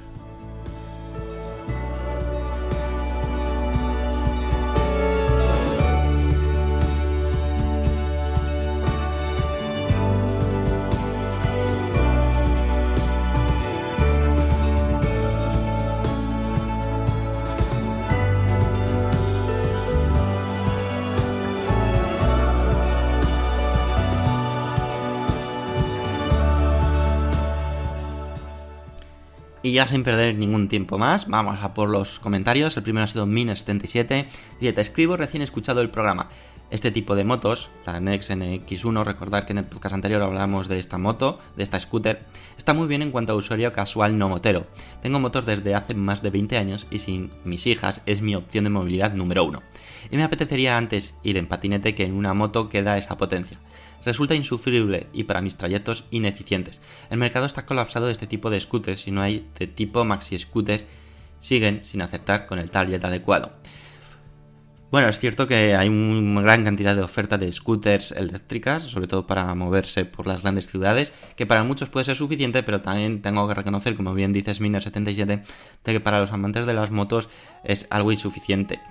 Y 29.64 29.74
ya 29.74 29.88
sin 29.88 30.04
perder 30.04 30.36
ningún 30.36 30.68
tiempo 30.68 30.98
más, 30.98 31.28
vamos 31.28 31.60
a 31.62 31.76
por 31.76 31.88
los 31.88 32.20
comentarios. 32.20 32.76
El 32.78 32.84
primero 32.84 33.04
ha 33.04 33.08
sido 33.08 33.28
Miner77. 33.28 34.26
Dice, 34.60 34.74
te 34.74 34.82
escribo 34.82 35.18
recién 35.18 35.44
escuchado 35.44 35.82
el 35.82 35.92
programa. 35.92 36.30
Este 36.72 36.90
tipo 36.90 37.16
de 37.16 37.26
motos, 37.26 37.70
la 37.86 38.00
Nex 38.00 38.32
NX1, 38.32 39.04
recordad 39.04 39.44
que 39.44 39.52
en 39.52 39.60
el 39.60 39.66
podcast 39.66 39.94
anterior 39.94 40.22
hablamos 40.24 40.68
de 40.68 40.80
esta 40.80 40.98
moto, 40.98 41.38
de 41.58 41.64
esta 41.64 41.78
scooter, 41.80 42.24
está 42.58 42.74
muy 42.74 42.88
bien 42.88 43.02
en 43.02 43.12
cuanto 43.12 43.34
a 43.34 43.36
usuario 43.36 43.72
casual 43.74 44.18
no 44.18 44.30
motero. 44.30 44.66
Tengo 45.02 45.20
motos 45.20 45.46
desde 45.46 45.76
hace 45.76 45.94
más 45.94 46.24
de 46.24 46.30
20 46.32 46.58
años 46.58 46.88
y 46.90 47.00
sin 47.00 47.30
mis 47.44 47.68
hijas 47.68 48.02
es 48.06 48.22
mi 48.22 48.36
opción 48.36 48.64
de 48.64 48.70
movilidad 48.70 49.14
número 49.14 49.44
uno. 49.44 49.62
Y 50.10 50.18
me 50.18 50.24
apetecería 50.24 50.78
antes 50.78 51.14
ir 51.24 51.38
en 51.38 51.48
patinete 51.48 51.94
que 51.94 52.06
en 52.06 52.14
una 52.14 52.34
moto 52.34 52.70
que 52.70 52.82
da 52.82 52.98
esa 52.98 53.18
potencia 53.18 53.60
resulta 54.06 54.36
insufrible 54.36 55.08
y 55.14 55.26
para 55.26 55.42
mis 55.42 55.58
trayectos 55.58 56.06
ineficientes. 56.12 56.82
El 57.10 57.18
mercado 57.18 57.46
está 57.46 57.66
colapsado 57.66 58.08
de 58.08 58.12
este 58.12 58.28
tipo 58.28 58.50
de 58.50 58.60
scooters 58.60 59.08
y 59.08 59.12
no 59.12 59.22
hay 59.22 59.48
de 59.58 59.68
tipo 59.68 60.06
maxi 60.06 60.38
scooter 60.38 60.86
siguen 61.40 61.84
sin 61.84 62.02
acertar 62.02 62.46
con 62.46 62.60
el 62.60 62.70
target 62.70 63.04
adecuado. 63.04 63.54
Bueno, 64.92 65.08
es 65.08 65.20
cierto 65.20 65.48
que 65.48 65.74
hay 65.76 65.88
una 65.88 66.42
gran 66.42 66.66
cantidad 66.66 66.94
de 66.94 67.02
oferta 67.02 67.38
de 67.38 67.50
scooters 67.50 68.12
eléctricas, 68.12 68.84
sobre 68.84 69.08
todo 69.08 69.26
para 69.26 69.56
moverse 69.56 70.04
por 70.04 70.28
las 70.28 70.42
grandes 70.42 70.68
ciudades, 70.68 71.14
que 71.38 71.46
para 71.46 71.64
muchos 71.64 71.90
puede 71.90 72.04
ser 72.04 72.18
suficiente, 72.18 72.62
pero 72.62 72.82
también 72.82 73.22
tengo 73.22 73.48
que 73.48 73.54
reconocer, 73.54 73.96
como 73.96 74.14
bien 74.14 74.34
dices 74.34 74.60
Miner77, 74.60 75.26
de 75.86 75.94
que 75.94 76.00
para 76.02 76.20
los 76.20 76.34
amantes 76.34 76.66
de 76.66 76.74
las 76.74 76.92
motos 76.92 77.30
es 77.64 77.88
algo 77.90 78.12
insuficiente 78.12 78.82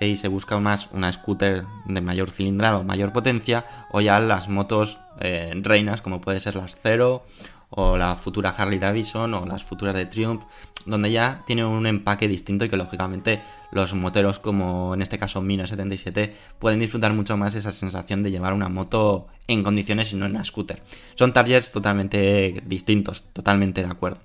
y 0.00 0.16
se 0.16 0.28
busca 0.28 0.58
más 0.60 0.88
una 0.92 1.12
scooter 1.12 1.64
de 1.86 2.00
mayor 2.00 2.30
cilindrada 2.30 2.78
o 2.78 2.84
mayor 2.84 3.12
potencia 3.12 3.64
o 3.90 4.00
ya 4.00 4.20
las 4.20 4.48
motos 4.48 4.98
eh, 5.20 5.52
reinas 5.62 6.02
como 6.02 6.20
puede 6.20 6.40
ser 6.40 6.56
las 6.56 6.76
Zero 6.76 7.24
o 7.70 7.96
la 7.96 8.16
futura 8.16 8.50
Harley 8.50 8.78
Davidson 8.78 9.34
o 9.34 9.46
las 9.46 9.64
futuras 9.64 9.94
de 9.94 10.06
Triumph 10.06 10.44
donde 10.86 11.10
ya 11.10 11.42
tiene 11.46 11.64
un 11.64 11.86
empaque 11.86 12.28
distinto 12.28 12.64
y 12.64 12.68
que 12.68 12.76
lógicamente 12.76 13.42
los 13.72 13.94
moteros 13.94 14.38
como 14.38 14.94
en 14.94 15.02
este 15.02 15.18
caso 15.18 15.42
Mino 15.42 15.66
77 15.66 16.34
pueden 16.58 16.78
disfrutar 16.78 17.12
mucho 17.12 17.36
más 17.36 17.54
esa 17.54 17.72
sensación 17.72 18.22
de 18.22 18.30
llevar 18.30 18.54
una 18.54 18.68
moto 18.68 19.26
en 19.46 19.62
condiciones 19.62 20.12
y 20.12 20.16
no 20.16 20.26
en 20.26 20.32
una 20.32 20.44
scooter. 20.44 20.82
Son 21.14 21.32
targets 21.32 21.70
totalmente 21.72 22.62
distintos, 22.66 23.24
totalmente 23.32 23.82
de 23.82 23.90
acuerdo. 23.90 24.20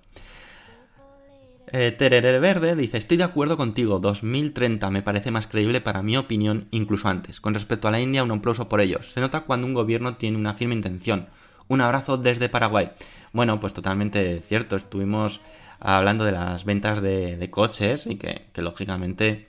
Eh, 1.76 1.92
Terere 1.92 2.38
Verde 2.38 2.76
dice, 2.76 3.00
estoy 3.00 3.18
de 3.18 3.24
acuerdo 3.24 3.58
contigo, 3.58 3.98
2030 3.98 4.92
me 4.92 5.02
parece 5.02 5.32
más 5.32 5.48
creíble 5.48 5.82
para 5.82 6.04
mi 6.04 6.16
opinión 6.16 6.68
incluso 6.70 7.08
antes. 7.08 7.42
Con 7.42 7.56
respecto 7.56 7.88
a 7.88 7.92
la 7.92 8.00
India, 8.00 8.24
un 8.24 8.30
aplauso 8.30 8.70
por 8.70 8.80
ellos. 8.80 9.12
Se 9.12 9.20
nota 9.20 9.42
cuando 9.42 9.66
un 9.66 9.74
gobierno 9.74 10.16
tiene 10.16 10.38
una 10.38 10.54
firme 10.54 10.76
intención. 10.76 11.30
Un 11.68 11.82
abrazo 11.82 12.18
desde 12.18 12.48
Paraguay. 12.48 12.92
Bueno, 13.32 13.60
pues 13.60 13.74
totalmente 13.74 14.40
cierto. 14.42 14.76
Estuvimos 14.76 15.42
hablando 15.80 16.26
de 16.26 16.34
las 16.34 16.64
ventas 16.64 17.02
de, 17.02 17.48
coches 17.50 18.06
y 18.06 18.18
que, 18.18 18.44
lógicamente... 18.58 19.48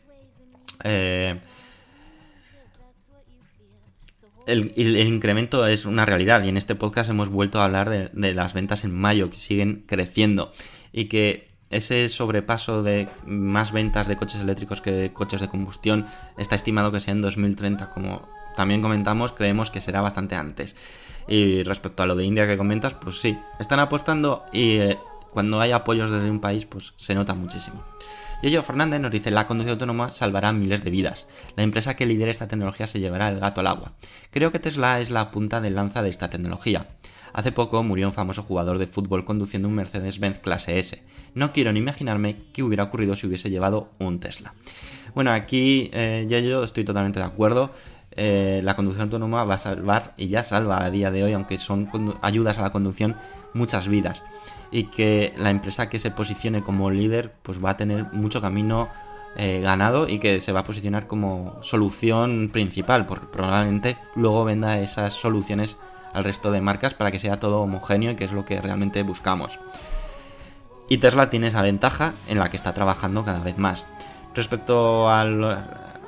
Eh, 0.83 1.39
el, 4.47 4.99
incremento 5.07 5.67
es 5.67 5.85
una 5.85 6.07
realidad 6.07 6.43
y 6.43 6.49
en 6.49 6.57
este 6.57 6.75
podcast 6.75 7.11
hemos 7.11 7.29
vuelto 7.29 7.61
a 7.61 7.65
hablar 7.65 7.91
de 7.91 8.35
las 8.35 8.55
ventas 8.55 8.85
en 8.85 8.95
mayo 8.95 9.29
que 9.29 9.37
siguen 9.37 9.85
creciendo 9.87 10.53
y 10.91 11.07
que 11.07 11.54
ese 11.77 12.09
sobrepaso 12.09 12.83
de 12.83 13.09
más 13.27 13.73
ventas 13.73 14.09
de 14.09 14.17
coches 14.17 14.41
eléctricos 14.41 14.81
que 14.81 14.93
de 14.93 15.13
coches 15.13 15.41
de 15.41 15.49
combustión 15.49 16.07
está 16.39 16.55
estimado 16.55 16.93
que 16.93 17.01
sea 17.01 17.13
en 17.13 17.23
2030 17.23 17.91
como 17.91 18.29
también 18.57 18.83
comentamos, 18.83 19.33
creemos 19.33 19.71
que 19.71 19.81
será 19.81 20.01
bastante 20.01 20.37
antes. 20.37 20.77
Y 21.27 21.63
respecto 21.63 22.03
a 22.03 22.07
lo 22.07 22.15
de 22.15 22.25
India 22.25 22.47
que 22.47 22.57
comentas, 22.57 22.95
pues 22.95 23.21
sí, 23.21 23.39
están 23.59 23.81
apostando 23.81 24.45
y 24.53 24.77
eh, 24.77 24.99
cuando 25.31 25.61
hay 25.61 25.73
apoyos 25.73 26.11
desde 26.11 26.31
un 26.31 26.41
país, 26.41 26.67
pues 26.67 26.95
se 26.97 27.15
nota 27.15 27.35
muchísimo. 27.35 27.83
Yoyo 28.43 28.63
Fernández 28.63 29.01
nos 29.01 29.11
dice, 29.11 29.31
la 29.31 29.47
conducción 29.47 29.73
autónoma 29.73 30.11
salvará 30.11 30.53
miles 30.53 30.85
de 30.85 30.91
vidas. 30.91 31.27
La 31.57 31.63
empresa 31.63 31.97
que 31.97 32.05
lidere 32.05 32.31
esta 32.31 32.47
tecnología 32.47 32.87
se 32.87 33.01
llevará 33.01 33.31
el 33.31 33.41
gato 33.41 33.61
al 33.61 33.67
agua. 33.67 33.93
Creo 34.31 34.53
que 34.53 34.59
Tesla 34.59 35.01
es 35.01 35.11
la 35.11 35.31
punta 35.31 35.63
de 35.63 35.71
lanza 35.71 36.03
de 36.03 36.11
esta 36.11 36.29
tecnología. 36.29 36.87
Hace 37.35 37.51
poco 37.51 37.83
murió 37.83 38.07
un 38.07 38.13
famoso 38.13 38.45
jugador 38.45 38.79
de 38.79 38.87
fútbol 38.87 39.25
conduciendo 39.25 39.67
un 39.67 39.75
Mercedes-Benz 39.75 40.39
clase 40.39 40.79
S. 40.79 41.03
No 41.35 41.53
quiero 41.53 41.73
ni 41.73 41.81
imaginarme 41.81 42.37
qué 42.53 42.63
hubiera 42.63 42.85
ocurrido 42.85 43.17
si 43.17 43.27
hubiese 43.27 43.51
llevado 43.51 43.91
un 43.99 44.21
Tesla. 44.21 44.55
Bueno, 45.17 45.33
aquí 45.33 45.91
eh, 45.93 46.29
yo 46.29 46.63
estoy 46.63 46.85
totalmente 46.85 47.19
de 47.19 47.25
acuerdo. 47.25 47.73
Eh, 48.13 48.61
la 48.63 48.77
conducción 48.77 49.03
autónoma 49.03 49.43
va 49.43 49.55
a 49.55 49.59
salvar 49.59 50.15
y 50.17 50.29
ya 50.29 50.45
salva 50.45 50.85
a 50.85 50.91
día 50.93 51.11
de 51.11 51.25
hoy, 51.25 51.33
aunque 51.33 51.59
son 51.59 51.91
ayudas 52.23 52.59
a 52.59 52.63
la 52.63 52.71
conducción, 52.71 53.17
muchas 53.53 53.89
vidas. 53.89 54.23
Y 54.71 54.85
que 54.85 55.33
la 55.37 55.51
empresa 55.51 55.89
que 55.89 55.99
se 55.99 56.13
posicione 56.13 56.63
como 56.63 56.93
líder 56.93 57.35
pues 57.43 57.63
va 57.63 57.71
a 57.71 57.77
tener 57.77 58.13
mucho 58.13 58.41
camino 58.41 58.91
eh, 59.37 59.61
ganado 59.61 60.09
y 60.09 60.21
que 60.21 60.39
se 60.39 60.53
va 60.53 60.61
a 60.61 60.65
posicionar 60.65 61.09
como 61.09 61.59
solución 61.63 62.51
principal, 62.53 63.07
porque 63.07 63.27
probablemente 63.27 63.97
luego 64.15 64.45
venda 64.45 64.79
esas 64.79 65.15
soluciones 65.15 65.77
al 66.15 66.25
resto 66.25 66.53
de 66.53 66.61
marcas 66.61 66.95
para 66.95 67.11
que 67.11 67.19
sea 67.19 67.39
todo 67.39 67.61
homogéneo 67.61 68.13
y 68.13 68.17
que 68.17 68.25
es 68.25 68.33
lo 68.33 68.45
que 68.45 68.61
realmente 68.61 69.03
buscamos. 69.03 69.59
Y 70.89 70.99
Tesla 70.99 71.31
tiene 71.31 71.49
esa 71.49 71.63
ventaja 71.63 72.15
en 72.29 72.39
la 72.39 72.51
que 72.51 72.57
está 72.57 72.73
trabajando 72.73 73.25
cada 73.25 73.41
vez 73.41 73.59
más. 73.59 73.85
Respecto 74.35 75.11
al, 75.11 75.45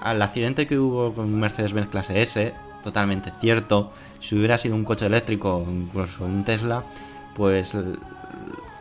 al 0.01 0.23
accidente 0.23 0.67
que 0.67 0.79
hubo 0.79 1.13
con 1.13 1.27
un 1.27 1.41
Mercedes-Benz 1.41 1.89
clase 1.89 2.21
S, 2.21 2.55
totalmente 2.83 3.33
cierto. 3.41 3.91
Si 4.21 4.37
hubiera 4.37 4.59
sido 4.59 4.75
un 4.75 4.85
coche 4.85 5.07
eléctrico 5.07 5.57
o 5.57 5.71
incluso 5.71 6.25
un 6.25 6.45
Tesla, 6.45 6.85
pues 7.35 7.77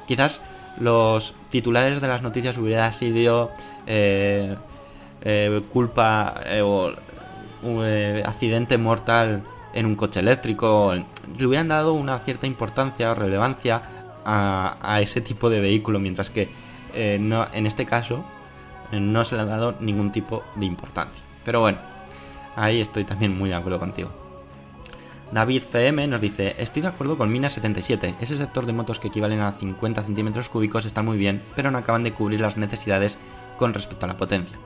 quizás 0.08 0.42
los 0.80 1.34
titulares 1.50 2.02
de 2.02 2.08
las 2.08 2.22
noticias 2.22 2.58
hubiera 2.58 2.92
sido 2.92 3.52
eh, 3.88 4.56
eh, 5.22 5.62
culpa 5.72 6.42
eh, 6.46 6.62
o 6.62 6.94
accidente 8.26 8.78
mortal 8.78 9.44
en 9.76 9.86
un 9.86 9.96
coche 9.96 10.22
eléctrico. 10.22 10.94
Le 11.38 11.46
hubieran 11.46 11.68
dado 11.68 11.94
una 11.94 12.18
cierta 12.18 12.48
importancia 12.48 13.12
o 13.12 13.16
relevancia 13.16 13.84
a, 14.26 15.00
ese 15.02 15.22
tipo 15.22 15.52
de 15.52 15.60
vehículo, 15.60 16.00
mientras 16.00 16.32
que 16.32 16.50
no, 17.20 17.46
en 17.54 17.68
este 17.68 17.86
caso 17.86 18.26
no 18.92 19.24
se 19.24 19.36
le 19.36 19.42
ha 19.42 19.46
dado 19.46 19.76
ningún 19.80 20.12
tipo 20.12 20.44
de 20.56 20.66
importancia. 20.66 21.24
Pero 21.44 21.60
bueno, 21.60 21.78
ahí 22.56 22.82
estoy 22.82 23.04
también 23.04 23.38
muy 23.38 23.50
de 23.50 23.56
acuerdo 23.56 23.80
contigo. 23.80 24.10
David 25.32 25.64
CM 25.72 26.08
nos 26.08 26.22
dice, 26.22 26.56
estoy 26.60 26.82
de 26.82 26.88
acuerdo 26.90 27.18
con 27.18 27.32
Mina 27.32 27.50
77, 27.50 28.16
ese 28.22 28.38
sector 28.38 28.66
de 28.66 28.74
motos 28.74 29.00
que 29.00 29.08
equivalen 29.08 29.42
a 29.42 29.52
50 29.52 30.04
centímetros 30.04 30.50
cúbicos 30.50 30.86
están 30.86 31.06
muy 31.06 31.18
bien, 31.18 31.42
pero 31.56 31.72
no 31.72 31.78
acaban 31.78 32.04
de 32.04 32.14
cubrir 32.14 32.40
las 32.40 32.58
necesidades 32.58 33.18
con 33.58 33.74
respecto 33.74 34.06
a 34.06 34.10
la 34.10 34.18
potencia. 34.18 34.58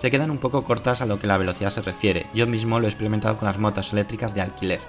Se 0.00 0.10
quedan 0.10 0.30
un 0.30 0.38
poco 0.38 0.64
cortas 0.64 1.02
a 1.02 1.04
lo 1.04 1.18
que 1.18 1.26
la 1.26 1.36
velocidad 1.36 1.68
se 1.68 1.82
refiere, 1.82 2.24
yo 2.32 2.46
mismo 2.46 2.80
lo 2.80 2.86
he 2.86 2.88
experimentado 2.88 3.36
con 3.36 3.44
las 3.44 3.58
motos 3.58 3.92
eléctricas 3.92 4.32
de 4.32 4.40
alquiler. 4.40 4.80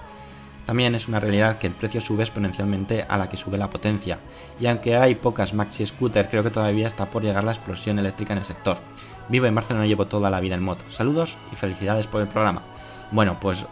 También 0.66 0.96
es 0.96 1.10
una 1.10 1.20
realidad 1.20 1.58
que 1.58 1.68
el 1.68 1.74
precio 1.74 2.00
sube 2.00 2.24
exponencialmente 2.24 3.06
a 3.10 3.18
la 3.18 3.28
que 3.28 3.36
sube 3.36 3.58
la 3.58 3.70
potencia, 3.70 4.20
y 4.58 4.68
aunque 4.68 4.96
hay 4.96 5.16
pocas 5.16 5.54
maxi 5.54 5.86
scooter, 5.86 6.30
creo 6.30 6.44
que 6.44 6.50
todavía 6.50 6.88
está 6.88 7.10
por 7.10 7.24
llegar 7.24 7.44
la 7.44 7.52
explosión 7.52 8.00
eléctrica 8.00 8.32
en 8.32 8.40
el 8.40 8.46
sector. 8.46 8.78
Vivo 9.28 9.48
en 9.48 9.56
Barcelona 9.56 9.86
y 9.86 9.90
llevo 9.90 10.08
toda 10.08 10.30
la 10.30 10.40
vida 10.40 10.56
en 10.56 10.64
moto. 10.64 10.86
Saludos 10.90 11.38
y 11.52 11.58
felicidades 11.58 12.08
por 12.08 12.22
el 12.22 12.30
programa. 12.30 12.64
Bueno, 13.12 13.38
pues 13.38 13.66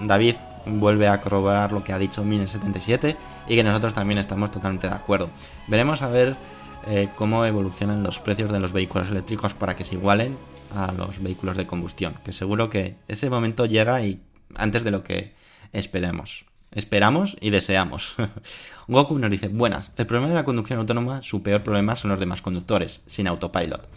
David 0.00 0.36
vuelve 0.64 1.06
a 1.06 1.20
corroborar 1.20 1.70
lo 1.70 1.84
que 1.84 1.92
ha 1.92 1.98
dicho 1.98 2.24
Mine77 2.24 3.14
y 3.46 3.56
que 3.56 3.62
nosotros 3.62 3.92
también 3.92 4.16
estamos 4.16 4.50
totalmente 4.50 4.88
de 4.88 4.94
acuerdo. 4.94 5.28
Veremos 5.66 6.00
a 6.00 6.08
ver 6.08 6.34
eh, 6.86 7.08
cómo 7.16 7.44
evolucionan 7.44 8.02
los 8.02 8.20
precios 8.20 8.50
de 8.52 8.60
los 8.60 8.72
vehículos 8.72 9.08
eléctricos 9.08 9.54
para 9.54 9.76
que 9.76 9.84
se 9.84 9.94
igualen 9.94 10.36
a 10.74 10.92
los 10.92 11.22
vehículos 11.22 11.56
de 11.56 11.66
combustión, 11.66 12.18
que 12.24 12.32
seguro 12.32 12.70
que 12.70 12.96
ese 13.08 13.30
momento 13.30 13.66
llega 13.66 14.02
y 14.02 14.20
antes 14.54 14.84
de 14.84 14.90
lo 14.90 15.02
que 15.04 15.34
Esperemos. 15.72 16.46
Esperamos 16.70 17.36
y 17.40 17.50
deseamos. 17.50 18.14
Goku 18.88 19.18
nos 19.18 19.30
dice, 19.30 19.48
buenas, 19.48 19.92
el 19.96 20.06
problema 20.06 20.28
de 20.28 20.34
la 20.34 20.44
conducción 20.44 20.78
autónoma, 20.78 21.22
su 21.22 21.42
peor 21.42 21.62
problema 21.62 21.96
son 21.96 22.10
los 22.10 22.20
demás 22.20 22.42
conductores, 22.42 23.02
sin 23.06 23.26
autopilot. 23.26 23.88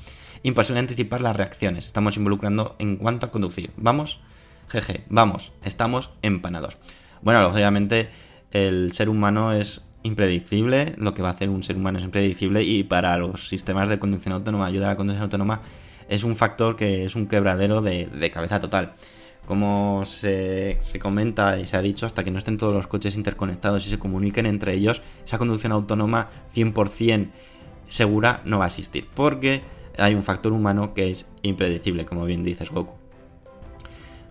Imposible 0.44 0.80
anticipar 0.80 1.22
las 1.22 1.36
reacciones, 1.36 1.86
estamos 1.86 2.18
involucrando 2.18 2.76
en 2.80 2.98
cuanto 2.98 3.26
a 3.26 3.32
conducir. 3.32 3.72
Vamos, 3.78 4.20
jeje, 4.68 5.06
vamos, 5.10 5.54
estamos 5.64 6.12
empanados. 6.22 6.78
Bueno, 7.22 7.42
lógicamente 7.44 8.10
el 8.52 8.94
ser 8.94 9.10
humano 9.10 9.54
es 9.54 9.84
impredecible, 10.04 10.94
lo 10.98 11.14
que 11.14 11.22
va 11.22 11.30
a 11.30 11.32
hacer 11.34 11.50
un 11.50 11.64
ser 11.64 11.76
humano 11.76 12.00
es 12.00 12.06
impredecible 12.06 12.64
y 12.64 12.84
para 12.84 13.18
los 13.18 13.50
sistemas 13.50 13.90
de 13.90 14.00
conducción 14.00 14.34
autónoma, 14.34 14.66
ayuda 14.66 14.88
a 14.88 14.90
la 14.90 14.96
conducción 14.96 15.24
autónoma, 15.24 15.62
es 16.08 16.24
un 16.24 16.36
factor 16.36 16.76
que 16.76 17.06
es 17.06 17.16
un 17.16 17.28
quebradero 17.28 17.82
de, 17.82 18.32
cabeza 18.34 18.60
total 18.60 18.94
como 19.46 20.04
se, 20.06 20.78
comenta 21.02 21.60
y 21.60 21.66
se 21.66 21.76
ha 21.76 21.82
dicho, 21.82 22.06
hasta 22.06 22.24
que 22.24 22.30
no 22.30 22.38
estén 22.38 22.58
todos 22.58 22.74
los 22.74 22.86
coches 22.86 23.16
interconectados 23.16 23.88
y 23.88 23.90
se 23.90 23.98
comuniquen 23.98 24.46
entre 24.46 24.76
ellos, 24.76 25.02
esa 25.26 25.40
conducción 25.40 25.72
autónoma 25.72 26.30
100% 26.54 27.30
segura 27.88 28.42
no 28.46 28.60
va 28.60 28.66
a 28.66 28.68
existir, 28.68 29.08
porque 29.16 29.64
hay 29.98 30.14
un 30.14 30.24
factor 30.24 30.54
humano 30.54 30.94
que 30.94 31.10
es 31.10 31.26
impredecible, 31.42 32.06
como 32.06 32.26
bien 32.26 32.44
dices 32.44 32.70
Goku. 32.70 32.94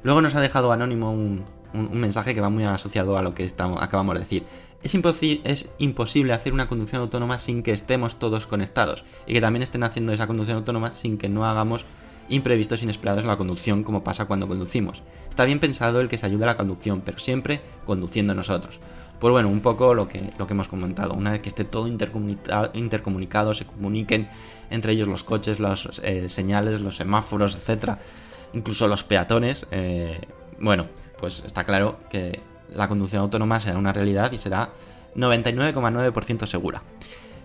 Luego 0.03 0.23
nos 0.23 0.35
ha 0.35 0.41
dejado 0.41 0.73
Anónimo 0.73 1.13
un, 1.13 1.45
mensaje 1.93 2.35
que 2.35 2.41
va 2.41 2.49
muy 2.49 2.65
asociado 2.65 3.19
a 3.19 3.23
lo 3.23 3.35
que 3.35 3.45
estamos, 3.45 3.83
acabamos 3.83 4.15
de 4.15 4.21
decir. 4.21 4.45
Es, 4.83 5.67
imposible 5.79 6.33
hacer 6.33 6.53
una 6.53 6.69
conducción 6.69 7.03
autónoma 7.03 7.39
sin 7.39 7.63
que 7.63 7.73
estemos 7.73 8.19
todos 8.19 8.47
conectados 8.47 9.05
y 9.27 9.33
que 9.33 9.41
también 9.41 9.63
estén 9.63 9.83
haciendo 9.83 10.13
esa 10.13 10.27
conducción 10.27 10.59
autónoma 10.59 10.93
sin 10.93 11.19
que 11.19 11.29
no 11.29 11.45
hagamos 11.45 11.85
imprevistos 12.29 12.83
inesperados 12.83 13.23
en 13.23 13.29
la 13.29 13.37
conducción 13.37 13.83
como 13.83 14.05
pasa 14.05 14.27
cuando 14.27 14.47
conducimos. 14.47 15.03
Está 15.29 15.45
bien 15.45 15.59
pensado 15.59 16.01
el 16.01 16.09
que 16.09 16.19
se 16.19 16.27
ayude 16.27 16.45
a 16.45 16.49
la 16.49 16.57
conducción, 16.57 17.03
pero 17.05 17.19
siempre 17.19 17.61
conduciendo 17.87 18.35
nosotros. 18.35 18.81
Pues 19.19 19.33
bueno, 19.33 19.49
un 19.49 19.61
poco 19.61 19.95
lo 19.95 20.07
que, 20.07 20.33
lo 20.39 20.47
que 20.47 20.53
hemos 20.53 20.69
comentado. 20.69 21.15
Una 21.15 21.33
vez 21.33 21.43
que 21.43 21.49
esté 21.49 21.65
todo 21.65 21.89
intercomunicado, 21.89 23.55
se 23.55 23.65
comuniquen 23.65 24.29
entre 24.71 24.93
ellos 24.93 25.09
los 25.09 25.25
coches, 25.25 25.59
las 25.59 26.01
eh, 26.05 26.29
señales, 26.29 26.81
los 26.83 26.97
semáforos, 26.97 27.57
etcétera, 27.57 27.99
incluso 28.53 28.87
los 28.87 29.03
peatones, 29.03 29.67
eh, 29.73 30.21
bueno, 30.61 30.87
pues 31.19 31.43
está 31.45 31.65
claro 31.65 31.99
que 32.11 32.41
la 32.75 32.89
conducción 32.89 33.23
autónoma 33.23 33.61
será 33.61 33.79
una 33.79 33.93
realidad 33.93 34.33
y 34.33 34.39
será 34.39 34.71
99,9% 35.17 36.47
segura. 36.47 36.83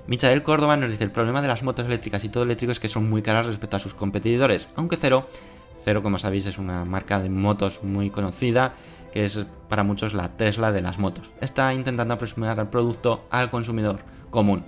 Michael 0.05 0.43
Córdoba 0.43 0.75
nos 0.75 0.91
dice, 0.91 1.05
el 1.05 1.11
problema 1.11 1.41
de 1.41 1.47
las 1.47 1.63
motos 1.63 1.85
eléctricas 1.85 2.23
y 2.23 2.29
todo 2.29 2.43
eléctrico 2.43 2.71
es 2.73 2.79
que 2.79 2.89
son 2.89 3.09
muy 3.09 3.21
caras 3.21 3.45
respecto 3.45 3.77
a 3.77 3.79
sus 3.79 3.93
competidores, 3.93 4.69
aunque 4.75 4.97
Cero, 4.97 5.27
Cero 5.85 6.03
como 6.03 6.17
sabéis 6.17 6.45
es 6.45 6.57
una 6.57 6.83
marca 6.85 7.19
de 7.19 7.29
motos 7.29 7.83
muy 7.83 8.09
conocida, 8.09 8.73
que 9.13 9.25
es 9.25 9.45
para 9.69 9.83
muchos 9.83 10.13
la 10.13 10.29
Tesla 10.29 10.71
de 10.71 10.81
las 10.81 10.97
motos. 10.97 11.29
Está 11.39 11.73
intentando 11.73 12.13
aproximar 12.13 12.59
el 12.59 12.67
producto 12.67 13.25
al 13.29 13.49
consumidor 13.49 13.99
común. 14.29 14.63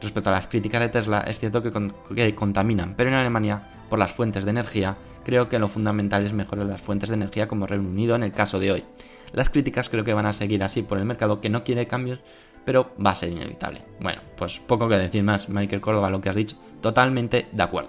Respecto 0.00 0.30
a 0.30 0.34
las 0.34 0.46
críticas 0.46 0.80
de 0.80 0.88
Tesla, 0.88 1.20
es 1.26 1.40
cierto 1.40 1.62
que, 1.62 2.34
contaminan, 2.34 2.94
pero 2.96 3.10
en 3.10 3.16
Alemania, 3.16 3.62
por 3.90 3.98
las 3.98 4.12
fuentes 4.12 4.44
de 4.44 4.50
energía, 4.50 4.96
creo 5.24 5.48
que 5.48 5.58
lo 5.58 5.68
fundamental 5.68 6.24
es 6.24 6.32
mejorar 6.32 6.66
las 6.66 6.80
fuentes 6.80 7.08
de 7.08 7.16
energía 7.16 7.48
como 7.48 7.66
Reino 7.66 7.88
Unido 7.88 8.14
en 8.14 8.22
el 8.22 8.32
caso 8.32 8.60
de 8.60 8.72
hoy. 8.72 8.84
Las 9.32 9.50
críticas 9.50 9.88
creo 9.88 10.04
que 10.04 10.14
van 10.14 10.26
a 10.26 10.32
seguir 10.32 10.62
así 10.62 10.82
por 10.82 10.98
el 10.98 11.04
mercado 11.04 11.40
que 11.40 11.50
no 11.50 11.64
quiere 11.64 11.86
cambios 11.86 12.20
pero 12.68 12.90
va 13.02 13.12
a 13.12 13.14
ser 13.14 13.30
inevitable. 13.30 13.82
Bueno, 13.98 14.20
pues 14.36 14.60
poco 14.60 14.90
que 14.90 14.98
decir 14.98 15.24
más, 15.24 15.48
Michael 15.48 15.80
Córdoba, 15.80 16.10
lo 16.10 16.20
que 16.20 16.28
has 16.28 16.36
dicho, 16.36 16.56
totalmente 16.82 17.48
de 17.50 17.62
acuerdo. 17.62 17.88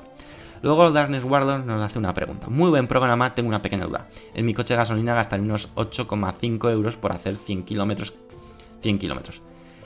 Luego 0.61 0.89
Darkness 0.89 1.25
Wardon 1.25 1.65
nos 1.65 1.81
hace 1.81 1.99
una 1.99 2.13
pregunta. 2.13 2.47
Muy 2.47 2.69
buen 2.69 2.87
programa, 2.87 3.35
tengo 3.35 3.49
una 3.49 3.61
pequeña 3.61 3.87
duda. 3.87 4.07
En 4.33 4.45
mi 4.45 4.53
coche 4.53 4.75
de 4.75 4.77
gasolina 4.77 5.13
gastaré 5.13 5.43
unos 5.43 5.75
8,5 5.75 6.71
euros 6.71 6.95
por 6.95 7.11
hacer 7.11 7.35
100 7.35 7.63
kilómetros. 7.63 8.13
100 8.81 8.99
kilómetros. 8.99 9.41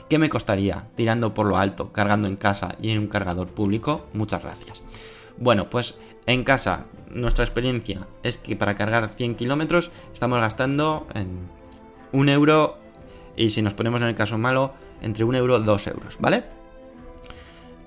¿Qué 0.08 0.20
me 0.20 0.28
costaría 0.28 0.86
tirando 0.94 1.34
por 1.34 1.46
lo 1.46 1.56
alto, 1.56 1.90
cargando 1.90 2.28
en 2.28 2.36
casa 2.36 2.76
y 2.80 2.90
en 2.90 3.00
un 3.00 3.08
cargador 3.08 3.48
público? 3.48 4.06
Muchas 4.12 4.44
gracias. 4.44 4.84
Bueno, 5.38 5.70
pues 5.70 5.96
en 6.26 6.44
casa 6.44 6.86
nuestra 7.14 7.44
experiencia 7.44 8.06
es 8.22 8.38
que 8.38 8.56
para 8.56 8.74
cargar 8.74 9.08
100 9.08 9.36
kilómetros 9.36 9.90
estamos 10.12 10.40
gastando 10.40 11.06
en 11.14 11.48
un 12.12 12.28
euro 12.28 12.78
y 13.36 13.50
si 13.50 13.62
nos 13.62 13.74
ponemos 13.74 14.00
en 14.00 14.08
el 14.08 14.14
caso 14.14 14.38
malo, 14.38 14.74
entre 15.02 15.24
1 15.24 15.38
euro 15.38 15.58
y 15.58 15.64
2 15.64 15.86
euros, 15.88 16.16
¿vale? 16.20 16.44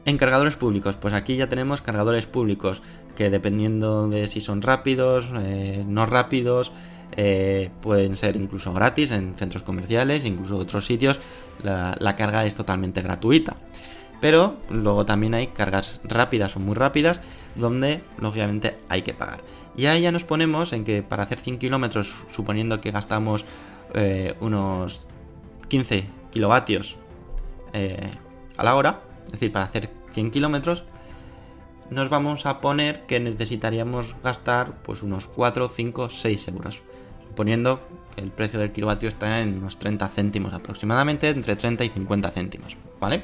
En 0.06 0.18
cargadores 0.18 0.56
públicos, 0.56 0.96
pues 0.96 1.14
aquí 1.14 1.36
ya 1.36 1.50
tenemos 1.50 1.82
cargadores 1.82 2.28
públicos 2.28 2.82
que 3.16 3.30
dependiendo 3.30 4.08
de 4.08 4.28
si 4.28 4.40
son 4.40 4.62
rápidos, 4.62 5.26
eh, 5.44 5.84
no 5.86 6.06
rápidos, 6.06 6.72
eh, 7.16 7.72
pueden 7.82 8.16
ser 8.16 8.36
incluso 8.36 8.74
gratis 8.74 9.12
en 9.12 9.36
centros 9.36 9.64
comerciales, 9.64 10.24
incluso 10.24 10.58
otros 10.58 10.86
sitios, 10.86 11.20
la, 11.64 12.16
carga 12.16 12.46
es 12.46 12.56
totalmente 12.56 13.02
gratuita. 13.02 13.58
Pero 14.22 14.58
luego 14.70 15.06
también 15.06 15.34
hay 15.34 15.48
cargas 15.48 16.00
rápidas 16.04 16.56
o 16.56 16.60
muy 16.60 16.76
rápidas 16.76 17.20
donde 17.58 18.02
lógicamente 18.20 18.78
hay 18.90 19.02
que 19.02 19.14
pagar. 19.14 19.42
Y 19.76 19.86
ahí 19.86 20.02
ya 20.02 20.12
nos 20.12 20.24
ponemos 20.24 20.74
en 20.74 20.84
que 20.84 21.04
para 21.04 21.24
hacer 21.24 21.40
100 21.40 21.60
kilómetros, 21.60 22.16
suponiendo 22.30 22.82
que 22.82 22.92
gastamos 22.92 23.46
eh, 23.94 24.36
unos 24.40 25.08
15 25.68 26.06
kilovatios 26.32 26.98
eh, 27.74 28.10
a 28.58 28.64
la 28.64 28.76
hora, 28.76 29.02
es 29.26 29.34
decir, 29.34 29.52
para 29.52 29.66
hacer 29.66 29.90
100 30.14 30.32
kilómetros, 30.32 30.84
nos 31.90 32.10
vamos 32.10 32.46
a 32.46 32.60
poner 32.60 33.06
que 33.06 33.20
necesitaríamos 33.20 34.16
gastar 34.24 34.82
pues 34.84 35.04
unos 35.04 35.28
4, 35.28 35.70
5, 35.70 36.10
6 36.10 36.48
euros. 36.50 36.82
Suponiendo 37.28 37.82
que 38.16 38.22
el 38.22 38.32
precio 38.32 38.60
del 38.60 38.72
kilovatio 38.72 39.10
está 39.10 39.42
en 39.42 39.60
unos 39.60 39.78
30 39.78 40.08
céntimos 40.10 40.54
aproximadamente, 40.54 41.30
entre 41.30 41.56
30 41.56 41.86
y 41.86 41.90
50 41.90 42.32
céntimos, 42.32 42.78
¿vale? 43.00 43.24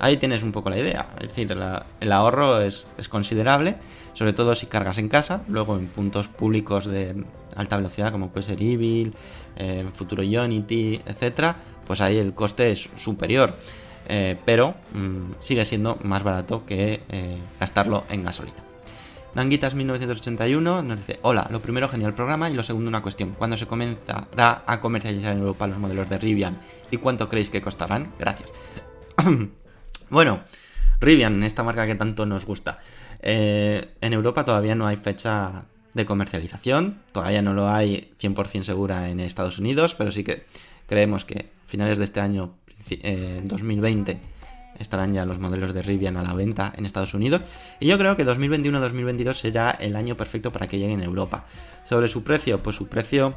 Ahí 0.00 0.16
tienes 0.16 0.42
un 0.42 0.50
poco 0.50 0.70
la 0.70 0.78
idea, 0.78 1.10
es 1.20 1.28
decir, 1.28 1.54
el 2.00 2.12
ahorro 2.12 2.62
es, 2.62 2.86
considerable, 3.10 3.76
sobre 4.14 4.32
todo 4.32 4.54
si 4.54 4.66
cargas 4.66 4.96
en 4.96 5.10
casa, 5.10 5.42
luego 5.46 5.76
en 5.76 5.88
puntos 5.88 6.26
públicos 6.26 6.86
de 6.86 7.22
alta 7.54 7.76
velocidad 7.76 8.10
como 8.10 8.30
puede 8.30 8.46
ser 8.46 8.62
Evil, 8.62 9.14
eh, 9.56 9.86
Futuro 9.92 10.22
Unity, 10.22 11.02
etcétera, 11.04 11.56
pues 11.86 12.00
ahí 12.00 12.18
el 12.18 12.32
coste 12.32 12.72
es 12.72 12.88
superior. 12.96 13.54
Eh, 14.08 14.36
pero 14.44 14.74
mm, 14.94 15.34
sigue 15.38 15.64
siendo 15.64 15.96
más 16.02 16.24
barato 16.24 16.64
que 16.64 17.02
eh, 17.10 17.38
gastarlo 17.60 18.04
en 18.08 18.24
gasolina. 18.24 18.56
Danguitas 19.34 19.74
1981 19.74 20.82
nos 20.82 20.96
dice, 20.96 21.20
hola, 21.22 21.46
lo 21.50 21.62
primero 21.62 21.88
genial 21.88 22.14
programa 22.14 22.50
y 22.50 22.54
lo 22.54 22.64
segundo 22.64 22.88
una 22.88 23.02
cuestión, 23.02 23.36
¿cuándo 23.38 23.56
se 23.56 23.66
comenzará 23.66 24.64
a 24.66 24.80
comercializar 24.80 25.34
en 25.34 25.40
Europa 25.40 25.68
los 25.68 25.78
modelos 25.78 26.08
de 26.08 26.18
Rivian 26.18 26.58
y 26.90 26.96
cuánto 26.96 27.28
creéis 27.28 27.50
que 27.50 27.60
costarán? 27.60 28.12
Gracias. 28.18 28.50
bueno, 30.10 30.40
Rivian, 31.00 31.42
esta 31.42 31.62
marca 31.62 31.86
que 31.86 31.94
tanto 31.94 32.26
nos 32.26 32.44
gusta. 32.44 32.78
Eh, 33.22 33.88
en 34.00 34.12
Europa 34.12 34.44
todavía 34.44 34.74
no 34.74 34.86
hay 34.86 34.96
fecha 34.96 35.64
de 35.94 36.04
comercialización, 36.04 37.00
todavía 37.12 37.42
no 37.42 37.52
lo 37.54 37.68
hay 37.68 38.12
100% 38.20 38.62
segura 38.62 39.08
en 39.08 39.18
Estados 39.20 39.58
Unidos, 39.58 39.94
pero 39.94 40.10
sí 40.10 40.22
que 40.24 40.44
creemos 40.86 41.24
que 41.24 41.50
a 41.66 41.68
finales 41.70 41.98
de 41.98 42.04
este 42.04 42.20
año, 42.20 42.54
princi- 42.66 43.00
eh, 43.02 43.40
2020, 43.44 44.20
estarán 44.78 45.12
ya 45.12 45.26
los 45.26 45.38
modelos 45.38 45.74
de 45.74 45.82
Rivian 45.82 46.16
a 46.16 46.22
la 46.22 46.32
venta 46.34 46.72
en 46.76 46.86
Estados 46.86 47.12
Unidos. 47.14 47.42
Y 47.80 47.86
yo 47.88 47.98
creo 47.98 48.16
que 48.16 48.24
2021-2022 48.24 49.34
será 49.34 49.70
el 49.72 49.94
año 49.96 50.16
perfecto 50.16 50.52
para 50.52 50.66
que 50.68 50.78
lleguen 50.78 51.00
a 51.00 51.04
Europa. 51.04 51.44
Sobre 51.84 52.08
su 52.08 52.22
precio, 52.22 52.62
pues 52.62 52.76
su 52.76 52.86
precio 52.88 53.34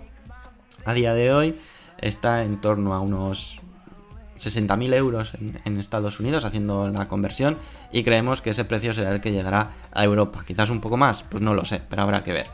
a 0.85 0.93
día 0.93 1.13
de 1.13 1.33
hoy 1.33 1.55
está 1.99 2.43
en 2.43 2.61
torno 2.61 2.93
a 2.93 2.99
unos 3.01 3.59
60.000 4.45 4.93
euros 4.93 5.33
en, 5.65 5.79
Estados 5.79 6.19
Unidos 6.19 6.45
haciendo 6.45 6.87
la 6.89 7.07
conversión 7.07 7.57
y 7.91 8.03
creemos 8.03 8.41
que 8.41 8.51
ese 8.51 8.65
precio 8.65 8.93
será 8.93 9.13
el 9.13 9.21
que 9.21 9.31
llegará 9.31 9.71
a 9.91 10.03
Europa. 10.03 10.43
Quizás 10.45 10.69
un 10.69 10.81
poco 10.81 10.97
más, 10.97 11.23
pues 11.23 11.41
no 11.41 11.53
lo 11.53 11.65
sé, 11.65 11.81
pero 11.89 12.01
habrá 12.01 12.23
que 12.23 12.33
ver. 12.33 12.47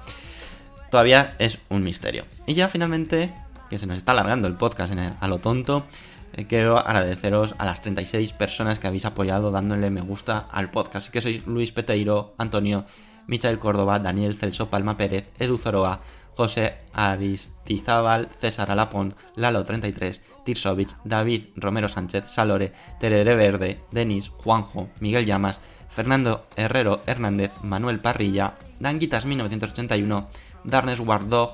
Todavía 0.89 1.35
es 1.39 1.59
un 1.69 1.83
misterio. 1.83 2.25
Y 2.47 2.55
ya 2.55 2.67
finalmente, 2.67 3.33
que 3.69 3.77
se 3.77 3.85
nos 3.85 3.97
está 3.97 4.13
alargando 4.13 4.47
el 4.47 4.55
podcast 4.55 4.93
a 5.19 5.27
lo 5.27 5.37
tonto, 5.39 5.85
eh, 6.33 6.45
quiero 6.45 6.77
agradeceros 6.77 7.55
a 7.57 7.65
las 7.65 7.81
36 7.81 8.33
personas 8.33 8.79
que 8.79 8.87
habéis 8.87 9.05
apoyado 9.05 9.51
dándole 9.51 9.89
me 9.89 10.01
gusta 10.01 10.47
al 10.51 10.71
podcast. 10.71 11.09
Que 11.09 11.21
sois 11.21 11.45
Luis 11.45 11.71
Peteiro, 11.71 12.33
Antonio, 12.37 12.85
Michael 13.27 13.59
Córdoba, 13.59 13.99
Daniel 13.99 14.35
Celso 14.35 14.69
Palma 14.69 14.97
Pérez, 14.97 15.29
Edu 15.39 15.57
Zoroa, 15.57 16.01
José 16.35 16.77
Aristizábal, 16.93 18.29
César 18.39 18.71
Alapont, 18.71 19.15
Lalo33, 19.35 20.21
Tirsovich, 20.49 20.95
David 21.03 21.49
Romero 21.55 21.87
Sánchez, 21.87 22.23
Salore, 22.25 22.73
Terere 22.99 23.35
Verde, 23.35 23.79
Denis, 23.91 24.29
Juanjo, 24.29 24.89
Miguel 24.99 25.27
Llamas, 25.27 25.59
Fernando 25.89 26.47
Herrero 26.55 27.01
Hernández, 27.05 27.51
Manuel 27.61 27.99
Parrilla, 27.99 28.55
Danguitas 28.79 29.25
1981, 29.25 30.27
Darnes 30.63 30.99
Wardog, 30.99 31.51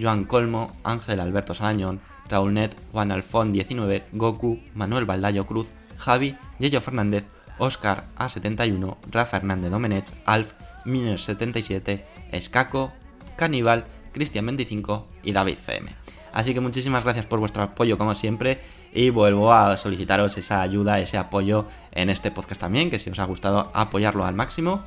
Joan 0.00 0.24
Colmo, 0.24 0.74
Ángel 0.84 1.20
Alberto 1.20 1.52
Salañón, 1.52 2.00
Raúl 2.30 2.54
Net, 2.54 2.74
Juan 2.92 3.12
Alfón 3.12 3.52
19, 3.52 4.04
Goku, 4.12 4.60
Manuel 4.74 5.04
Baldayo 5.04 5.44
Cruz, 5.44 5.68
Javi, 5.98 6.38
Yello 6.58 6.80
Fernández, 6.80 7.24
Oscar 7.58 8.04
A71, 8.16 8.96
Rafa 9.10 9.36
Hernández 9.36 9.70
Domenech, 9.70 10.06
Alf, 10.24 10.54
Miner77, 10.86 12.04
Escaco, 12.32 12.90
Caníbal, 13.36 13.84
Cristian 14.12 14.46
25 14.46 15.06
y 15.24 15.32
David 15.32 15.58
CM. 15.66 15.90
Así 16.32 16.54
que 16.54 16.60
muchísimas 16.60 17.04
gracias 17.04 17.26
por 17.26 17.40
vuestro 17.40 17.62
apoyo 17.62 17.98
como 17.98 18.14
siempre 18.14 18.60
y 18.92 19.10
vuelvo 19.10 19.52
a 19.52 19.76
solicitaros 19.76 20.36
esa 20.38 20.62
ayuda, 20.62 20.98
ese 21.00 21.18
apoyo 21.18 21.66
en 21.92 22.10
este 22.10 22.30
podcast 22.30 22.60
también, 22.60 22.90
que 22.90 22.98
si 22.98 23.10
os 23.10 23.18
ha 23.18 23.24
gustado 23.24 23.70
apoyarlo 23.74 24.24
al 24.24 24.34
máximo. 24.34 24.82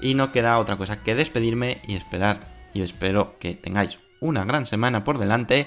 Y 0.00 0.14
no 0.14 0.32
queda 0.32 0.58
otra 0.58 0.76
cosa 0.76 1.02
que 1.02 1.14
despedirme 1.14 1.80
y 1.86 1.94
esperar. 1.94 2.40
Y 2.72 2.82
espero 2.82 3.38
que 3.38 3.54
tengáis 3.54 3.98
una 4.20 4.44
gran 4.44 4.66
semana 4.66 5.04
por 5.04 5.18
delante 5.18 5.66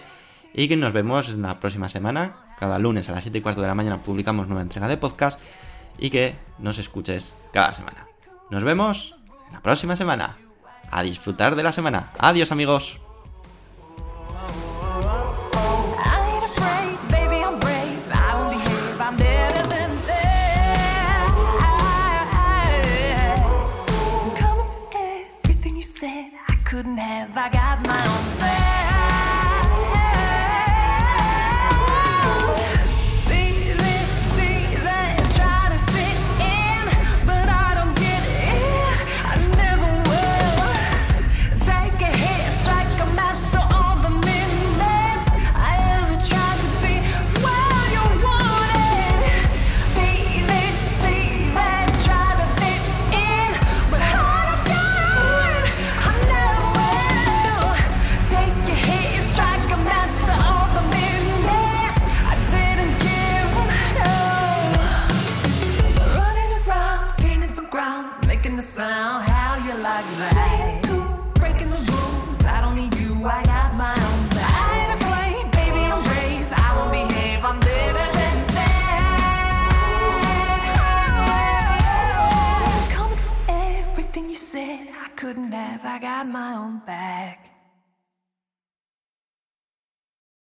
y 0.54 0.68
que 0.68 0.78
nos 0.78 0.94
vemos 0.94 1.30
la 1.30 1.60
próxima 1.60 1.90
semana. 1.90 2.36
Cada 2.60 2.80
lunes 2.80 3.10
a 3.10 3.14
las 3.14 3.24
7 3.24 3.38
y 3.38 3.42
cuarto 3.42 3.62
de 3.62 3.68
la 3.68 3.76
mañana 3.76 4.02
publicamos 4.02 4.48
nueva 4.48 4.62
entrega 4.62 4.88
de 4.88 4.98
podcast 4.98 5.40
y 5.98 6.10
que 6.10 6.36
nos 6.60 6.78
escuches 6.78 7.34
cada 7.52 7.74
semana. 7.74 8.08
Nos 8.50 8.64
vemos 8.64 9.16
la 9.52 9.62
próxima 9.62 9.96
semana. 9.96 10.38
A 10.92 11.02
disfrutar 11.02 11.56
de 11.56 11.64
la 11.64 11.72
semana. 11.72 12.12
Adiós 12.20 12.52
amigos. 12.52 13.03
never 27.04 27.50
got 27.50 27.86
my 27.86 28.08
own. 28.08 28.33